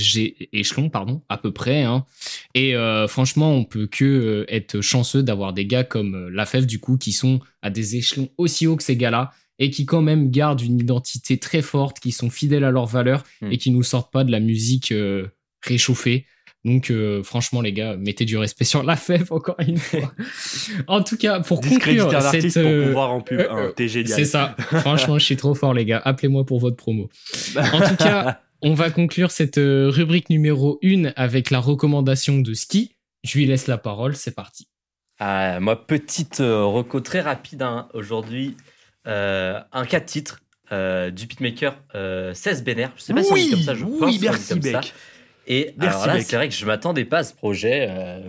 échelon, 0.52 0.90
pardon, 0.90 1.22
à 1.30 1.38
peu 1.38 1.54
près. 1.54 1.84
Hein. 1.84 2.04
Et 2.56 2.76
euh, 2.76 3.08
franchement, 3.08 3.54
on 3.54 3.64
peut 3.64 3.88
que 3.88 4.04
euh, 4.04 4.46
être 4.54 4.82
chanceux 4.82 5.24
d'avoir 5.24 5.54
des 5.54 5.66
gars 5.66 5.86
comme 5.86 6.14
euh, 6.14 6.30
la 6.30 6.46
fève 6.46 6.66
du 6.66 6.80
coup 6.80 6.98
qui 6.98 7.14
sont 7.14 7.40
à 7.62 7.70
des 7.70 7.96
échelons 7.96 8.28
aussi 8.38 8.68
hauts 8.68 8.76
que 8.76 8.84
ces 8.84 8.98
gars-là 8.98 9.32
et 9.60 9.70
qui 9.72 9.86
quand 9.86 10.02
même 10.02 10.30
gardent 10.30 10.62
une 10.62 10.80
identité 10.80 11.38
très 11.38 11.62
forte, 11.62 12.00
qui 12.00 12.12
sont 12.12 12.30
fidèles 12.30 12.64
à 12.64 12.72
leurs 12.72 12.86
valeurs 12.88 13.24
Mm. 13.42 13.52
et 13.52 13.58
qui 13.58 13.72
nous 13.72 13.84
sortent 13.84 14.12
pas 14.12 14.24
de 14.24 14.32
la 14.32 14.40
musique 14.40 14.92
euh, 14.92 15.28
réchauffée. 15.62 16.26
Donc 16.66 16.90
euh, 16.92 17.24
franchement 17.24 17.62
les 17.62 17.72
gars, 17.72 17.96
mettez 17.96 18.26
du 18.26 18.36
respect 18.38 18.66
sur 18.66 18.84
la 18.84 18.96
FEF 18.96 19.32
encore 19.32 19.56
une 19.66 19.78
fois. 19.90 20.12
en 20.88 21.02
tout 21.04 21.16
cas, 21.18 21.40
pour 21.40 21.62
conclure 21.62 22.14
un 22.14 22.20
cette 22.32 22.54
pour 22.54 22.64
euh, 22.64 22.88
pouvoir 22.88 23.12
en 23.12 23.22
pub. 23.22 23.40
euh, 23.40 23.70
un, 23.70 23.72
T'es 23.72 23.88
génial. 23.88 24.12
c'est 24.14 24.26
ça. 24.26 24.56
Franchement, 24.60 25.18
je 25.18 25.24
suis 25.26 25.38
trop 25.38 25.56
fort 25.56 25.74
les 25.74 25.86
gars. 25.86 26.02
Appelez-moi 26.04 26.46
pour 26.46 26.60
votre 26.60 26.76
promo. 26.76 27.10
En 27.56 27.88
tout 27.88 27.96
cas, 27.96 28.42
on 28.62 28.74
va 28.74 28.90
conclure 28.90 29.32
cette 29.32 29.60
euh, 29.60 29.90
rubrique 29.90 30.30
numéro 30.30 30.80
1 30.84 31.14
avec 31.16 31.52
la 31.52 31.60
recommandation 31.60 32.40
de 32.40 32.54
ski. 32.54 32.96
Je 33.24 33.38
lui 33.38 33.46
laisse 33.46 33.68
la 33.68 33.78
parole, 33.78 34.16
c'est 34.16 34.36
parti. 34.36 34.68
Ah, 35.20 35.60
moi, 35.60 35.88
petite 35.88 36.42
euh, 36.42 36.64
reco 36.66 37.00
très 37.00 37.22
rapide 37.22 37.62
hein, 37.62 37.88
aujourd'hui. 37.94 38.56
Euh, 39.08 39.60
un 39.72 39.86
cas 39.86 40.00
de 40.00 40.06
titre 40.06 40.42
euh, 40.72 41.12
du 41.12 41.26
beatmaker 41.28 41.82
euh, 41.96 42.34
16 42.34 42.64
Benner. 42.64 42.88
Je 42.98 43.02
sais 43.04 43.14
pas 43.14 43.24
si 43.24 43.32
on 43.32 43.36
dit 43.36 43.50
comme 43.52 43.62
ça, 43.62 43.74
je 43.76 43.84
oui, 43.86 43.92
pense 43.92 44.00
qu'on 44.00 44.10
dit 44.10 44.20
merci, 44.22 44.50
comme 44.50 44.62
ça. 44.62 44.72
Beck. 44.82 44.94
Et 45.50 45.74
Merci, 45.78 46.04
alors 46.04 46.16
là, 46.18 46.22
c'est 46.22 46.36
vrai 46.36 46.50
que 46.50 46.56
je 46.56 46.66
m'attendais 46.66 47.06
pas 47.06 47.20
à 47.20 47.24
ce 47.24 47.34
projet, 47.34 47.88
euh, 47.90 48.20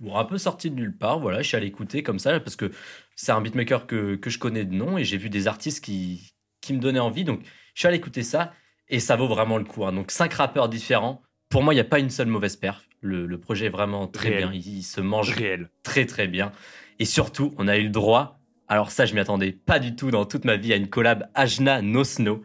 bon, 0.00 0.16
un 0.16 0.24
peu 0.24 0.38
sorti 0.38 0.70
de 0.70 0.74
nulle 0.76 0.96
part. 0.96 1.18
Voilà, 1.20 1.42
je 1.42 1.48
suis 1.48 1.56
allé 1.56 1.66
écouter 1.66 2.02
comme 2.02 2.18
ça 2.18 2.40
parce 2.40 2.56
que 2.56 2.70
c'est 3.14 3.30
un 3.32 3.42
beatmaker 3.42 3.86
que, 3.86 4.14
que 4.16 4.30
je 4.30 4.38
connais 4.38 4.64
de 4.64 4.72
nom 4.74 4.96
et 4.96 5.04
j'ai 5.04 5.18
vu 5.18 5.28
des 5.28 5.48
artistes 5.48 5.84
qui, 5.84 6.32
qui 6.62 6.72
me 6.72 6.78
donnaient 6.78 6.98
envie. 6.98 7.24
Donc, 7.24 7.40
je 7.74 7.80
suis 7.80 7.88
allé 7.88 7.98
écouter 7.98 8.22
ça 8.22 8.54
et 8.88 9.00
ça 9.00 9.16
vaut 9.16 9.28
vraiment 9.28 9.58
le 9.58 9.64
coup. 9.64 9.84
hein. 9.84 9.92
Donc, 9.92 10.10
cinq 10.10 10.32
rappeurs 10.32 10.70
différents. 10.70 11.20
Pour 11.50 11.62
moi, 11.62 11.74
il 11.74 11.76
n'y 11.76 11.80
a 11.82 11.84
pas 11.84 11.98
une 11.98 12.08
seule 12.08 12.28
mauvaise 12.28 12.56
perf. 12.56 12.88
Le, 13.02 13.26
le 13.26 13.38
projet 13.38 13.66
est 13.66 13.68
vraiment 13.70 14.06
très 14.06 14.30
Réel. 14.30 14.48
bien. 14.48 14.52
Il, 14.54 14.78
il 14.78 14.82
se 14.82 15.02
mange 15.02 15.30
Réel. 15.30 15.68
très 15.82 16.06
très 16.06 16.26
bien. 16.26 16.52
Et 17.00 17.04
surtout, 17.04 17.52
on 17.58 17.68
a 17.68 17.76
eu 17.76 17.82
le 17.84 17.90
droit, 17.90 18.40
alors 18.72 18.90
ça 18.90 19.04
je 19.04 19.12
m'y 19.12 19.20
attendais 19.20 19.52
pas 19.52 19.78
du 19.78 19.94
tout 19.94 20.10
dans 20.10 20.24
toute 20.24 20.46
ma 20.46 20.56
vie, 20.56 20.72
à 20.72 20.76
une 20.76 20.88
collab 20.88 21.28
Ajna 21.34 21.82
No 21.82 22.04
Snow. 22.04 22.42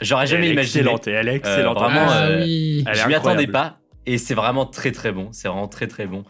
J'aurais 0.00 0.26
jamais 0.26 0.46
elle 0.46 0.50
est 0.50 0.52
imaginé. 0.54 0.80
excellente, 0.80 1.06
elle 1.06 1.28
est 1.28 1.36
excellente. 1.36 1.78
vraiment, 1.78 2.06
ah 2.08 2.26
euh, 2.26 2.42
oui. 2.42 2.84
Est 2.84 2.94
je 2.94 3.06
m'y 3.06 3.14
attendais 3.14 3.46
pas. 3.46 3.78
Et 4.04 4.18
c'est 4.18 4.34
vraiment 4.34 4.66
très 4.66 4.90
très 4.90 5.12
bon. 5.12 5.28
C'est 5.30 5.46
vraiment 5.46 5.68
très 5.68 5.86
très 5.86 6.08
bon. 6.08 6.24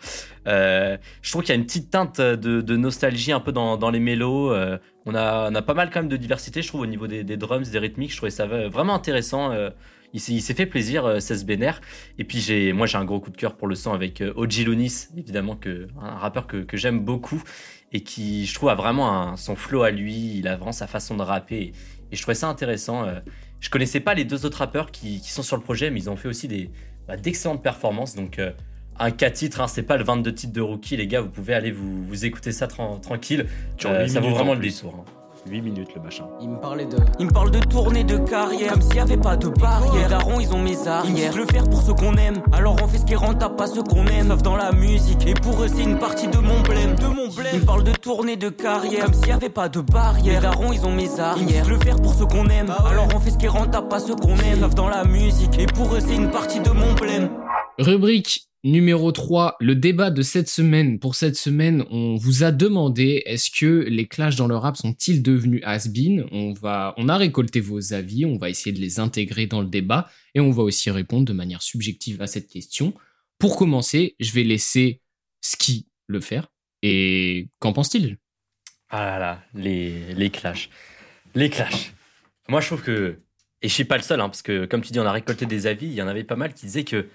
Euh, 0.46 0.98
je 1.22 1.30
trouve 1.30 1.42
qu'il 1.42 1.54
y 1.54 1.56
a 1.56 1.58
une 1.58 1.64
petite 1.64 1.90
teinte 1.90 2.20
de, 2.20 2.60
de 2.60 2.76
nostalgie 2.76 3.32
un 3.32 3.40
peu 3.40 3.52
dans, 3.52 3.78
dans 3.78 3.90
les 3.90 4.00
mélos. 4.00 4.52
Euh, 4.52 4.76
on, 5.06 5.14
a, 5.14 5.50
on 5.50 5.54
a 5.54 5.62
pas 5.62 5.72
mal 5.72 5.88
quand 5.88 6.00
même 6.00 6.10
de 6.10 6.18
diversité, 6.18 6.60
je 6.60 6.68
trouve, 6.68 6.82
au 6.82 6.86
niveau 6.86 7.06
des, 7.06 7.24
des 7.24 7.38
drums, 7.38 7.70
des 7.70 7.78
rythmiques. 7.78 8.10
Je 8.10 8.18
trouvais 8.18 8.30
ça 8.30 8.44
vraiment 8.46 8.94
intéressant. 8.94 9.52
Euh, 9.52 9.70
il 10.12 10.20
s'est 10.20 10.54
fait 10.54 10.66
plaisir, 10.66 11.06
euh, 11.06 11.20
16 11.20 11.46
Benner. 11.46 11.72
Et 12.18 12.24
puis 12.24 12.38
j'ai, 12.38 12.72
moi 12.72 12.86
j'ai 12.86 12.98
un 12.98 13.04
gros 13.04 13.20
coup 13.20 13.30
de 13.30 13.36
cœur 13.36 13.56
pour 13.56 13.66
le 13.68 13.74
son 13.74 13.92
avec 13.92 14.20
euh, 14.20 14.32
Oji 14.36 14.64
Lunis, 14.64 15.06
évidemment, 15.16 15.56
que, 15.56 15.88
un 16.00 16.16
rappeur 16.16 16.46
que, 16.46 16.58
que 16.58 16.76
j'aime 16.76 17.00
beaucoup 17.00 17.42
et 17.92 18.00
qui, 18.02 18.46
je 18.46 18.54
trouve, 18.54 18.68
a 18.70 18.74
vraiment 18.74 19.12
un- 19.32 19.36
son 19.36 19.54
flow 19.56 19.82
à 19.82 19.90
lui. 19.90 20.38
Il 20.38 20.48
a 20.48 20.56
vraiment 20.56 20.72
sa 20.72 20.86
façon 20.86 21.16
de 21.16 21.22
rapper. 21.22 21.72
Et, 22.10 22.16
je 22.16 22.20
trouvais 22.22 22.34
ça 22.34 22.48
intéressant. 22.48 23.04
Euh, 23.04 23.20
je 23.60 23.70
connaissais 23.70 24.00
pas 24.00 24.14
les 24.14 24.24
deux 24.24 24.44
autres 24.46 24.58
rappeurs 24.58 24.90
qui, 24.90 25.20
qui 25.20 25.30
sont 25.30 25.42
sur 25.42 25.56
le 25.56 25.62
projet, 25.62 25.90
mais 25.90 26.00
ils 26.00 26.10
ont 26.10 26.16
fait 26.16 26.28
aussi 26.28 26.48
des, 26.48 26.70
bah, 27.06 27.16
d'excellentes 27.16 27.62
performances. 27.62 28.14
Donc, 28.14 28.38
euh, 28.38 28.52
un 28.98 29.10
4 29.10 29.32
titres, 29.34 29.60
hein, 29.60 29.68
c'est 29.68 29.82
pas 29.82 29.96
le 29.96 30.04
22 30.04 30.34
titres 30.34 30.52
de 30.52 30.60
rookie, 30.60 30.96
les 30.96 31.06
gars. 31.06 31.20
Vous 31.22 31.30
pouvez 31.30 31.54
aller 31.54 31.70
vous, 31.70 32.04
vous 32.04 32.24
écouter 32.24 32.52
ça 32.52 32.66
tran- 32.66 32.98
tranquille. 33.00 33.46
Euh, 33.86 34.06
ça 34.08 34.20
vaut 34.20 34.28
vraiment 34.34 34.50
en 34.52 34.54
le 34.54 34.60
détour. 34.60 34.94
hein. 35.08 35.21
8 35.46 35.60
minutes 35.60 35.94
le 35.94 36.00
machin. 36.00 36.24
Il 36.40 36.50
me 36.50 36.60
parlait 36.60 36.86
de. 36.86 36.96
Il 37.18 37.26
me 37.26 37.32
parle 37.32 37.50
de 37.50 37.58
tournée 37.58 38.04
de 38.04 38.16
carrière. 38.16 38.72
Comme 38.72 38.82
s'il 38.82 38.96
y 38.96 39.00
avait 39.00 39.16
pas 39.16 39.36
de 39.36 39.48
barrière. 39.48 39.94
Les 39.94 40.08
darons, 40.08 40.38
ils 40.38 40.52
ont 40.54 40.58
mes 40.58 40.86
arrières. 40.86 41.32
Ils 41.34 41.38
le 41.38 41.46
faire 41.46 41.68
pour 41.68 41.82
ceux 41.82 41.94
qu'on 41.94 42.14
aime. 42.14 42.42
Alors 42.52 42.76
on 42.82 42.86
fait 42.86 42.98
ce 42.98 43.04
qui 43.04 43.14
est 43.14 43.16
rentable, 43.16 43.56
pas 43.56 43.66
ceux 43.66 43.82
qu'on 43.82 44.06
aime. 44.06 44.28
Sauf 44.28 44.42
dans 44.42 44.56
la 44.56 44.72
musique. 44.72 45.26
Et 45.26 45.34
pour 45.34 45.62
eux, 45.62 45.68
c'est 45.68 45.82
une 45.82 45.98
partie 45.98 46.28
de 46.28 46.38
mon 46.38 46.60
blême. 46.60 46.94
De 46.94 47.06
mon 47.06 47.28
blême. 47.28 47.54
Il 47.54 47.60
me 47.60 47.66
parle 47.66 47.82
de 47.82 47.92
tournée 47.92 48.36
de 48.36 48.50
carrière. 48.50 49.04
Comme 49.04 49.14
s'il 49.14 49.28
y 49.28 49.32
avait 49.32 49.48
pas 49.48 49.68
de 49.68 49.80
barrière. 49.80 50.34
Les 50.34 50.40
darons, 50.40 50.72
ils 50.72 50.86
ont 50.86 50.92
mes 50.92 51.18
arrières. 51.18 51.64
Ils 51.64 51.70
le 51.70 51.78
faire 51.78 51.96
pour 51.96 52.14
ceux 52.14 52.26
qu'on 52.26 52.46
aime. 52.48 52.72
Alors 52.86 53.08
on 53.14 53.18
fait 53.18 53.30
ce 53.30 53.38
qui 53.38 53.46
est 53.46 53.48
rentable, 53.48 53.88
pas 53.88 54.00
ceux 54.00 54.14
qu'on 54.14 54.36
aime. 54.36 54.60
Sauf 54.60 54.74
dans 54.74 54.88
la 54.88 55.04
musique. 55.04 55.58
Et 55.58 55.66
pour 55.66 55.92
eux, 55.94 56.00
c'est 56.00 56.14
une 56.14 56.30
partie 56.30 56.60
de 56.60 56.70
mon 56.70 56.92
blême. 56.94 57.30
Rubrique 57.78 58.51
numéro 58.64 59.10
3, 59.12 59.56
le 59.60 59.74
débat 59.74 60.10
de 60.10 60.22
cette 60.22 60.48
semaine. 60.48 60.98
Pour 60.98 61.14
cette 61.14 61.36
semaine, 61.36 61.84
on 61.90 62.16
vous 62.16 62.44
a 62.44 62.52
demandé 62.52 63.22
est-ce 63.26 63.50
que 63.50 63.84
les 63.88 64.06
clashs 64.06 64.36
dans 64.36 64.46
le 64.46 64.56
rap 64.56 64.76
sont-ils 64.76 65.22
devenus 65.22 65.62
has-been? 65.64 66.26
On 66.30 66.52
va, 66.52 66.94
on 66.96 67.08
a 67.08 67.16
récolté 67.16 67.60
vos 67.60 67.92
avis, 67.92 68.24
on 68.24 68.36
va 68.36 68.50
essayer 68.50 68.72
de 68.72 68.80
les 68.80 69.00
intégrer 69.00 69.46
dans 69.46 69.60
le 69.60 69.68
débat 69.68 70.10
et 70.34 70.40
on 70.40 70.50
va 70.50 70.62
aussi 70.62 70.90
répondre 70.90 71.24
de 71.24 71.32
manière 71.32 71.62
subjective 71.62 72.22
à 72.22 72.26
cette 72.26 72.48
question. 72.48 72.94
Pour 73.38 73.56
commencer, 73.56 74.14
je 74.20 74.32
vais 74.32 74.44
laisser 74.44 75.00
Ski 75.40 75.88
le 76.06 76.20
faire. 76.20 76.48
Et 76.82 77.48
qu'en 77.58 77.72
pense-t-il? 77.72 78.18
Ah 78.88 79.04
là 79.04 79.18
là, 79.18 79.42
les, 79.54 80.14
les 80.14 80.30
clashs. 80.30 80.68
Les 81.34 81.50
clashs. 81.50 81.92
Moi, 82.48 82.60
je 82.60 82.66
trouve 82.66 82.82
que. 82.82 83.18
Et 83.62 83.68
je 83.68 83.72
suis 83.72 83.84
pas 83.84 83.96
le 83.96 84.02
seul, 84.02 84.20
hein, 84.20 84.28
parce 84.28 84.42
que, 84.42 84.66
comme 84.66 84.82
tu 84.82 84.92
dis, 84.92 84.98
on 84.98 85.06
a 85.06 85.12
récolté 85.12 85.46
des 85.46 85.66
avis. 85.68 85.86
Il 85.86 85.92
y 85.92 86.02
en 86.02 86.08
avait 86.08 86.24
pas 86.24 86.34
mal 86.34 86.52
qui 86.52 86.66
disaient 86.66 86.84
que 86.84 87.06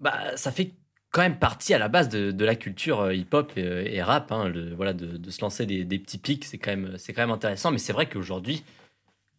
bah, 0.00 0.36
ça 0.36 0.52
fait 0.52 0.72
quand 1.10 1.22
même 1.22 1.38
partie 1.38 1.72
à 1.74 1.78
la 1.78 1.88
base 1.88 2.08
de, 2.08 2.30
de 2.32 2.44
la 2.44 2.54
culture 2.54 3.00
euh, 3.00 3.14
hip-hop 3.14 3.52
et, 3.56 3.62
euh, 3.64 3.84
et 3.86 4.02
rap. 4.02 4.30
hein, 4.32 4.48
le- 4.48 4.74
voilà, 4.74 4.92
de, 4.92 5.16
de 5.16 5.30
se 5.30 5.40
lancer 5.40 5.66
des, 5.66 5.84
des 5.84 5.98
petits 5.98 6.18
pics, 6.18 6.44
c'est 6.44 6.58
quand, 6.58 6.70
même- 6.70 6.96
quand 6.96 7.22
même 7.22 7.30
intéressant. 7.30 7.70
Mais 7.70 7.78
c'est 7.78 7.92
vrai 7.92 8.08
qu'aujourd'hui, 8.08 8.62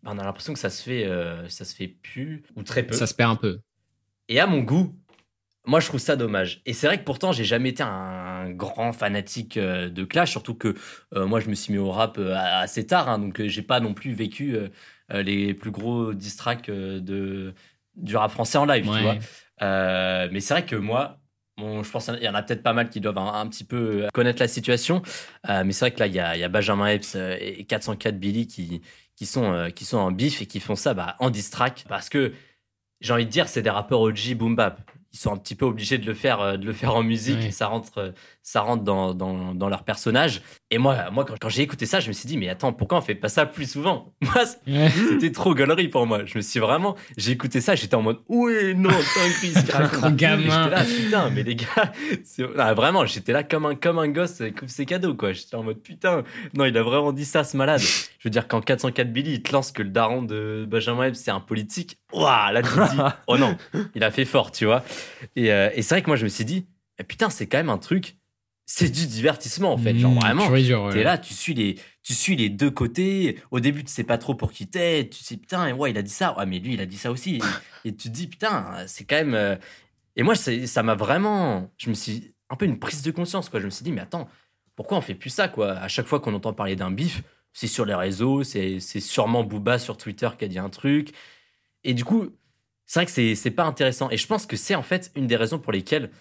bah, 0.04 0.12
on 0.14 0.18
a 0.18 0.24
l'impression 0.24 0.54
que 0.54 0.60
ça 0.60 0.70
se 0.70 0.82
fait, 0.84 1.06
euh, 1.06 1.48
ça 1.50 1.66
se 1.66 1.76
fait 1.76 1.88
plus 1.88 2.44
ou 2.56 2.64
très 2.64 2.84
peu. 2.84 2.96
Ça 2.96 3.08
se 3.08 3.14
perd 3.14 3.32
un 3.32 3.36
peu. 3.36 3.60
Et 4.28 4.40
à 4.40 4.48
mon 4.48 4.60
goût, 4.62 4.96
moi 5.66 5.80
je 5.80 5.88
trouve 5.88 6.00
ça 6.00 6.16
dommage. 6.16 6.62
Et 6.66 6.74
c'est 6.74 6.88
vrai 6.88 7.00
que 7.00 7.04
pourtant 7.04 7.32
j'ai 7.32 7.44
jamais 7.44 7.70
été 7.70 7.84
un 7.84 8.50
grand 8.52 8.94
fanatique 8.94 9.58
de 9.58 10.04
Clash, 10.04 10.32
surtout 10.32 10.56
que 10.56 10.76
euh, 11.14 11.26
moi 11.26 11.40
je 11.40 11.50
me 11.50 11.56
suis 11.56 11.74
mis 11.74 11.80
au 11.80 11.92
rap 11.92 12.18
assez 12.18 12.86
tard, 12.88 13.10
hein, 13.10 13.20
donc 13.20 13.42
j'ai 13.42 13.62
pas 13.62 13.80
non 13.80 13.94
plus 13.94 14.14
vécu 14.14 14.56
euh, 14.56 14.70
les 15.24 15.54
plus 15.54 15.72
gros 15.72 16.12
euh, 16.12 17.00
de 17.00 17.54
du 18.00 18.16
rap 18.18 18.32
français 18.32 18.58
en 18.58 18.66
live, 18.66 18.84
tu 18.86 18.90
Ouais. 18.92 19.02
vois. 19.02 19.16
Euh, 19.62 20.30
mais 20.32 20.40
c'est 20.40 20.54
vrai 20.54 20.66
que 20.66 20.76
moi, 20.76 21.18
bon, 21.58 21.84
je 21.84 21.92
pense 21.92 22.06
qu'il 22.06 22.24
y 22.24 22.30
en 22.30 22.34
a 22.36 22.42
peut-être 22.42 22.64
pas 22.64 22.74
mal 22.74 22.90
qui 22.90 23.02
doivent 23.02 23.18
un, 23.18 23.34
un 23.34 23.48
petit 23.48 23.64
peu 23.66 24.08
connaître 24.14 24.42
la 24.42 24.48
situation. 24.48 25.02
Euh, 25.50 25.64
mais 25.66 25.74
c'est 25.74 25.86
vrai 25.86 25.92
que 25.92 26.00
là, 26.00 26.08
il 26.08 26.14
y 26.14 26.20
a, 26.20 26.36
il 26.36 26.40
y 26.40 26.44
a 26.44 26.50
Benjamin 26.50 26.88
Epps 26.88 27.16
euh, 27.16 27.36
et 27.40 27.66
404 27.66 28.18
Billy 28.18 28.48
qui, 28.48 28.82
qui, 29.16 29.26
sont, 29.26 29.52
euh, 29.52 29.70
qui 29.70 29.86
sont 29.86 29.98
en 29.98 30.12
bif 30.12 30.42
et 30.42 30.46
qui 30.46 30.60
font 30.60 30.76
ça 30.76 30.94
bah, 30.94 31.16
en 31.20 31.30
diss 31.30 31.50
track. 31.50 31.86
Parce 31.90 32.08
que 32.10 32.34
j'ai 33.02 33.14
envie 33.14 33.26
de 33.26 33.32
dire, 33.32 33.48
c'est 33.48 33.62
des 33.62 33.70
rappeurs 33.70 34.02
OG 34.02 34.36
boom 34.36 34.56
bap. 34.56 34.82
Ils 35.12 35.18
sont 35.18 35.34
un 35.34 35.38
petit 35.38 35.56
peu 35.56 35.66
obligés 35.66 35.98
de 35.98 36.06
le 36.06 36.14
faire, 36.14 36.40
euh, 36.40 36.58
de 36.58 36.66
le 36.66 36.74
faire 36.74 36.94
en 36.96 37.04
musique. 37.04 37.40
Ouais. 37.40 37.48
Et 37.48 37.52
ça 37.52 37.68
rentre, 37.68 37.98
euh, 37.98 38.12
ça 38.44 38.62
rentre 38.62 38.84
dans, 38.84 39.14
dans, 39.14 39.54
dans 39.56 39.68
leur 39.68 39.84
personnage. 39.84 40.42
Et 40.72 40.78
moi, 40.78 41.10
moi 41.12 41.26
quand, 41.26 41.34
quand 41.40 41.50
j'ai 41.50 41.64
écouté 41.64 41.88
ça, 41.88 42.00
je 42.00 42.08
me 42.10 42.14
suis 42.14 42.28
dit, 42.28 42.38
mais 42.38 42.48
attends, 42.48 42.72
pourquoi 42.74 43.00
on 43.00 43.02
fait 43.02 43.16
pas 43.16 43.28
ça 43.30 43.48
plus 43.48 43.70
souvent? 43.72 44.14
Moi, 44.22 44.46
c'était 45.10 45.32
trop 45.32 45.56
galerie 45.56 45.88
pour 45.88 46.06
moi. 46.06 46.26
Je 46.26 46.38
me 46.38 46.42
suis 46.44 46.60
vraiment, 46.60 46.96
j'ai 47.18 47.32
écouté 47.32 47.60
ça, 47.60 47.74
j'étais 47.74 47.96
en 47.96 48.04
mode, 48.04 48.20
ouais, 48.28 48.76
non, 48.76 48.90
dinguerie, 48.90 49.54
ce 49.56 49.62
qu'il 49.66 49.72
raconte. 49.72 50.00
Gros 50.00 50.10
gamin. 50.12 50.64
J'étais 50.64 50.76
là, 50.76 50.84
putain, 50.86 51.30
mais 51.32 51.42
les 51.42 51.56
gars, 51.56 51.92
c'est- 52.24 52.46
ah, 52.58 52.74
vraiment, 52.76 53.04
j'étais 53.08 53.34
là 53.34 53.44
comme 53.44 53.66
un, 53.66 53.74
comme 53.74 53.98
un 53.98 54.10
gosse 54.10 54.38
qui 54.38 54.64
ouvre 54.64 54.70
ses 54.70 54.86
cadeaux, 54.86 55.16
quoi. 55.16 55.34
J'étais 55.34 55.56
en 55.56 55.64
mode, 55.64 55.82
putain, 55.82 56.24
non, 56.54 56.66
il 56.66 56.78
a 56.78 56.84
vraiment 56.84 57.14
dit 57.14 57.26
ça, 57.26 57.44
ce 57.44 57.58
malade. 57.58 57.82
Je 57.82 58.24
veux 58.26 58.30
dire, 58.30 58.48
quand 58.48 58.62
404 58.62 59.12
Billy, 59.12 59.34
il 59.34 59.42
te 59.42 59.52
lance 59.52 59.72
que 59.72 59.82
le 59.82 59.90
daron 59.90 60.22
de 60.22 60.68
Benjamin 60.70 61.06
Epps, 61.06 61.20
c'est 61.20 61.32
un 61.32 61.40
politique, 61.40 61.98
ouah, 62.14 62.52
là, 62.52 62.62
tu 62.62 62.70
te 62.70 62.92
dis, 62.92 63.02
oh 63.26 63.38
non, 63.40 63.58
il 63.96 64.04
a 64.04 64.12
fait 64.12 64.26
fort, 64.26 64.52
tu 64.52 64.66
vois. 64.66 64.84
Et, 65.36 65.52
euh, 65.52 65.70
et 65.74 65.82
c'est 65.82 65.96
vrai 65.96 66.02
que 66.04 66.08
moi, 66.12 66.16
je 66.18 66.26
me 66.26 66.30
suis 66.30 66.46
dit, 66.46 66.68
eh, 67.00 67.04
putain, 67.04 67.32
c'est 67.32 67.48
quand 67.48 67.58
même 67.58 67.70
un 67.70 67.78
truc, 67.80 68.18
c'est 68.72 68.90
du 68.92 69.08
divertissement, 69.08 69.74
en 69.74 69.78
fait. 69.78 69.98
Genre, 69.98 70.12
Mmh, 70.12 70.20
vraiment, 70.20 70.48
ouais. 70.86 70.94
T'es 70.94 71.04
là, 71.04 71.18
tu 71.18 71.34
suis 71.34 71.56
les, 71.56 71.76
tu 72.04 72.14
suis 72.14 72.36
les 72.36 72.50
deux 72.50 72.70
côtés. 72.70 73.40
Au 73.50 73.60
début, 73.60 73.84
tu 73.84 73.92
sais 73.92 74.04
pas 74.04 74.20
trop 74.20 74.36
pour 74.36 74.52
qui 74.52 74.68
t'es. 74.68 75.10
Tu 75.10 75.24
dis 75.24 75.38
putain, 75.38 75.74
ouais, 75.76 75.90
il 75.90 75.98
a 75.98 76.04
dit 76.04 76.12
ça. 76.12 76.38
Ouais, 76.38 76.46
mais 76.46 76.60
lui, 76.60 76.76
il 76.76 76.82
a 76.82 76.86
dit 76.86 76.98
ça 76.98 77.10
aussi. 77.12 77.38
Et, 77.38 77.42
et 77.90 77.96
tu 77.96 78.10
te 78.10 78.14
dis 78.14 78.28
putain, 78.28 78.86
c'est 78.86 79.06
quand 79.06 79.16
même. 79.16 79.34
euh, 79.34 79.56
Et 80.16 80.22
moi, 80.22 80.36
ça 80.36 80.84
m'a 80.84 80.94
vraiment. 80.94 81.72
Je 81.78 81.90
me 81.90 81.96
suis 81.96 82.34
un 82.52 82.56
peu 82.56 82.66
une 82.66 82.78
prise 82.78 83.02
de 83.02 83.10
conscience, 83.12 83.50
quoi. 83.50 83.60
Je 83.60 83.66
me 83.66 83.72
suis 83.72 83.84
dit, 83.84 83.92
mais 83.92 84.02
attends, 84.02 84.30
pourquoi 84.76 84.98
on 84.98 85.02
fait 85.02 85.16
plus 85.16 85.30
ça, 85.32 85.48
quoi? 85.48 85.72
À 85.74 85.88
chaque 85.88 86.06
fois 86.06 86.20
qu'on 86.20 86.34
entend 86.36 86.54
parler 86.54 86.76
d'un 86.76 86.92
bif, 86.92 87.24
c'est 87.54 87.66
sur 87.68 87.86
les 87.86 87.96
réseaux, 87.96 88.44
c'est 88.44 88.80
c'est 88.80 89.00
sûrement 89.00 89.44
Booba 89.44 89.80
sur 89.80 89.98
Twitter 89.98 90.30
qui 90.38 90.46
a 90.46 90.48
dit 90.48 90.60
un 90.60 90.70
truc. 90.70 91.14
Et 91.84 91.96
du 91.96 92.06
coup, 92.06 92.30
c'est 92.86 93.00
vrai 93.00 93.06
que 93.08 93.12
c'est 93.12 93.34
c'est 93.34 93.52
pas 93.52 93.64
intéressant. 93.66 94.12
Et 94.12 94.18
je 94.18 94.28
pense 94.28 94.46
que 94.46 94.56
c'est 94.58 94.76
en 94.76 94.84
fait 94.84 95.12
une 95.16 95.26
des 95.26 95.36
raisons 95.38 95.58
pour 95.58 95.72
lesquelles 95.72 96.12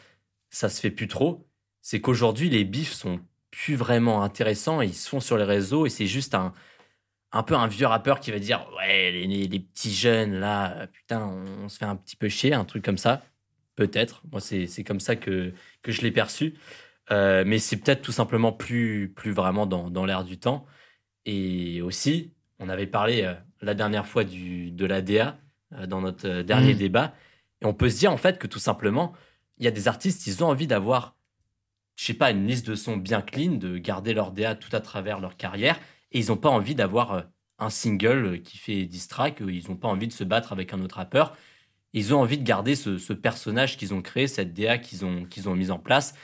ça 0.50 0.70
se 0.70 0.80
fait 0.80 0.90
plus 0.90 1.08
trop. 1.08 1.46
C'est 1.82 2.00
qu'aujourd'hui, 2.00 2.50
les 2.50 2.64
bifs 2.64 2.92
sont 2.92 3.20
plus 3.50 3.74
vraiment 3.76 4.22
intéressants. 4.22 4.80
Ils 4.82 4.94
se 4.94 5.08
font 5.08 5.20
sur 5.20 5.36
les 5.38 5.44
réseaux 5.44 5.86
et 5.86 5.90
c'est 5.90 6.06
juste 6.06 6.34
un, 6.34 6.52
un 7.32 7.42
peu 7.42 7.54
un 7.54 7.66
vieux 7.66 7.86
rappeur 7.86 8.20
qui 8.20 8.30
va 8.30 8.38
dire 8.38 8.66
Ouais, 8.76 9.10
les, 9.12 9.26
les- 9.26 9.48
les 9.48 9.60
petits 9.60 9.94
jeunes 9.94 10.34
là, 10.34 10.76
euh, 10.78 10.86
putain, 10.86 11.26
on, 11.26 11.64
on 11.64 11.68
se 11.68 11.78
fait 11.78 11.84
un 11.86 11.96
petit 11.96 12.16
peu 12.16 12.28
chier, 12.28 12.54
un 12.54 12.64
truc 12.64 12.84
comme 12.84 12.98
ça. 12.98 13.22
Peut-être. 13.76 14.22
Moi, 14.32 14.40
c'est 14.40 14.84
comme 14.84 15.00
ça 15.00 15.16
que, 15.16 15.52
que 15.82 15.92
je 15.92 16.02
l'ai 16.02 16.10
perçu. 16.10 16.54
Euh, 17.10 17.44
mais 17.46 17.58
c'est 17.58 17.76
peut-être 17.78 18.02
tout 18.02 18.12
simplement 18.12 18.52
plus, 18.52 19.12
plus 19.14 19.32
vraiment 19.32 19.66
dans, 19.66 19.88
dans 19.90 20.04
l'air 20.04 20.24
du 20.24 20.38
temps. 20.38 20.66
Et 21.26 21.80
aussi, 21.82 22.32
on 22.58 22.68
avait 22.68 22.86
parlé 22.86 23.22
euh, 23.22 23.34
la 23.60 23.74
dernière 23.74 24.06
fois 24.06 24.24
du, 24.24 24.70
de 24.72 24.84
l'ADA 24.86 25.38
euh, 25.74 25.86
dans 25.86 26.00
notre 26.00 26.42
dernier 26.42 26.74
Mm. 26.74 26.78
débat. 26.78 27.14
Et 27.62 27.66
on 27.66 27.74
peut 27.74 27.88
se 27.90 27.98
dire 27.98 28.12
en 28.12 28.16
fait 28.18 28.38
que 28.38 28.46
tout 28.46 28.58
simplement, 28.58 29.14
il 29.58 29.64
y 29.64 29.68
a 29.68 29.72
des 29.72 29.88
artistes, 29.88 30.26
ils 30.26 30.42
ont 30.44 30.48
envie 30.48 30.66
d'avoir, 30.66 31.16
je 31.98 32.04
sais 32.04 32.14
pas, 32.14 32.30
une 32.30 32.46
liste 32.46 32.68
de 32.68 32.76
sons 32.76 32.96
bien 32.96 33.22
clean, 33.22 33.56
de 33.56 33.76
garder 33.76 34.14
leur 34.14 34.30
DA 34.30 34.54
tout 34.54 34.74
à 34.74 34.80
travers 34.80 35.18
leur 35.18 35.36
carrière. 35.36 35.80
Et 36.12 36.20
ils 36.20 36.28
n'ont 36.28 36.36
pas 36.36 36.48
envie 36.48 36.76
d'avoir 36.76 37.12
euh, 37.12 37.22
un 37.58 37.70
single 37.70 38.24
euh, 38.24 38.36
qui 38.38 38.56
fait 38.56 38.84
diss 38.84 39.08
track, 39.08 39.42
euh, 39.42 39.52
ils 39.52 39.68
n'ont 39.68 39.76
pas 39.76 39.88
envie 39.88 40.06
de 40.06 40.12
se 40.12 40.22
battre 40.22 40.52
avec 40.52 40.72
un 40.72 40.80
autre 40.80 40.94
rappeur. 40.94 41.36
Ils 41.92 42.14
ont 42.14 42.20
envie 42.20 42.38
de 42.38 42.44
garder 42.44 42.76
ce, 42.76 42.98
ce 42.98 43.12
personnage 43.12 43.76
qu'ils 43.76 43.94
ont 43.94 44.00
créé, 44.00 44.28
cette 44.28 44.54
DA 44.54 44.78
qu'ils 44.78 45.04
ont, 45.04 45.24
qu'ils 45.24 45.48
ont 45.48 45.56
mise 45.56 45.72
en 45.72 45.80
place, 45.80 46.14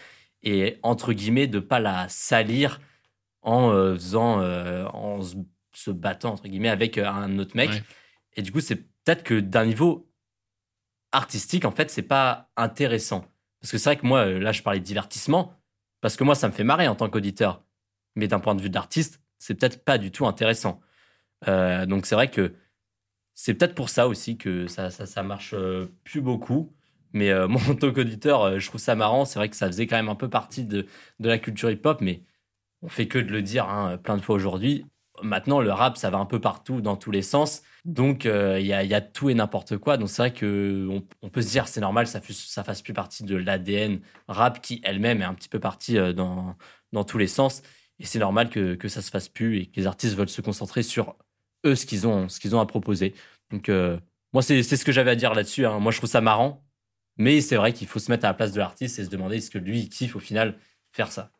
et 0.45 0.79
entre 0.85 1.12
guillemets, 1.12 1.49
de 1.49 1.59
pas 1.59 1.81
la 1.81 2.09
salir 2.09 2.81
en 3.43 3.72
euh, 3.72 3.95
faisant, 3.95 4.41
euh, 4.41 4.87
en 4.93 5.22
se, 5.22 5.35
se 5.75 5.91
battant, 5.91 6.35
entre 6.35 6.45
guillemets, 6.45 6.68
avec 6.68 6.99
un 6.99 7.37
autre 7.39 7.57
mec. 7.57 7.70
Ouais. 7.70 7.83
Et 8.37 8.43
du 8.43 8.53
coup, 8.53 8.61
c'est 8.61 8.77
peut-être 8.77 9.25
que 9.25 9.41
d'un 9.41 9.66
niveau 9.66 10.09
artistique, 11.11 11.64
en 11.64 11.72
fait, 11.72 11.91
c'est 11.91 12.03
pas 12.03 12.51
intéressant. 12.57 13.25
Parce 13.61 13.72
que 13.72 13.79
c'est 13.79 13.89
vrai 13.89 13.97
que 13.97 14.07
moi, 14.07 14.27
là, 14.27 14.53
je 14.53 14.62
parlais 14.62 14.81
de 14.81 14.85
divertissement, 14.85 15.55
parce 16.05 16.17
que 16.17 16.25
moi, 16.25 16.35
ça 16.35 16.49
me 16.49 16.53
fait 16.53 16.65
marrer 16.65 16.87
en 16.87 16.95
tant 16.95 17.09
qu'auditeur. 17.09 17.65
Mais 18.15 18.29
d'un 18.29 18.39
point 18.39 18.55
de 18.55 18.61
vue 18.61 18.69
d'artiste, 18.69 19.23
c'est 19.39 19.55
peut-être 19.55 19.87
pas 19.87 19.97
du 19.97 20.11
tout 20.11 20.27
intéressant. 20.27 20.83
Euh, 21.49 21.87
donc 21.87 22.05
c'est 22.05 22.15
vrai 22.15 22.31
que 22.31 22.53
c'est 23.33 23.55
peut-être 23.55 23.75
pour 23.75 23.89
ça 23.89 24.07
aussi 24.07 24.37
que 24.37 24.67
ça, 24.67 24.91
ça, 24.91 25.23
marche 25.23 25.55
euh, 25.55 25.87
plus 26.05 26.21
beaucoup. 26.21 26.75
Mais 27.15 27.31
euh, 27.31 27.49
moi, 27.49 27.63
en 27.71 27.75
tant 27.75 27.91
qu'auditeur, 27.91 28.61
je 28.61 28.69
trouve 28.69 28.83
ça 28.83 28.95
marrant. 28.95 29.25
C'est 29.25 29.39
vrai 29.39 29.49
que 29.49 29.57
ça 29.57 29.67
faisait 29.67 29.87
quand 29.87 29.97
même 29.97 30.11
un 30.11 30.15
peu 30.15 30.29
partie 30.29 30.65
de, 30.67 30.87
de 31.21 31.29
la 31.31 31.39
culture 31.39 31.71
hip-hop, 31.71 32.03
mais 32.03 32.23
on 32.83 32.91
fait 32.91 33.09
que 33.09 33.19
de 33.19 33.33
le 33.33 33.41
dire 33.41 33.67
hein, 33.71 33.97
plein 33.97 34.19
de 34.19 34.23
fois 34.23 34.37
aujourd'hui. 34.37 34.85
Maintenant, 35.23 35.63
le 35.63 35.73
rap, 35.73 35.97
ça 35.97 36.11
va 36.11 36.19
un 36.19 36.27
peu 36.27 36.39
partout, 36.39 36.83
dans 36.83 36.97
tous 36.97 37.13
les 37.13 37.23
sens. 37.23 37.63
Donc, 37.85 38.24
euh, 38.24 38.59
il 38.61 38.66
y, 38.66 38.72
a, 38.72 38.82
y 38.82 38.95
a 38.95 39.01
tout 39.03 39.28
et 39.28 39.35
n'importe 39.35 39.76
quoi. 39.76 39.99
Donc, 39.99 40.09
c'est 40.09 40.22
vrai 40.22 40.32
que 40.32 40.89
on, 41.22 41.28
peut 41.28 41.43
se 41.43 41.51
dire, 41.51 41.68
c'est 41.68 41.80
normal, 41.80 42.07
ça, 42.07 42.20
ça 42.22 42.64
fasse 42.64 42.80
plus 42.80 42.95
partie 42.95 43.24
de 43.24 43.37
l'ADN 43.37 44.01
rap 44.26 44.62
qui 44.62 44.80
elle-même 44.85 45.20
est 45.20 45.24
un 45.24 45.35
petit 45.35 45.51
peu 45.51 45.61
partie 45.61 45.99
euh, 45.99 46.12
dans, 46.14 46.57
dans 46.93 47.05
tous 47.05 47.18
les 47.18 47.26
sens. 47.26 47.62
Et 47.99 48.07
c'est 48.07 48.18
normal 48.18 48.49
que, 48.49 48.74
que 48.74 48.89
ça 48.89 49.03
se 49.03 49.11
fasse 49.11 49.28
plus 49.28 49.59
et 49.61 49.66
que 49.66 49.76
les 49.76 49.87
artistes 49.87 50.16
veulent 50.16 50.28
se 50.30 50.41
concentrer 50.41 50.82
sur 50.82 51.16
eux, 51.66 51.74
ce 51.74 51.85
qu'ils 51.87 52.07
ont, 52.07 52.26
ont 52.53 52.61
à 52.61 52.66
proposer. 52.66 53.14
Donc, 53.51 53.68
euh, 53.68 53.99
moi, 54.32 54.43
c'est 54.43 54.62
c'est 54.62 54.76
ce 54.76 54.85
que 54.85 54.93
j'avais 54.93 55.11
à 55.12 55.16
dire 55.16 55.35
là-dessus. 55.35 55.66
hein. 55.66 55.78
Moi, 55.78 55.93
je 55.93 55.99
trouve 55.99 56.11
ça 56.11 56.20
marrant. 56.22 56.64
Mais 57.16 57.41
c'est 57.41 57.57
vrai 57.57 57.72
qu'il 57.72 57.87
faut 57.87 57.99
se 58.01 58.11
mettre 58.11 58.24
à 58.24 58.28
la 58.28 58.35
place 58.35 58.53
de 58.53 58.59
l'artiste 58.59 58.99
et 58.99 59.05
se 59.05 59.11
demander 59.11 59.37
est-ce 59.37 59.51
que 59.51 59.59
lui, 59.59 59.80
il 59.80 59.89
kiffe 59.89 60.16
au 60.16 60.20
final 60.20 60.59
faire 60.93 61.12
ça. 61.12 61.34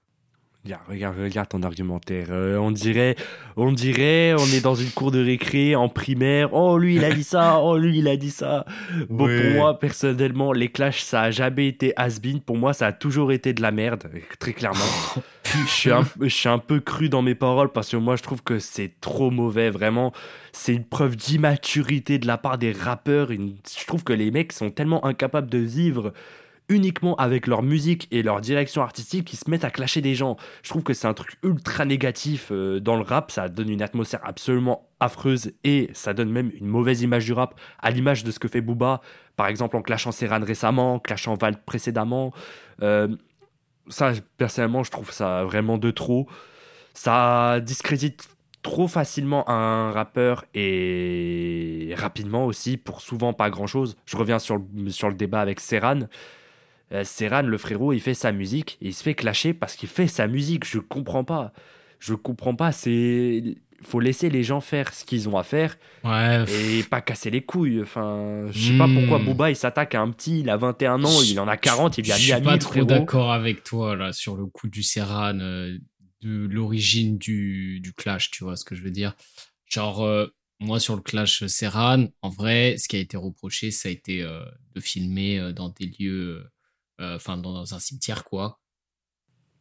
Regarde, 0.89 1.19
regarde, 1.21 1.49
ton 1.51 1.63
argumentaire. 1.63 2.29
Euh, 2.31 2.57
on 2.57 2.71
dirait, 2.71 3.17
on 3.57 3.71
dirait, 3.71 4.33
on 4.39 4.47
est 4.47 4.63
dans 4.63 4.75
une 4.75 4.89
cour 4.91 5.11
de 5.11 5.23
récré 5.23 5.77
en 5.77 5.91
primaire. 5.91 6.55
Oh 6.55 6.79
lui 6.79 6.95
il 6.97 7.05
a 7.05 7.13
dit 7.13 7.23
ça, 7.23 7.61
oh 7.61 7.77
lui 7.77 7.99
il 7.99 8.09
a 8.09 8.17
dit 8.17 8.31
ça. 8.31 8.65
Bon 9.11 9.27
pour 9.27 9.51
moi 9.53 9.79
personnellement, 9.79 10.53
les 10.53 10.69
clashs 10.71 11.03
ça 11.03 11.21
a 11.23 11.31
jamais 11.31 11.69
été 11.69 11.93
has-been. 11.97 12.41
Pour 12.41 12.57
moi 12.57 12.73
ça 12.73 12.87
a 12.87 12.93
toujours 12.93 13.31
été 13.31 13.53
de 13.53 13.61
la 13.61 13.73
merde, 13.73 14.11
très 14.39 14.55
clairement. 14.55 14.81
je 15.45 15.71
suis 15.71 15.91
un, 15.91 16.05
je 16.19 16.29
suis 16.29 16.49
un 16.49 16.59
peu 16.59 16.81
cru 16.81 17.11
dans 17.11 17.21
mes 17.21 17.35
paroles 17.35 17.71
parce 17.71 17.91
que 17.91 17.99
moi 17.99 18.17
je 18.17 18.23
trouve 18.23 18.43
que 18.43 18.59
c'est 18.59 18.93
trop 19.03 19.31
mauvais. 19.31 19.69
Vraiment, 19.69 20.13
c'est 20.53 20.73
une 20.73 20.85
preuve 20.87 21.15
d'immaturité 21.17 22.19
de 22.19 22.27
la 22.27 22.39
part 22.39 22.57
des 22.57 22.73
rappeurs. 22.73 23.31
Une- 23.33 23.57
je 23.79 23.85
trouve 23.87 24.03
que 24.03 24.15
les 24.15 24.31
mecs 24.31 24.53
sont 24.55 24.71
tellement 24.71 25.05
incapables 25.05 25.51
de 25.51 25.59
vivre 25.59 26.15
uniquement 26.69 27.15
avec 27.17 27.47
leur 27.47 27.63
musique 27.63 28.09
et 28.11 28.23
leur 28.23 28.41
direction 28.41 28.83
artistique 28.83 29.27
qu'ils 29.27 29.39
se 29.39 29.51
mettent 29.51 29.65
à 29.65 29.71
clasher 29.71 30.01
des 30.01 30.15
gens. 30.15 30.37
Je 30.63 30.71
trouve 30.71 30.83
que 30.83 30.95
c'est 30.95 31.07
un 31.07 31.15
truc 31.15 31.37
ultra 31.43 31.85
négatif 31.85 32.49
euh, 32.51 32.81
dans 32.81 32.97
le 32.97 33.03
rap, 33.03 33.31
ça 33.31 33.49
donne 33.49 33.69
une 33.69 33.83
atmosphère 33.83 34.21
absolument 34.25 34.89
affreuse 35.01 35.53
et 35.63 35.91
ça 35.93 36.15
donne 36.15 36.31
même 36.31 36.51
une 36.59 36.67
mauvaise 36.67 37.03
image 37.03 37.27
du 37.27 37.33
rap, 37.33 37.61
à 37.81 37.91
l'image 37.91 38.25
de 38.25 38.31
ce 38.31 38.39
que 38.39 38.49
fait 38.49 38.63
Booba, 38.63 39.03
par 39.37 39.49
exemple 39.49 39.77
en 39.77 39.83
clashant 39.83 40.13
Serran 40.13 40.41
récemment, 40.43 40.95
en 40.95 40.99
clashant 40.99 41.35
Val 41.35 41.63
précédemment. 41.65 42.33
Euh, 42.83 43.09
ça, 43.89 44.13
personnellement, 44.39 44.83
je 44.83 44.91
trouve 44.91 45.13
ça 45.13 45.45
vraiment 45.45 45.77
de 45.77 45.91
trop. 45.91 46.27
Ça 46.95 47.61
discrédite 47.61 48.29
trop 48.63 48.89
facilement 48.89 49.49
un 49.51 49.93
rappeur 49.93 50.47
et 50.55 51.95
rapidement 51.99 52.47
aussi 52.47 52.79
pour 52.79 53.03
souvent 53.03 53.35
pas 53.35 53.51
grand 53.51 53.67
chose. 53.67 53.97
Je 54.07 54.17
reviens 54.17 54.39
sur 54.39 54.57
le, 54.57 54.91
sur 54.91 55.09
le 55.09 55.15
débat 55.15 55.41
avec 55.41 55.61
Serran. 55.61 56.01
Euh, 56.93 57.05
Serran, 57.05 57.43
le 57.43 57.59
frérot, 57.59 57.93
il 57.93 58.01
fait 58.01 58.15
sa 58.15 58.33
musique 58.33 58.79
et 58.81 58.89
il 58.89 58.95
se 58.95 59.03
fait 59.03 59.15
clasher 59.15 59.55
parce 59.55 59.75
qu'il 59.77 59.89
fait 59.89 60.07
sa 60.07 60.27
musique. 60.27 60.65
Je 60.67 60.79
comprends 60.79 61.25
pas. 61.25 61.53
Je 61.99 62.15
comprends 62.15 62.55
pas. 62.55 62.73
C'est. 62.73 63.43
Faut 63.83 64.01
laisser 64.01 64.31
les 64.31 64.43
gens 64.45 64.61
faire 64.61 64.95
ce 64.95 65.05
qu'ils 65.05 65.29
ont 65.29 65.37
à 65.37 65.43
faire 65.43 65.77
Ouais, 66.05 66.45
et 66.51 66.83
pas 66.85 67.01
casser 67.03 67.31
les 67.31 67.43
couilles. 67.43 67.83
Enfin, 67.83 68.47
je 68.51 68.59
sais 68.73 68.79
pas 68.79 68.87
Hmm. 68.87 68.95
pourquoi 68.95 69.19
Booba 69.19 69.51
il 69.51 69.57
s'attaque 69.57 69.95
à 69.95 70.01
un 70.01 70.11
petit, 70.11 70.41
il 70.41 70.49
a 70.51 70.57
21 70.57 71.03
ans, 71.05 71.23
il 71.23 71.39
en 71.41 71.49
a 71.49 71.57
40, 71.57 71.99
il 71.99 72.05
je 72.05 72.13
a 72.13 72.17
suis 72.17 72.27
Miami, 72.33 72.45
pas 72.45 72.59
trop 72.59 72.85
d'accord 72.85 73.33
avec 73.33 73.63
toi 73.65 73.97
là 73.97 74.13
sur 74.13 74.37
le 74.37 74.47
coup 74.47 74.69
du 74.69 74.83
Serran, 74.83 75.39
euh, 75.41 75.77
de 76.23 76.47
l'origine 76.47 77.19
du, 77.19 77.81
du 77.81 77.93
clash, 77.93 78.31
tu 78.31 78.45
vois 78.45 78.57
ce 78.57 78.65
que 78.65 78.75
je 78.75 78.83
veux 78.83 78.91
dire? 78.91 79.15
Genre, 79.67 80.03
euh, 80.03 80.27
moi 80.61 80.81
sur 80.81 80.95
le 80.97 81.03
clash 81.03 81.45
Serran, 81.47 82.07
en 82.23 82.29
vrai, 82.31 82.77
ce 82.79 82.89
qui 82.89 82.97
a 82.97 83.01
été 83.01 83.17
reproché, 83.17 83.71
ça 83.71 83.89
a 83.89 83.93
été 83.93 84.23
euh, 84.23 84.41
de 84.75 84.81
filmer 84.81 85.53
dans 85.55 85.69
des 85.71 85.91
lieux, 85.99 86.47
enfin 87.01 87.37
dans, 87.37 87.75
un 87.75 87.79
cimetière 87.79 88.25
quoi. 88.25 88.61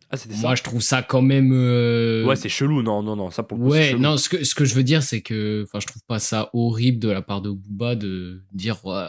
Ah. 0.10 0.16
Moi, 0.42 0.54
je 0.54 0.62
trouve 0.62 0.82
ça 0.82 1.02
quand 1.02 1.24
même. 1.24 1.52
euh, 1.54 2.24
Ouais, 2.26 2.36
c'est 2.36 2.50
chelou, 2.50 2.84
non, 2.84 3.02
non, 3.02 3.16
non, 3.16 3.32
ça 3.32 3.42
pour 3.42 3.58
le 3.58 3.64
coup, 3.64 3.72
c'est 3.72 3.78
Ouais, 3.80 3.90
chelou. 3.92 4.00
non, 4.02 4.18
ce 4.18 4.30
que, 4.30 4.44
ce 4.44 4.54
que 4.54 4.64
je 4.64 4.76
veux 4.76 4.84
dire, 4.84 5.02
c'est 5.02 5.22
que 5.22 5.64
enfin, 5.68 5.80
je 5.80 5.88
trouve 5.88 6.04
pas 6.08 6.20
ça 6.20 6.52
horrible 6.54 7.00
de 7.00 7.10
la 7.10 7.24
part 7.24 7.42
de 7.42 7.50
Booba 7.50 7.96
de 7.96 8.44
dire 8.52 8.86
ouais, 8.86 9.08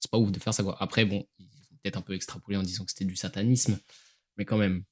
c'est 0.00 0.10
pas 0.10 0.16
ouf 0.18 0.30
de 0.32 0.38
faire 0.38 0.54
ça. 0.54 0.62
Quoi. 0.62 0.74
Après, 0.80 1.04
bon, 1.04 1.26
ils 1.38 1.44
ont 1.44 1.76
peut-être 1.82 1.98
un 1.98 2.02
peu 2.02 2.14
extrapolé 2.14 2.56
en 2.56 2.62
disant 2.62 2.84
que 2.86 2.90
c'était 2.90 3.04
du 3.04 3.16
satanisme, 3.16 3.78
mais 4.38 4.46
quand 4.46 4.56
même. 4.56 4.82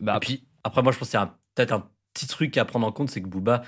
Bah, 0.00 0.16
Et 0.16 0.20
puis, 0.20 0.46
après, 0.62 0.82
moi, 0.82 0.92
je 0.92 0.98
pense 0.98 1.12
a 1.16 1.22
un- 1.22 1.34
peut-être 1.56 1.72
un 1.72 1.90
petit 2.14 2.28
truc 2.28 2.56
à 2.56 2.64
prendre 2.64 2.86
en 2.86 2.92
compte, 2.92 3.10
c'est 3.10 3.20
que 3.22 3.26
Booba, 3.28 3.64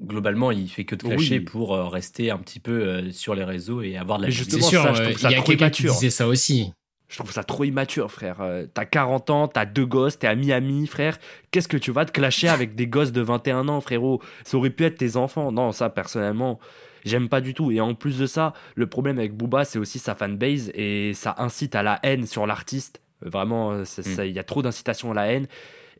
globalement, 0.00 0.52
il 0.52 0.68
fait 0.68 0.84
que 0.84 0.94
de 0.94 1.02
clasher 1.02 1.38
Oui. 1.38 1.44
pour 1.44 1.74
euh, 1.74 1.88
rester 1.88 2.30
un 2.30 2.38
petit 2.38 2.60
peu 2.60 2.72
euh, 2.86 3.10
sur 3.10 3.34
les 3.34 3.42
réseaux 3.44 3.82
et 3.82 3.96
avoir 3.96 4.18
de 4.18 4.24
la 4.24 4.28
Mais 4.28 4.32
C'est 4.32 4.38
justement, 4.44 4.68
sûr, 4.68 4.82
ça, 4.84 4.94
je 4.94 5.02
euh, 5.02 5.04
trouve 5.10 5.18
ça 5.20 5.30
il 5.30 5.32
y 5.32 5.34
a 5.34 5.38
trop 5.38 5.46
quelqu'un 5.48 5.70
qui 5.70 5.82
immature. 5.82 5.94
disait 5.94 6.10
ça 6.10 6.28
aussi. 6.28 6.72
Je 7.14 7.18
trouve 7.20 7.30
ça 7.30 7.44
trop 7.44 7.62
immature, 7.62 8.10
frère. 8.10 8.40
Euh, 8.40 8.66
t'as 8.74 8.84
40 8.84 9.30
ans, 9.30 9.46
t'as 9.46 9.66
deux 9.66 9.86
gosses, 9.86 10.18
t'es 10.18 10.26
à 10.26 10.34
Miami, 10.34 10.88
frère. 10.88 11.16
Qu'est-ce 11.52 11.68
que 11.68 11.76
tu 11.76 11.92
vas 11.92 12.04
te 12.04 12.10
clasher 12.10 12.48
avec 12.48 12.74
des 12.74 12.88
gosses 12.88 13.12
de 13.12 13.20
21 13.20 13.68
ans, 13.68 13.80
frérot? 13.80 14.20
Ça 14.42 14.56
aurait 14.56 14.70
pu 14.70 14.82
être 14.84 14.98
tes 14.98 15.14
enfants. 15.16 15.52
Non, 15.52 15.70
ça, 15.70 15.90
personnellement, 15.90 16.58
j'aime 17.04 17.28
pas 17.28 17.40
du 17.40 17.54
tout. 17.54 17.70
Et 17.70 17.80
en 17.80 17.94
plus 17.94 18.18
de 18.18 18.26
ça, 18.26 18.52
le 18.74 18.88
problème 18.88 19.20
avec 19.20 19.32
Booba, 19.36 19.64
c'est 19.64 19.78
aussi 19.78 20.00
sa 20.00 20.16
fanbase 20.16 20.72
et 20.74 21.12
ça 21.14 21.36
incite 21.38 21.76
à 21.76 21.84
la 21.84 22.00
haine 22.02 22.26
sur 22.26 22.48
l'artiste. 22.48 23.00
Euh, 23.24 23.28
Vraiment, 23.30 23.70
euh, 23.70 23.84
Mm. 23.84 24.24
il 24.24 24.32
y 24.32 24.40
a 24.40 24.44
trop 24.44 24.62
d'incitation 24.62 25.12
à 25.12 25.14
la 25.14 25.26
haine. 25.28 25.46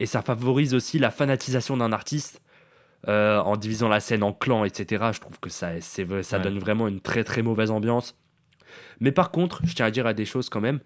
Et 0.00 0.06
ça 0.06 0.20
favorise 0.20 0.74
aussi 0.74 0.98
la 0.98 1.12
fanatisation 1.12 1.76
d'un 1.76 1.92
artiste. 1.92 2.40
euh, 3.06 3.38
en 3.40 3.58
divisant 3.58 3.88
la 3.90 4.00
scène 4.00 4.22
en 4.22 4.32
clans, 4.32 4.64
etc. 4.64 5.04
Je 5.12 5.20
trouve 5.20 5.38
que 5.38 5.50
ça, 5.50 5.72
c'est, 5.82 6.06
ça 6.22 6.38
Ouais. 6.38 6.42
donne 6.42 6.58
vraiment 6.58 6.88
une 6.88 7.00
très 7.02 7.22
très 7.22 7.42
mauvaise 7.42 7.70
ambiance. 7.70 8.16
Mais 8.98 9.12
par 9.12 9.30
contre, 9.30 9.60
je 9.66 9.74
tiens 9.74 9.84
à 9.84 9.90
dire 9.90 10.06
à 10.06 10.14
des 10.14 10.24
choses 10.24 10.48
quand 10.48 10.62
même. 10.62 10.80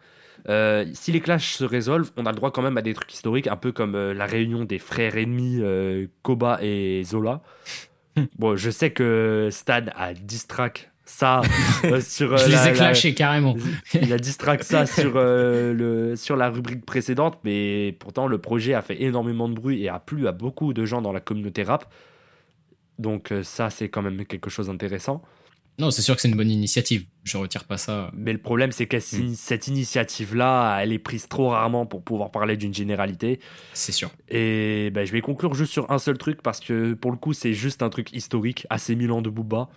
Euh, 0.49 0.87
si 0.95 1.13
les 1.13 1.21
clashs 1.21 1.53
se 1.55 1.65
résolvent, 1.65 2.11
on 2.17 2.27
a 2.27 2.31
le 2.31 2.37
droit 2.37 2.51
quand 2.51 2.63
même 2.63 2.77
à 2.79 2.83
des 2.83 2.95
trucs 2.95 3.13
historiques, 3.13 3.47
un 3.47 3.57
peu 3.57 3.73
comme 3.73 3.95
euh, 3.95 4.15
la 4.15 4.27
réunion 4.27 4.65
des 4.65 4.79
frères 4.79 5.17
ennemis 5.17 5.59
euh, 5.61 6.07
Koba 6.23 6.59
et 6.63 7.03
Zola. 7.05 7.43
bon, 8.39 8.57
je 8.57 8.71
sais 8.71 8.91
que 8.91 9.49
Stan 9.51 9.85
a 9.95 10.15
distract 10.15 10.91
ça 11.05 11.41
euh, 11.85 12.01
sur. 12.03 12.33
euh, 12.35 12.37
je 12.37 12.47
les 12.49 12.53
ai 12.53 12.67
la- 12.67 12.73
clashés 12.73 13.15
carrément. 13.15 13.57
il 13.95 14.13
a 14.13 14.19
distract 14.19 14.63
ça 14.63 14.87
sur, 14.87 15.15
le, 15.15 16.15
sur 16.17 16.37
la 16.37 16.51
rubrique 16.51 16.85
précédente, 16.87 17.39
mais 17.45 17.97
pourtant 17.99 18.27
le 18.27 18.39
projet 18.39 18.75
a 18.75 18.83
fait 18.83 19.03
énormément 19.03 19.49
de 19.49 19.55
bruit 19.55 19.83
et 19.83 19.89
a 19.89 19.99
plu 19.99 20.27
à 20.29 20.33
beaucoup 20.33 20.73
de 20.73 20.85
gens 20.85 21.01
dans 21.03 21.13
la 21.13 21.21
communauté 21.21 21.63
rap. 21.63 21.93
Donc 22.99 23.33
ça, 23.43 23.71
c'est 23.71 23.89
quand 23.89 24.03
même 24.03 24.25
quelque 24.27 24.51
chose 24.51 24.67
d'intéressant. 24.67 25.23
Non, 25.79 25.91
c'est 25.93 26.03
sûr 26.03 26.17
que 26.17 26.21
c'est 26.21 26.29
une 26.29 26.37
bonne 26.37 26.51
initiative. 26.51 27.07
Je 27.23 27.37
retire 27.37 27.65
pas 27.65 27.77
ça. 27.79 28.11
Mais 28.15 28.33
le 28.33 28.41
problème, 28.41 28.73
c'est 28.73 28.87
que 28.87 28.97
Mm. 28.97 29.35
cette 29.35 29.69
initiative-là, 29.69 30.81
elle 30.83 30.93
est 30.93 30.99
prise 30.99 31.29
trop 31.29 31.51
rarement 31.51 31.87
pour 31.87 32.03
pouvoir 32.03 32.31
parler 32.33 32.57
d'une 32.57 32.75
généralité. 32.75 33.39
C'est 33.75 33.93
sûr. 33.93 34.11
Et 34.29 34.91
ben, 34.93 35.07
je 35.07 35.13
vais 35.13 35.21
conclure 35.21 35.55
juste 35.55 35.73
sur 35.73 35.91
un 35.91 35.99
seul 35.99 36.19
truc 36.19 36.43
parce 36.43 36.59
que 36.61 36.95
pour 36.95 37.11
le 37.13 37.17
coup, 37.17 37.33
c'est 37.33 37.53
juste 37.55 37.83
un 37.83 37.91
truc 37.91 38.13
historique, 38.13 38.67
assez 38.71 38.97
Milan 38.97 39.23
de 39.23 39.31
Booba. 39.31 39.69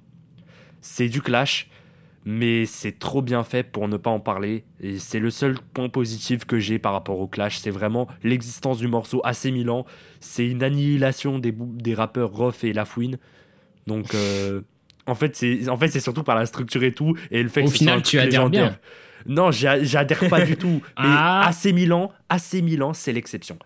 C'est 0.81 1.07
du 1.09 1.21
clash, 1.21 1.69
mais 2.25 2.65
c'est 2.65 2.97
trop 2.97 3.21
bien 3.21 3.43
fait 3.43 3.61
pour 3.63 3.87
ne 3.87 3.97
pas 3.97 4.09
en 4.09 4.19
parler. 4.19 4.63
Et 4.79 4.97
c'est 4.97 5.19
le 5.19 5.29
seul 5.29 5.55
point 5.75 5.89
positif 5.89 6.45
que 6.45 6.57
j'ai 6.59 6.79
par 6.79 6.93
rapport 6.93 7.19
au 7.19 7.27
clash. 7.27 7.59
C'est 7.59 7.69
vraiment 7.69 8.07
l'existence 8.23 8.79
du 8.79 8.87
morceau 8.87 9.21
assez 9.23 9.51
Milan. 9.51 9.85
C'est 10.19 10.47
une 10.47 10.63
annihilation 10.63 11.37
des, 11.37 11.53
des 11.55 11.93
rappeurs 11.93 12.31
Roth 12.31 12.63
et 12.63 12.73
Lafouine. 12.73 13.19
Donc. 13.85 14.15
euh, 14.15 14.61
En 15.07 15.15
fait, 15.15 15.35
c'est 15.35 15.67
en 15.69 15.77
fait, 15.77 15.87
c'est 15.87 15.99
surtout 15.99 16.23
par 16.23 16.35
la 16.35 16.45
structure 16.45 16.83
et 16.83 16.91
tout, 16.91 17.15
et 17.31 17.41
le 17.41 17.49
fait 17.49 17.61
Au 17.63 17.65
que 17.65 17.71
final, 17.71 18.01
tu 18.03 18.19
adhères 18.19 18.49
bien. 18.49 18.77
Non, 19.25 19.51
j'a- 19.51 19.83
j'adhère 19.83 20.27
pas 20.29 20.45
du 20.45 20.57
tout. 20.57 20.81
Mais 20.99 21.05
Ah. 21.07 21.47
AC 21.49 21.73
Milan, 21.73 22.11
AC 22.29 22.61
Milan, 22.61 22.93
c'est 22.93 23.13
l'exception. 23.13 23.57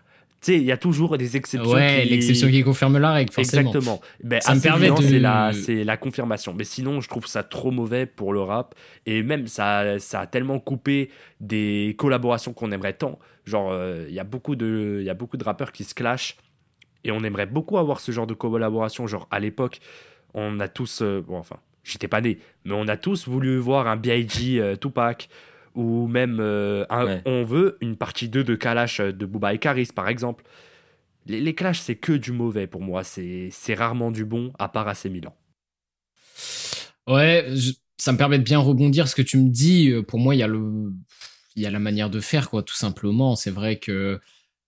Tu 0.42 0.52
sais, 0.52 0.58
il 0.58 0.64
y 0.64 0.72
a 0.72 0.76
toujours 0.76 1.16
des 1.16 1.36
exceptions. 1.36 1.72
Ouais, 1.72 2.02
qui- 2.02 2.10
l'exception 2.10 2.48
qui 2.48 2.62
confirme 2.62 2.98
la 2.98 3.12
règle, 3.12 3.32
forcément. 3.32 3.70
Exactement. 3.70 4.00
Ben, 4.22 4.40
Ça 4.42 4.54
me 4.54 4.60
permet 4.60 4.90
Milan, 4.90 4.94
de- 4.98 5.02
c'est 5.02 5.18
la, 5.18 5.52
c'est 5.54 5.84
la 5.84 5.96
confirmation. 5.96 6.52
Mais 6.54 6.64
sinon, 6.64 7.00
je 7.00 7.08
trouve 7.08 7.26
ça 7.26 7.42
trop 7.42 7.70
mauvais 7.70 8.04
pour 8.04 8.34
le 8.34 8.42
rap. 8.42 8.74
Et 9.06 9.22
même, 9.22 9.46
ça, 9.46 9.98
ça 9.98 10.20
a 10.20 10.26
tellement 10.26 10.58
coupé 10.60 11.10
des 11.40 11.94
collaborations 11.98 12.52
qu'on 12.52 12.70
aimerait 12.70 12.92
tant. 12.92 13.18
Genre, 13.46 13.70
euh, 13.72 14.04
il 14.08 14.14
y 14.14 14.20
a 14.20 14.24
beaucoup 14.24 14.56
de, 14.56 14.98
il 15.00 15.06
y 15.06 15.10
a 15.10 15.14
beaucoup 15.14 15.38
de 15.38 15.44
rappeurs 15.44 15.72
qui 15.72 15.84
se 15.84 15.94
clashent. 15.94 16.36
Et 17.02 17.10
on 17.12 17.24
aimerait 17.24 17.46
beaucoup 17.46 17.78
avoir 17.78 18.00
ce 18.00 18.12
genre 18.12 18.26
de 18.26 18.34
collaboration. 18.34 19.06
Genre, 19.06 19.26
à 19.30 19.40
l'époque, 19.40 19.78
on 20.36 20.60
a 20.60 20.68
tous. 20.68 21.02
euh, 21.02 21.20
bon, 21.20 21.36
enfin, 21.38 21.56
j'étais 21.82 22.06
pas 22.08 22.20
né, 22.20 22.38
mais 22.64 22.74
on 22.74 22.86
a 22.86 22.96
tous 22.96 23.26
voulu 23.26 23.58
voir 23.58 23.88
un 23.88 23.96
B.I.G. 23.96 24.60
euh, 24.60 24.76
Tupac 24.76 25.28
ou 25.74 26.06
même 26.06 26.38
euh, 26.40 26.86
un- 26.90 27.04
Ouais. 27.06 27.22
on 27.26 27.42
veut 27.42 27.76
une 27.80 27.96
partie 27.96 28.28
2 28.28 28.44
de 28.44 28.54
Kalash 28.54 29.00
euh, 29.00 29.12
de 29.12 29.26
Booba 29.26 29.52
et 29.54 29.58
Karis 29.58 29.88
par 29.94 30.08
exemple. 30.08 30.44
Les, 31.26 31.40
les 31.40 31.54
Clash, 31.56 31.80
c'est 31.80 31.96
que 31.96 32.12
du 32.12 32.30
mauvais 32.30 32.68
pour 32.68 32.82
moi, 32.82 33.02
c'est 33.02 33.48
c'est 33.50 33.74
rarement 33.74 34.12
du 34.12 34.24
bon, 34.24 34.52
à 34.60 34.68
part 34.68 34.86
AC 34.86 35.06
Milan. 35.06 35.34
Ouais, 37.08 37.46
je- 37.54 37.72
ça 37.98 38.12
me 38.12 38.18
permet 38.18 38.38
de 38.38 38.44
bien 38.44 38.58
rebondir 38.58 39.08
ce 39.08 39.14
que 39.14 39.22
tu 39.22 39.38
me 39.38 39.48
dis. 39.50 39.92
Pour 40.08 40.18
moi, 40.18 40.34
il 40.34 40.38
y 40.38 40.42
a 40.42 40.46
le, 40.48 40.92
il 41.56 41.62
y 41.62 41.66
a 41.66 41.70
la 41.70 41.78
manière 41.78 42.10
de 42.10 42.20
faire, 42.20 42.50
quoi, 42.50 42.62
tout 42.62 42.74
simplement. 42.74 43.36
C'est 43.36 43.50
vrai 43.50 43.76
que 43.78 44.20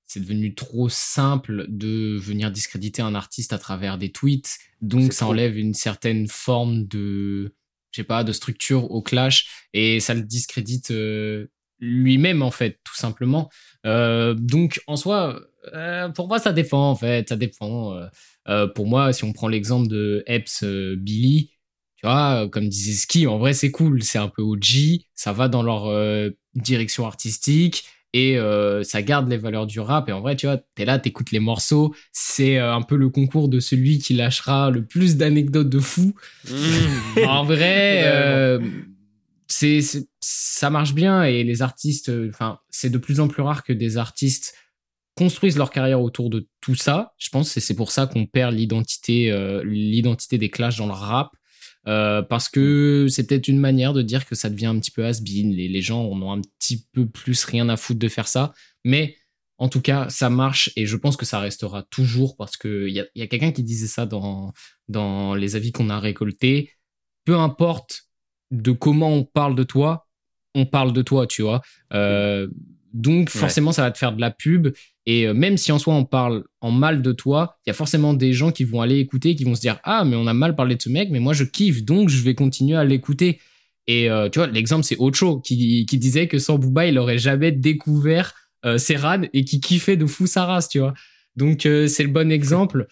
c'est 0.09 0.21
devenu 0.21 0.55
trop 0.55 0.89
simple 0.89 1.67
de 1.69 2.17
venir 2.19 2.51
discréditer 2.51 3.03
un 3.03 3.15
artiste 3.15 3.53
à 3.53 3.59
travers 3.59 3.99
des 3.99 4.11
tweets. 4.11 4.59
Donc, 4.81 5.13
ça 5.13 5.27
trop. 5.27 5.33
enlève 5.33 5.57
une 5.57 5.75
certaine 5.75 6.27
forme 6.29 6.87
de, 6.87 7.55
je 7.93 8.01
sais 8.01 8.05
pas, 8.05 8.25
de 8.25 8.33
structure 8.33 8.91
au 8.91 9.03
clash 9.03 9.69
et 9.75 10.01
ça 10.01 10.15
le 10.15 10.23
discrédite 10.23 10.91
euh, 10.93 11.49
lui-même, 11.79 12.41
en 12.43 12.51
fait, 12.51 12.81
tout 12.85 12.97
simplement. 12.97 13.51
Euh, 13.85 14.33
donc, 14.33 14.81
en 14.87 14.97
soi, 14.97 15.43
euh, 15.75 16.09
pour 16.09 16.27
moi, 16.27 16.39
ça 16.39 16.55
dépend, 16.55 16.91
en 16.91 16.97
fait, 16.97 17.29
ça 17.29 17.37
dépend. 17.37 17.95
Pour 18.75 18.87
moi, 18.87 19.13
si 19.13 19.25
on 19.25 19.35
prend 19.35 19.47
l'exemple 19.47 19.89
de 19.89 20.25
Epps 20.27 20.65
Billy, 20.65 21.51
tu 21.97 22.07
vois, 22.07 22.49
comme 22.51 22.71
disait 22.71 22.95
Ski, 22.95 23.27
en 23.27 23.37
vrai, 23.37 23.53
c'est 23.53 23.71
cool. 23.71 24.03
C'est 24.03 24.17
un 24.17 24.29
peu 24.29 24.41
OG, 24.41 25.03
ça 25.15 25.35
va 25.35 25.49
dans 25.49 25.63
leur 25.63 25.93
direction 26.55 27.07
artistique 27.07 27.85
et 28.13 28.39
euh, 28.39 28.83
ça 28.83 29.03
garde 29.03 29.29
les 29.29 29.37
valeurs 29.37 29.67
du 29.67 29.81
rap. 29.81 30.09
Et 30.09 30.13
en 30.13 30.21
vrai, 30.21 30.37
tu 30.37 30.47
vois, 30.47 30.59
t'es 30.75 30.85
là, 30.85 30.99
t'écoutes 30.99 31.31
les 31.31 31.41
morceaux. 31.41 31.95
C'est 32.13 32.59
euh, 32.59 32.75
un 32.75 32.83
peu 32.83 32.97
le 32.97 33.11
concours 33.11 33.49
de 33.49 33.61
celui 33.61 33.99
qui 33.99 34.15
lâchera 34.15 34.71
le 34.71 34.85
plus 34.85 35.17
d'anecdotes 35.17 35.69
de 35.69 35.79
fou. 35.79 36.15
en 37.27 37.45
vrai, 37.45 38.03
euh, 38.07 38.61
c'est, 39.47 39.81
ça 40.21 40.71
marche 40.71 40.95
bien 40.95 41.25
et 41.25 41.45
les 41.45 41.63
artistes, 41.63 42.11
enfin, 42.31 42.59
c'est 42.71 42.91
de 42.91 42.99
plus 42.99 43.21
en 43.21 43.29
plus 43.29 43.43
rare 43.43 43.63
que 43.63 43.73
des 43.73 43.99
artistes 43.99 44.55
construisent 45.19 45.59
leur 45.59 45.71
carrière 45.71 46.01
autour 46.01 46.31
de 46.31 46.47
tout 46.61 46.77
ça. 46.77 47.13
Je 47.19 47.29
pense 47.31 47.53
que 47.53 47.59
c'est 47.59 47.75
pour 47.75 47.91
ça 47.91 48.07
qu'on 48.07 48.25
perd 48.25 48.55
l'identité, 48.55 49.33
euh, 49.33 49.65
l'identité 49.65 50.39
des 50.39 50.49
clashs 50.49 50.79
dans 50.79 50.87
le 50.87 50.93
rap. 50.93 51.31
Euh, 51.89 52.23
parce 52.23 52.49
que 52.49 53.07
c'est 53.09 53.27
peut-être 53.27 53.49
une 53.49 53.59
manière 53.59 53.95
de 53.95 54.03
dire 54.03 54.27
que 54.27 54.35
ça 54.35 54.51
devient 54.51 54.67
un 54.67 54.79
petit 54.79 54.91
peu 54.91 55.05
has-been. 55.05 55.53
Les, 55.53 55.69
les 55.69 55.83
gens 55.83 56.05
en 56.05 56.21
ont 56.21 56.33
un 56.33 56.43
petit 56.59 56.87
peu 56.93 57.09
plus 57.09 57.45
rien 57.45 57.69
à 57.69 57.77
foutre 57.77 57.99
de 57.99 58.09
faire 58.09 58.29
ça. 58.29 58.53
Mais 58.85 59.17
en 59.59 59.69
tout 59.69 59.81
cas, 59.81 60.09
ça 60.09 60.31
marche 60.31 60.71
et 60.77 60.87
je 60.87 60.97
pense 60.97 61.17
que 61.17 61.27
ça 61.27 61.41
restera 61.41 61.83
toujours 61.85 62.37
parce 62.37 62.57
qu'il 62.57 62.91
y 62.91 63.01
a, 63.01 63.07
y 63.15 63.23
a 63.23 63.27
quelqu'un 63.27 63.53
qui 63.53 63.65
disait 63.65 63.89
ça 63.89 64.07
dans, 64.07 64.53
dans 64.89 65.35
les 65.35 65.57
avis 65.57 65.73
qu'on 65.73 65.91
a 65.91 65.99
récoltés. 65.99 66.73
Peu 67.25 67.37
importe 67.37 68.05
de 68.51 68.73
comment 68.73 69.13
on 69.13 69.25
parle 69.25 69.57
de 69.57 69.65
toi, 69.65 70.07
on 70.55 70.67
parle 70.67 70.93
de 70.93 71.03
toi, 71.03 71.27
tu 71.27 71.43
vois. 71.43 71.61
Euh, 71.93 72.49
donc 72.93 73.31
forcément, 73.31 73.73
ça 73.73 73.83
va 73.83 73.91
te 73.91 73.99
faire 73.99 74.13
de 74.13 74.21
la 74.21 74.31
pub. 74.31 74.69
Et 75.07 75.27
euh, 75.27 75.35
même 75.35 75.57
si 75.57 75.73
en 75.73 75.79
soi 75.79 75.95
on 75.95 76.05
parle 76.05 76.45
en 76.61 76.71
mal 76.71 77.03
de 77.03 77.13
toi, 77.13 77.59
il 77.67 77.71
y 77.71 77.73
a 77.73 77.75
forcément 77.75 78.15
des 78.15 78.33
gens 78.33 78.53
qui 78.53 78.65
vont 78.65 78.81
aller 78.81 78.99
écouter, 78.99 79.35
qui 79.35 79.45
vont 79.45 79.55
se 79.55 79.61
dire 79.61 79.79
ah 79.85 80.05
mais 80.05 80.17
on 80.17 80.27
a 80.27 80.35
mal 80.35 80.55
parlé 80.57 80.77
de 80.77 80.83
ce 80.83 80.89
mec, 80.89 81.09
mais 81.11 81.21
moi 81.21 81.33
je 81.33 81.45
kiffe, 81.45 81.85
donc 81.85 82.09
je 82.09 82.23
vais 82.23 82.35
continuer 82.35 82.77
à 82.77 82.85
l'écouter. 82.85 83.41
Et 83.87 84.11
euh, 84.11 84.29
tu 84.29 84.39
vois, 84.39 84.49
l'exemple 84.49 84.85
c'est 84.85 84.97
Ocho 84.99 85.41
qui, 85.41 85.87
qui 85.87 85.99
disait 85.99 86.29
que 86.29 86.39
sans 86.39 86.59
Booba 86.59 86.87
il 86.87 86.99
aurait 86.99 87.19
jamais 87.19 87.53
découvert 87.53 88.35
euh, 88.65 88.77
Serran 88.77 89.23
et 89.33 89.45
qui 89.45 89.61
kiffait 89.61 89.97
de 89.97 90.07
fou 90.07 90.27
sa 90.27 90.45
race, 90.45 90.69
tu 90.69 90.79
vois. 90.79 90.95
Donc 91.37 91.65
euh, 91.65 91.87
c'est 91.87 92.03
le 92.03 92.11
bon 92.11 92.31
exemple. 92.31 92.87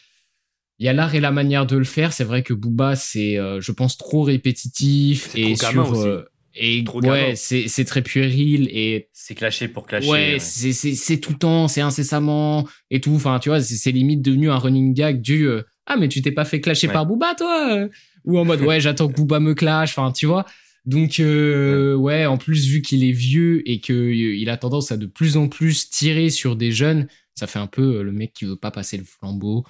Il 0.78 0.86
y 0.86 0.88
a 0.88 0.92
l'art 0.92 1.14
et 1.14 1.20
la 1.20 1.32
manière 1.32 1.66
de 1.66 1.76
le 1.76 1.84
faire. 1.84 2.12
C'est 2.12 2.24
vrai 2.24 2.42
que 2.42 2.52
Booba 2.52 2.96
c'est, 2.96 3.36
je 3.36 3.72
pense, 3.72 3.96
trop 3.96 4.22
répétitif 4.22 5.34
et 5.34 5.56
sur 5.56 6.26
et 6.58 6.82
Trop 6.84 7.00
ouais, 7.02 7.34
c'est 7.36 7.68
c'est 7.68 7.84
très 7.84 8.02
puéril 8.02 8.68
et 8.72 9.08
C'est 9.12 9.34
clashé 9.34 9.68
pour 9.68 9.86
clasher. 9.86 10.08
ouais, 10.08 10.32
ouais. 10.34 10.38
c'est 10.38 10.72
c'est 10.72 10.94
c'est 10.94 11.18
tout 11.18 11.32
le 11.32 11.38
temps, 11.38 11.68
c'est 11.68 11.80
incessamment 11.80 12.66
et 12.90 13.00
tout. 13.00 13.12
Enfin, 13.14 13.38
tu 13.38 13.48
vois, 13.50 13.60
c'est 13.60 13.92
limite 13.92 14.22
devenu 14.22 14.50
un 14.50 14.58
running 14.58 14.94
gag 14.94 15.20
du 15.20 15.46
euh, 15.48 15.62
ah 15.86 15.96
mais 15.96 16.08
tu 16.08 16.22
t'es 16.22 16.32
pas 16.32 16.44
fait 16.44 16.60
clasher 16.60 16.86
Ouais. 16.88 16.92
par 16.92 17.06
Booba 17.06 17.34
toi? 17.36 17.86
Ou 18.24 18.38
en 18.38 18.44
mode 18.44 18.60
ouais 18.62 18.80
j'attends 18.80 19.08
que 19.08 19.14
Booba 19.14 19.38
me 19.40 19.54
clash. 19.54 19.90
Enfin, 19.96 20.12
tu 20.12 20.26
vois. 20.26 20.44
Donc 20.84 21.18
euh, 21.20 21.94
ouais, 21.94 22.26
en 22.26 22.38
plus 22.38 22.66
vu 22.68 22.80
qu'il 22.82 23.02
est 23.04 23.12
vieux 23.12 23.68
et 23.68 23.80
que 23.80 23.92
euh, 23.92 24.14
il 24.14 24.48
a 24.50 24.56
tendance 24.56 24.92
à 24.92 24.96
de 24.96 25.06
plus 25.06 25.36
en 25.36 25.48
plus 25.48 25.90
tirer 25.90 26.30
sur 26.30 26.54
des 26.56 26.70
jeunes, 26.72 27.08
ça 27.34 27.46
fait 27.48 27.58
un 27.58 27.66
peu 27.66 27.96
euh, 27.96 28.02
le 28.04 28.12
mec 28.12 28.32
qui 28.32 28.44
veut 28.44 28.56
pas 28.56 28.70
passer 28.70 28.96
le 28.96 29.04
flambeau. 29.04 29.64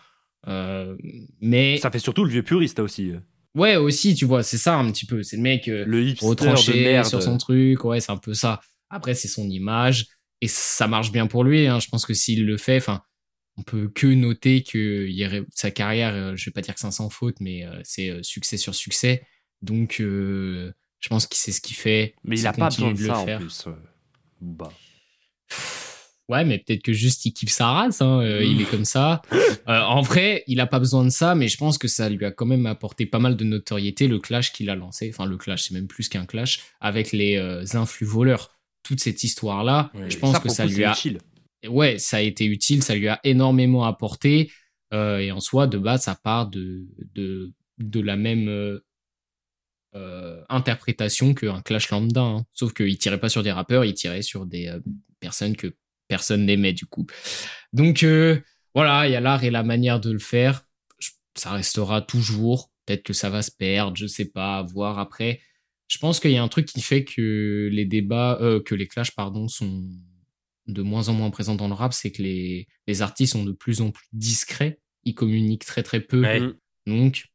Euh, 0.47 0.95
mais 1.41 1.79
Ça 1.79 1.91
fait 1.91 1.99
surtout 1.99 2.23
le 2.25 2.31
vieux 2.31 2.43
puriste 2.43 2.79
aussi. 2.81 3.13
Ouais 3.57 3.77
aussi, 3.77 4.15
tu 4.15 4.25
vois, 4.25 4.43
c'est 4.45 4.59
ça 4.59 4.77
un 4.77 4.91
petit 4.93 5.07
peu. 5.07 5.23
C'est 5.25 5.37
le 5.37 5.43
mec. 5.43 5.67
euh, 5.69 5.85
Le 5.87 6.13
de 6.13 6.19
retranché 6.25 6.85
merde. 6.85 7.07
sur 7.07 7.23
son 7.23 7.37
truc. 7.39 7.85
Ouais, 7.85 7.99
c'est 8.01 8.13
un 8.13 8.17
peu 8.17 8.35
ça. 8.35 8.61
Après, 8.91 9.15
c'est 9.15 9.29
son 9.29 9.49
image 9.51 10.07
et 10.41 10.47
ça 10.49 10.87
marche 10.87 11.11
bien 11.11 11.27
pour 11.27 11.43
lui. 11.43 11.67
Hein. 11.67 11.81
Je 11.81 11.89
pense 11.89 12.07
que 12.07 12.15
s'il 12.15 12.47
le 12.47 12.57
fait, 12.57 12.77
enfin, 12.77 13.03
on 13.57 13.63
peut 13.63 13.89
que 13.89 14.07
noter 14.07 14.63
que 14.63 15.09
sa 15.55 15.71
carrière, 15.71 16.15
euh, 16.15 16.37
je 16.37 16.45
vais 16.45 16.53
pas 16.53 16.61
dire 16.61 16.75
que 16.75 16.81
c'est 16.81 16.91
sans 16.91 17.11
faute, 17.11 17.37
mais 17.41 17.65
euh, 17.65 17.81
c'est 17.85 18.11
euh, 18.11 18.23
succès 18.23 18.57
sur 18.59 18.75
succès. 18.75 19.27
Donc, 19.63 20.01
euh, 20.01 20.73
je 21.01 21.09
pense 21.09 21.27
qu'il 21.27 21.39
sait 21.39 21.53
ce 21.53 21.61
qu'il 21.61 21.75
fait. 21.77 22.15
Mais 22.23 22.39
il 22.39 22.47
a 22.47 22.53
pas 22.53 22.69
besoin 22.69 22.93
de 22.93 22.99
ça 22.99 23.19
en 23.19 23.25
faire. 23.25 23.39
plus. 23.41 23.65
euh, 23.67 23.73
Booba. 24.41 24.71
Ouais, 26.29 26.45
mais 26.45 26.59
peut-être 26.59 26.83
que 26.83 26.93
juste 26.93 27.25
il 27.25 27.33
kiffe 27.33 27.51
sa 27.51 27.69
race, 27.69 28.03
hein, 28.03 28.21
euh, 28.21 28.43
il 28.45 28.61
est 28.61 28.71
comme 28.71 28.85
ça. 28.85 29.23
Euh, 29.69 29.81
en 29.81 30.01
vrai, 30.01 30.45
il 30.47 30.61
a 30.61 30.67
pas 30.69 30.79
besoin 30.79 31.03
de 31.05 31.09
ça, 31.11 31.35
mais 31.35 31.49
je 31.49 31.57
pense 31.57 31.77
que 31.77 31.89
ça 31.89 32.09
lui 32.09 32.25
a 32.25 32.31
quand 32.31 32.47
même 32.47 32.67
apporté 32.67 33.05
pas 33.05 33.19
mal 33.19 33.37
de 33.37 33.43
notoriété, 33.43 34.07
le 34.07 34.21
clash 34.21 34.53
qu'il 34.53 34.71
a 34.71 34.77
lancé. 34.77 35.11
Enfin, 35.13 35.27
le 35.27 35.37
clash, 35.37 35.65
c'est 35.65 35.75
même 35.75 35.89
plus 35.89 36.09
qu'un 36.09 36.25
clash, 36.25 36.61
avec 36.81 37.11
les 37.11 37.37
euh, 37.37 37.65
influx 37.75 38.07
voleurs. 38.07 38.53
Toute 38.85 39.01
cette 39.01 39.25
histoire-là, 39.25 39.91
Ouais, 39.95 40.09
je 40.09 40.19
pense 40.19 40.35
Ça, 40.37 40.39
que 40.41 40.49
ça 40.49 40.65
coup, 40.69 40.73
lui 40.73 40.85
a. 40.85 40.93
utile. 40.93 41.19
Ouais, 41.67 41.99
ça 41.99 42.19
a 42.19 42.21
été 42.21 42.45
utile, 42.45 42.85
ça 42.85 42.95
lui 42.95 43.09
a 43.09 43.19
énormément 43.25 43.85
apporté. 43.87 44.53
et 44.93 45.33
en 45.33 45.41
soi, 45.41 45.67
de 45.67 45.79
base, 45.79 46.03
ça 46.03 46.15
part 46.15 46.49
de, 46.49 46.87
de, 47.17 47.51
de 47.79 48.01
la 48.01 48.15
même 48.15 48.81
interprétation 50.49 51.35
qu'un 51.35 51.61
clash 51.63 51.91
lambda. 51.91 52.21
hein. 52.23 52.47
Sauf 52.53 52.73
qu'il 52.73 52.97
tirait 52.99 53.19
pas 53.21 53.29
sur 53.29 53.43
des 53.43 53.53
rappeurs, 53.53 53.85
il 53.85 53.95
tirait 53.95 54.23
sur 54.23 54.47
des 54.47 54.73
personnes 55.19 55.57
que 55.57 55.75
personne 56.09 56.45
n'aimait 56.47 56.73
du 56.73 56.87
coup. 56.87 57.07
Donc 57.73 58.03
euh, 58.03 58.41
voilà, 58.75 59.09
il 59.09 59.13
y 59.13 59.17
a 59.17 59.21
l'art 59.21 59.45
et 59.45 59.51
la 59.51 59.63
manière 59.63 60.01
de 60.01 60.11
le 60.13 60.19
faire. 60.19 60.65
Je- 60.99 61.11
Ça 61.35 61.53
restera 61.53 62.03
toujours. 62.03 62.71
Peut-être 62.87 63.03
que 63.03 63.13
ça 63.13 63.31
va 63.31 63.43
se 63.43 63.51
perdre, 63.51 63.97
je 63.97 64.07
sais 64.07 64.27
pas, 64.27 64.59
à 64.59 64.63
voir 64.63 64.99
après. 64.99 65.41
Je 65.89 65.99
pense 65.99 66.21
qu'il 66.21 66.31
y 66.33 66.37
a 66.37 66.43
un 66.43 66.49
truc 66.49 66.67
qui 66.67 66.81
fait 66.81 67.05
que 67.05 67.69
les 67.73 67.85
débats, 67.85 68.39
euh, 68.41 68.61
que 68.61 68.75
les 68.75 68.87
clashs, 68.87 69.11
pardon, 69.13 69.49
sont 69.49 69.85
de 70.67 70.83
moins 70.83 71.09
en 71.09 71.13
moins 71.15 71.31
présents 71.31 71.55
dans 71.55 71.69
le 71.69 71.75
rap, 71.75 71.93
c'est 71.93 72.11
que 72.13 72.23
les, 72.23 72.67
les 72.87 73.03
artistes 73.03 73.33
sont 73.33 73.45
de 73.45 73.53
plus 73.53 73.81
en 73.81 73.91
plus 73.93 74.07
discrets. 74.13 74.81
Ils 75.05 75.15
communiquent 75.15 75.65
très 75.65 75.83
très 75.85 76.01
peu. 76.01 76.23
Ouais. 76.23 76.41
Donc, 76.87 77.27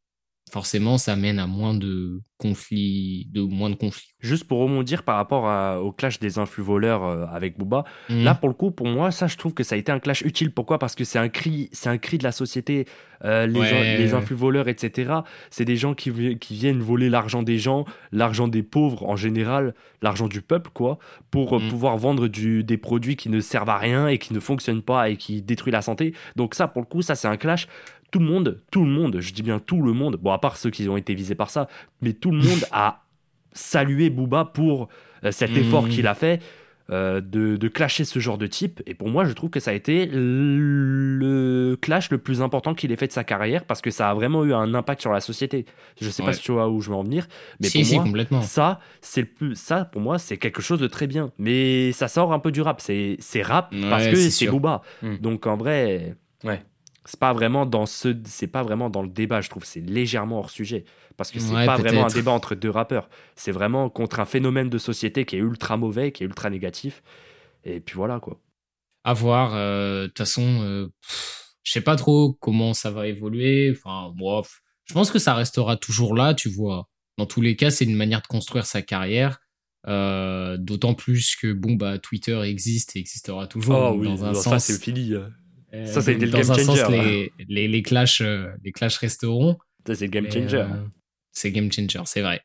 forcément, 0.51 0.97
ça 0.97 1.15
mène 1.15 1.39
à 1.39 1.47
moins 1.47 1.73
de 1.73 2.21
conflits, 2.37 3.27
de 3.31 3.41
moins 3.41 3.69
de 3.69 3.75
conflits. 3.75 4.13
Juste 4.19 4.45
pour 4.47 4.59
rebondir 4.59 5.03
par 5.03 5.15
rapport 5.15 5.47
à- 5.47 5.79
au 5.81 5.91
clash 5.91 6.19
des 6.19 6.39
influx 6.39 6.63
voleurs 6.63 7.03
euh, 7.03 7.25
avec 7.31 7.57
Booba, 7.57 7.83
Mhm. 8.09 8.23
Là, 8.23 8.35
pour 8.35 8.49
le 8.49 8.55
coup, 8.55 8.71
pour 8.71 8.87
moi, 8.87 9.11
ça, 9.11 9.27
je 9.27 9.37
trouve 9.37 9.53
que 9.53 9.63
ça 9.63 9.75
a 9.75 9.77
été 9.77 9.91
un 9.91 9.99
clash 9.99 10.21
utile. 10.21 10.51
Pourquoi? 10.51 10.79
Parce 10.79 10.95
que 10.95 11.03
c'est 11.03 11.19
un 11.19 11.29
cri, 11.29 11.69
c'est 11.71 11.89
un 11.89 11.97
cri 11.97 12.17
de 12.17 12.23
la 12.23 12.31
société. 12.31 12.85
Euh, 13.23 13.45
les, 13.45 13.59
Ouais, 13.59 14.13
influx 14.15 14.35
voleurs, 14.35 14.67
etc. 14.67 15.13
C'est 15.51 15.63
des 15.65 15.75
gens 15.77 15.93
qui, 15.93 16.09
vi- 16.09 16.39
qui 16.39 16.55
viennent 16.55 16.79
voler 16.79 17.07
l'argent 17.07 17.43
des 17.43 17.59
gens, 17.59 17.85
l'argent 18.11 18.47
des 18.47 18.63
pauvres 18.63 19.07
en 19.07 19.15
général, 19.15 19.75
l'argent 20.01 20.27
du 20.27 20.41
peuple, 20.41 20.71
quoi, 20.73 20.97
pour 21.29 21.55
euh, 21.55 21.59
Mm. 21.59 21.69
pouvoir 21.69 21.97
vendre 21.97 22.27
du, 22.27 22.63
des 22.63 22.77
produits 22.77 23.15
qui 23.15 23.29
ne 23.29 23.39
servent 23.39 23.69
à 23.69 23.77
rien 23.77 24.07
et 24.07 24.17
qui 24.17 24.33
ne 24.33 24.39
fonctionnent 24.39 24.81
pas 24.81 25.09
et 25.11 25.17
qui 25.17 25.43
détruisent 25.43 25.71
la 25.73 25.83
santé. 25.83 26.15
Donc 26.35 26.55
ça, 26.55 26.67
pour 26.67 26.81
le 26.81 26.87
coup, 26.87 27.03
ça, 27.03 27.13
c'est 27.13 27.27
un 27.27 27.37
clash. 27.37 27.67
Tout 28.11 28.19
le 28.19 28.25
monde, 28.25 28.61
tout 28.71 28.83
le 28.85 28.91
monde, 28.91 29.19
je 29.19 29.33
dis 29.33 29.41
bien 29.41 29.59
tout 29.59 29.81
le 29.81 29.93
monde, 29.93 30.17
bon, 30.17 30.31
à 30.31 30.37
part 30.37 30.57
ceux 30.57 30.69
qui 30.69 30.87
ont 30.89 30.97
été 30.97 31.13
visés 31.15 31.35
par 31.35 31.49
ça, 31.49 31.67
mais 32.01 32.13
tout 32.13 32.31
le 32.31 32.37
monde 32.39 32.65
a 32.71 33.03
salué 33.53 34.09
Booba 34.09 34.45
pour 34.45 34.89
euh, 35.23 35.31
cet 35.31 35.55
effort 35.57 35.85
Mm. 35.85 35.89
qu'il 35.89 36.07
a 36.07 36.13
fait 36.13 36.41
euh, 36.89 37.21
de, 37.21 37.55
de 37.55 37.67
clasher 37.69 38.03
ce 38.03 38.19
genre 38.19 38.37
de 38.37 38.47
type. 38.47 38.81
Et 38.85 38.93
pour 38.95 39.07
moi, 39.09 39.23
je 39.23 39.31
trouve 39.31 39.49
que 39.49 39.59
ça 39.61 39.71
a 39.71 39.73
été 39.73 40.07
le 40.07 41.77
clash 41.81 42.09
le 42.11 42.17
plus 42.17 42.41
important 42.41 42.73
qu'il 42.73 42.91
ait 42.91 42.95
fait 42.95 43.07
de 43.07 43.11
sa 43.13 43.23
carrière 43.23 43.65
parce 43.65 43.81
que 43.81 43.91
ça 43.91 44.09
a 44.09 44.13
vraiment 44.13 44.43
eu 44.43 44.53
un 44.53 44.73
impact 44.73 45.01
sur 45.01 45.11
la 45.11 45.21
société. 45.21 45.65
Je 46.01 46.09
sais 46.09 46.23
pas 46.23 46.33
si 46.33 46.41
tu 46.41 46.51
vois 46.51 46.69
où 46.69 46.81
je 46.81 46.89
veux 46.89 46.95
en 46.95 47.03
venir, 47.03 47.27
mais 47.59 47.67
si, 47.69 47.79
pour 47.79 47.87
si, 47.87 47.95
moi, 47.95 48.03
complètement. 48.03 48.41
ça, 48.41 48.79
c'est 49.01 49.21
le 49.21 49.27
plus, 49.27 49.55
ça 49.55 49.85
pour 49.85 50.01
moi, 50.01 50.19
c'est 50.19 50.37
quelque 50.37 50.61
chose 50.61 50.79
de 50.79 50.87
très 50.87 51.07
bien. 51.07 51.31
Mais 51.37 51.91
ça 51.93 52.07
sort 52.07 52.33
un 52.33 52.39
peu 52.39 52.51
du 52.51 52.61
rap. 52.61 52.81
C'est, 52.81 53.15
c'est 53.19 53.41
rap 53.41 53.73
parce 53.89 54.07
que 54.07 54.15
c'est. 54.15 54.47
Booba. 54.47 54.81
Mm. 55.01 55.15
Donc 55.17 55.47
en 55.47 55.55
vrai, 55.57 56.15
Ouais. 56.43 56.61
C'est 57.05 57.19
pas 57.19 57.33
vraiment 57.33 57.65
dans 57.65 57.85
ce, 57.85 58.15
c'est 58.25 58.47
pas 58.47 58.63
vraiment 58.63 58.89
dans 58.89 59.01
le 59.01 59.09
débat. 59.09 59.41
Je 59.41 59.49
trouve 59.49 59.65
c'est 59.65 59.81
légèrement 59.81 60.39
hors 60.39 60.49
sujet 60.49 60.85
parce 61.17 61.31
que 61.31 61.39
c'est 61.39 61.53
Ouais, 61.53 61.65
pas 61.65 61.77
vraiment 61.77 62.05
un 62.05 62.09
débat 62.13 62.31
entre 62.31 62.55
deux 62.55 62.69
rappeurs. 62.69 63.09
C'est 63.35 63.51
vraiment 63.51 63.89
contre 63.89 64.19
un 64.19 64.25
phénomène 64.25 64.69
de 64.69 64.77
société 64.77 65.25
qui 65.25 65.35
est 65.35 65.39
ultra 65.39 65.77
mauvais, 65.77 66.11
qui 66.11 66.23
est 66.23 66.27
ultra 66.27 66.49
négatif. 66.49 67.01
Et 67.63 67.79
puis 67.79 67.95
voilà 67.95 68.19
quoi. 68.19 68.39
À 69.03 69.13
voir. 69.13 69.53
euh, 69.55 70.03
De 70.03 70.07
toute 70.07 70.19
façon, 70.19 70.61
euh, 70.61 70.87
je 71.63 71.71
sais 71.71 71.81
pas 71.81 71.95
trop 71.95 72.33
comment 72.39 72.73
ça 72.73 72.91
va 72.91 73.07
évoluer. 73.07 73.71
Enfin, 73.75 74.13
moi, 74.15 74.43
je 74.85 74.93
pense 74.93 75.11
que 75.11 75.19
ça 75.19 75.33
restera 75.33 75.77
toujours 75.77 76.15
là, 76.15 76.33
tu 76.33 76.49
vois. 76.49 76.87
Dans 77.17 77.25
tous 77.25 77.41
les 77.41 77.55
cas, 77.55 77.71
c'est 77.71 77.85
une 77.85 77.95
manière 77.95 78.21
de 78.21 78.27
construire 78.27 78.65
sa 78.65 78.81
carrière. 78.81 79.39
Euh, 79.87 80.57
D'autant 80.57 80.93
plus 80.93 81.35
que 81.35 81.51
bon 81.53 81.73
bah 81.73 81.97
Twitter 81.97 82.39
existe 82.43 82.95
et 82.95 82.99
existera 82.99 83.47
toujours. 83.47 83.75
Oh 83.75 83.95
oui, 83.97 84.07
dans 84.07 84.23
un 84.25 84.33
sens, 84.35 84.43
ça 84.43 84.59
c'est 84.59 84.79
fini. 84.83 85.15
Euh. 85.73 85.77
euh, 85.83 85.85
ça, 85.85 86.01
ça 86.01 86.11
a 86.11 86.13
été 86.13 86.25
donc 86.25 86.33
le 86.33 86.39
game 86.39 86.47
dans 86.47 86.53
un 86.53 86.63
sens, 86.63 86.79
changer, 86.79 87.31
les, 87.39 87.45
les, 87.47 87.67
les 87.67 87.83
clashs, 87.83 88.21
euh, 88.21 88.47
les 88.63 88.71
clashs 88.71 88.97
resteront. 88.97 89.57
Ça 89.87 89.95
c'est 89.95 90.07
game 90.07 90.25
mais, 90.25 90.31
changer. 90.31 90.57
euh, 90.57 90.67
c'est 91.31 91.51
game 91.51 91.71
changer, 91.71 91.99
c'est 92.05 92.21
vrai. 92.21 92.41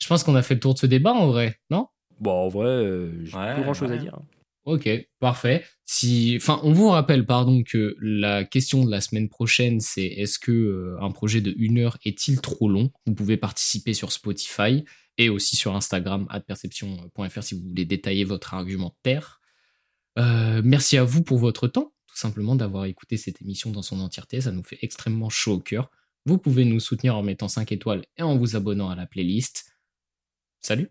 Je 0.00 0.06
pense 0.06 0.24
qu'on 0.24 0.34
a 0.34 0.42
fait 0.42 0.54
le 0.54 0.60
tour 0.60 0.74
de 0.74 0.78
ce 0.78 0.86
débat 0.86 1.12
en 1.12 1.28
vrai, 1.28 1.56
non? 1.70 1.86
Bon, 2.20 2.32
en 2.32 2.48
vrai, 2.48 2.66
euh, 2.66 3.24
j'ai 3.24 3.36
Ouais, 3.36 3.54
plus 3.54 3.62
grand 3.62 3.74
chose 3.74 3.92
à 3.92 3.96
dire. 3.96 4.18
Ok, 4.64 4.88
parfait. 5.20 5.64
Si, 5.86 6.34
enfin, 6.36 6.60
on 6.62 6.72
vous 6.72 6.88
rappelle, 6.90 7.24
pardon, 7.24 7.62
que 7.62 7.96
la 8.00 8.44
question 8.44 8.84
de 8.84 8.90
la 8.90 9.00
semaine 9.00 9.28
prochaine, 9.30 9.80
c'est 9.80 10.04
est-ce 10.04 10.38
que 10.38 10.52
euh, 10.52 10.96
un 11.00 11.10
projet 11.10 11.40
de 11.40 11.54
une 11.56 11.78
heure 11.78 11.96
est-il 12.04 12.40
trop 12.42 12.68
long? 12.68 12.90
Vous 13.06 13.14
pouvez 13.14 13.36
participer 13.38 13.94
sur 13.94 14.12
Spotify 14.12 14.84
et 15.16 15.28
aussi 15.30 15.56
sur 15.56 15.74
Instagram 15.74 16.28
@perception.fr 16.46 17.42
si 17.42 17.54
vous 17.54 17.68
voulez 17.68 17.86
détailler 17.86 18.24
votre 18.24 18.52
argumentaire. 18.54 19.40
Euh, 20.18 20.60
merci 20.62 20.98
à 20.98 21.04
vous 21.04 21.22
pour 21.22 21.38
votre 21.38 21.66
temps, 21.66 21.92
tout 22.10 22.16
simplement 22.16 22.56
d'avoir 22.56 22.86
écouté 22.86 23.16
cette 23.16 23.40
émission 23.40 23.70
dans 23.70 23.82
son 23.82 24.00
entièreté. 24.00 24.40
Ça 24.40 24.50
nous 24.50 24.64
fait 24.64 24.78
extrêmement 24.82 25.30
chaud 25.30 25.54
au 25.54 25.60
cœur. 25.60 25.90
Vous 26.26 26.38
pouvez 26.38 26.64
nous 26.64 26.80
soutenir 26.80 27.16
en 27.16 27.22
mettant 27.22 27.48
5 27.48 27.70
étoiles 27.72 28.04
et 28.16 28.22
en 28.22 28.36
vous 28.36 28.56
abonnant 28.56 28.90
à 28.90 28.96
la 28.96 29.06
playlist. 29.06 29.76
Salut 30.60 30.90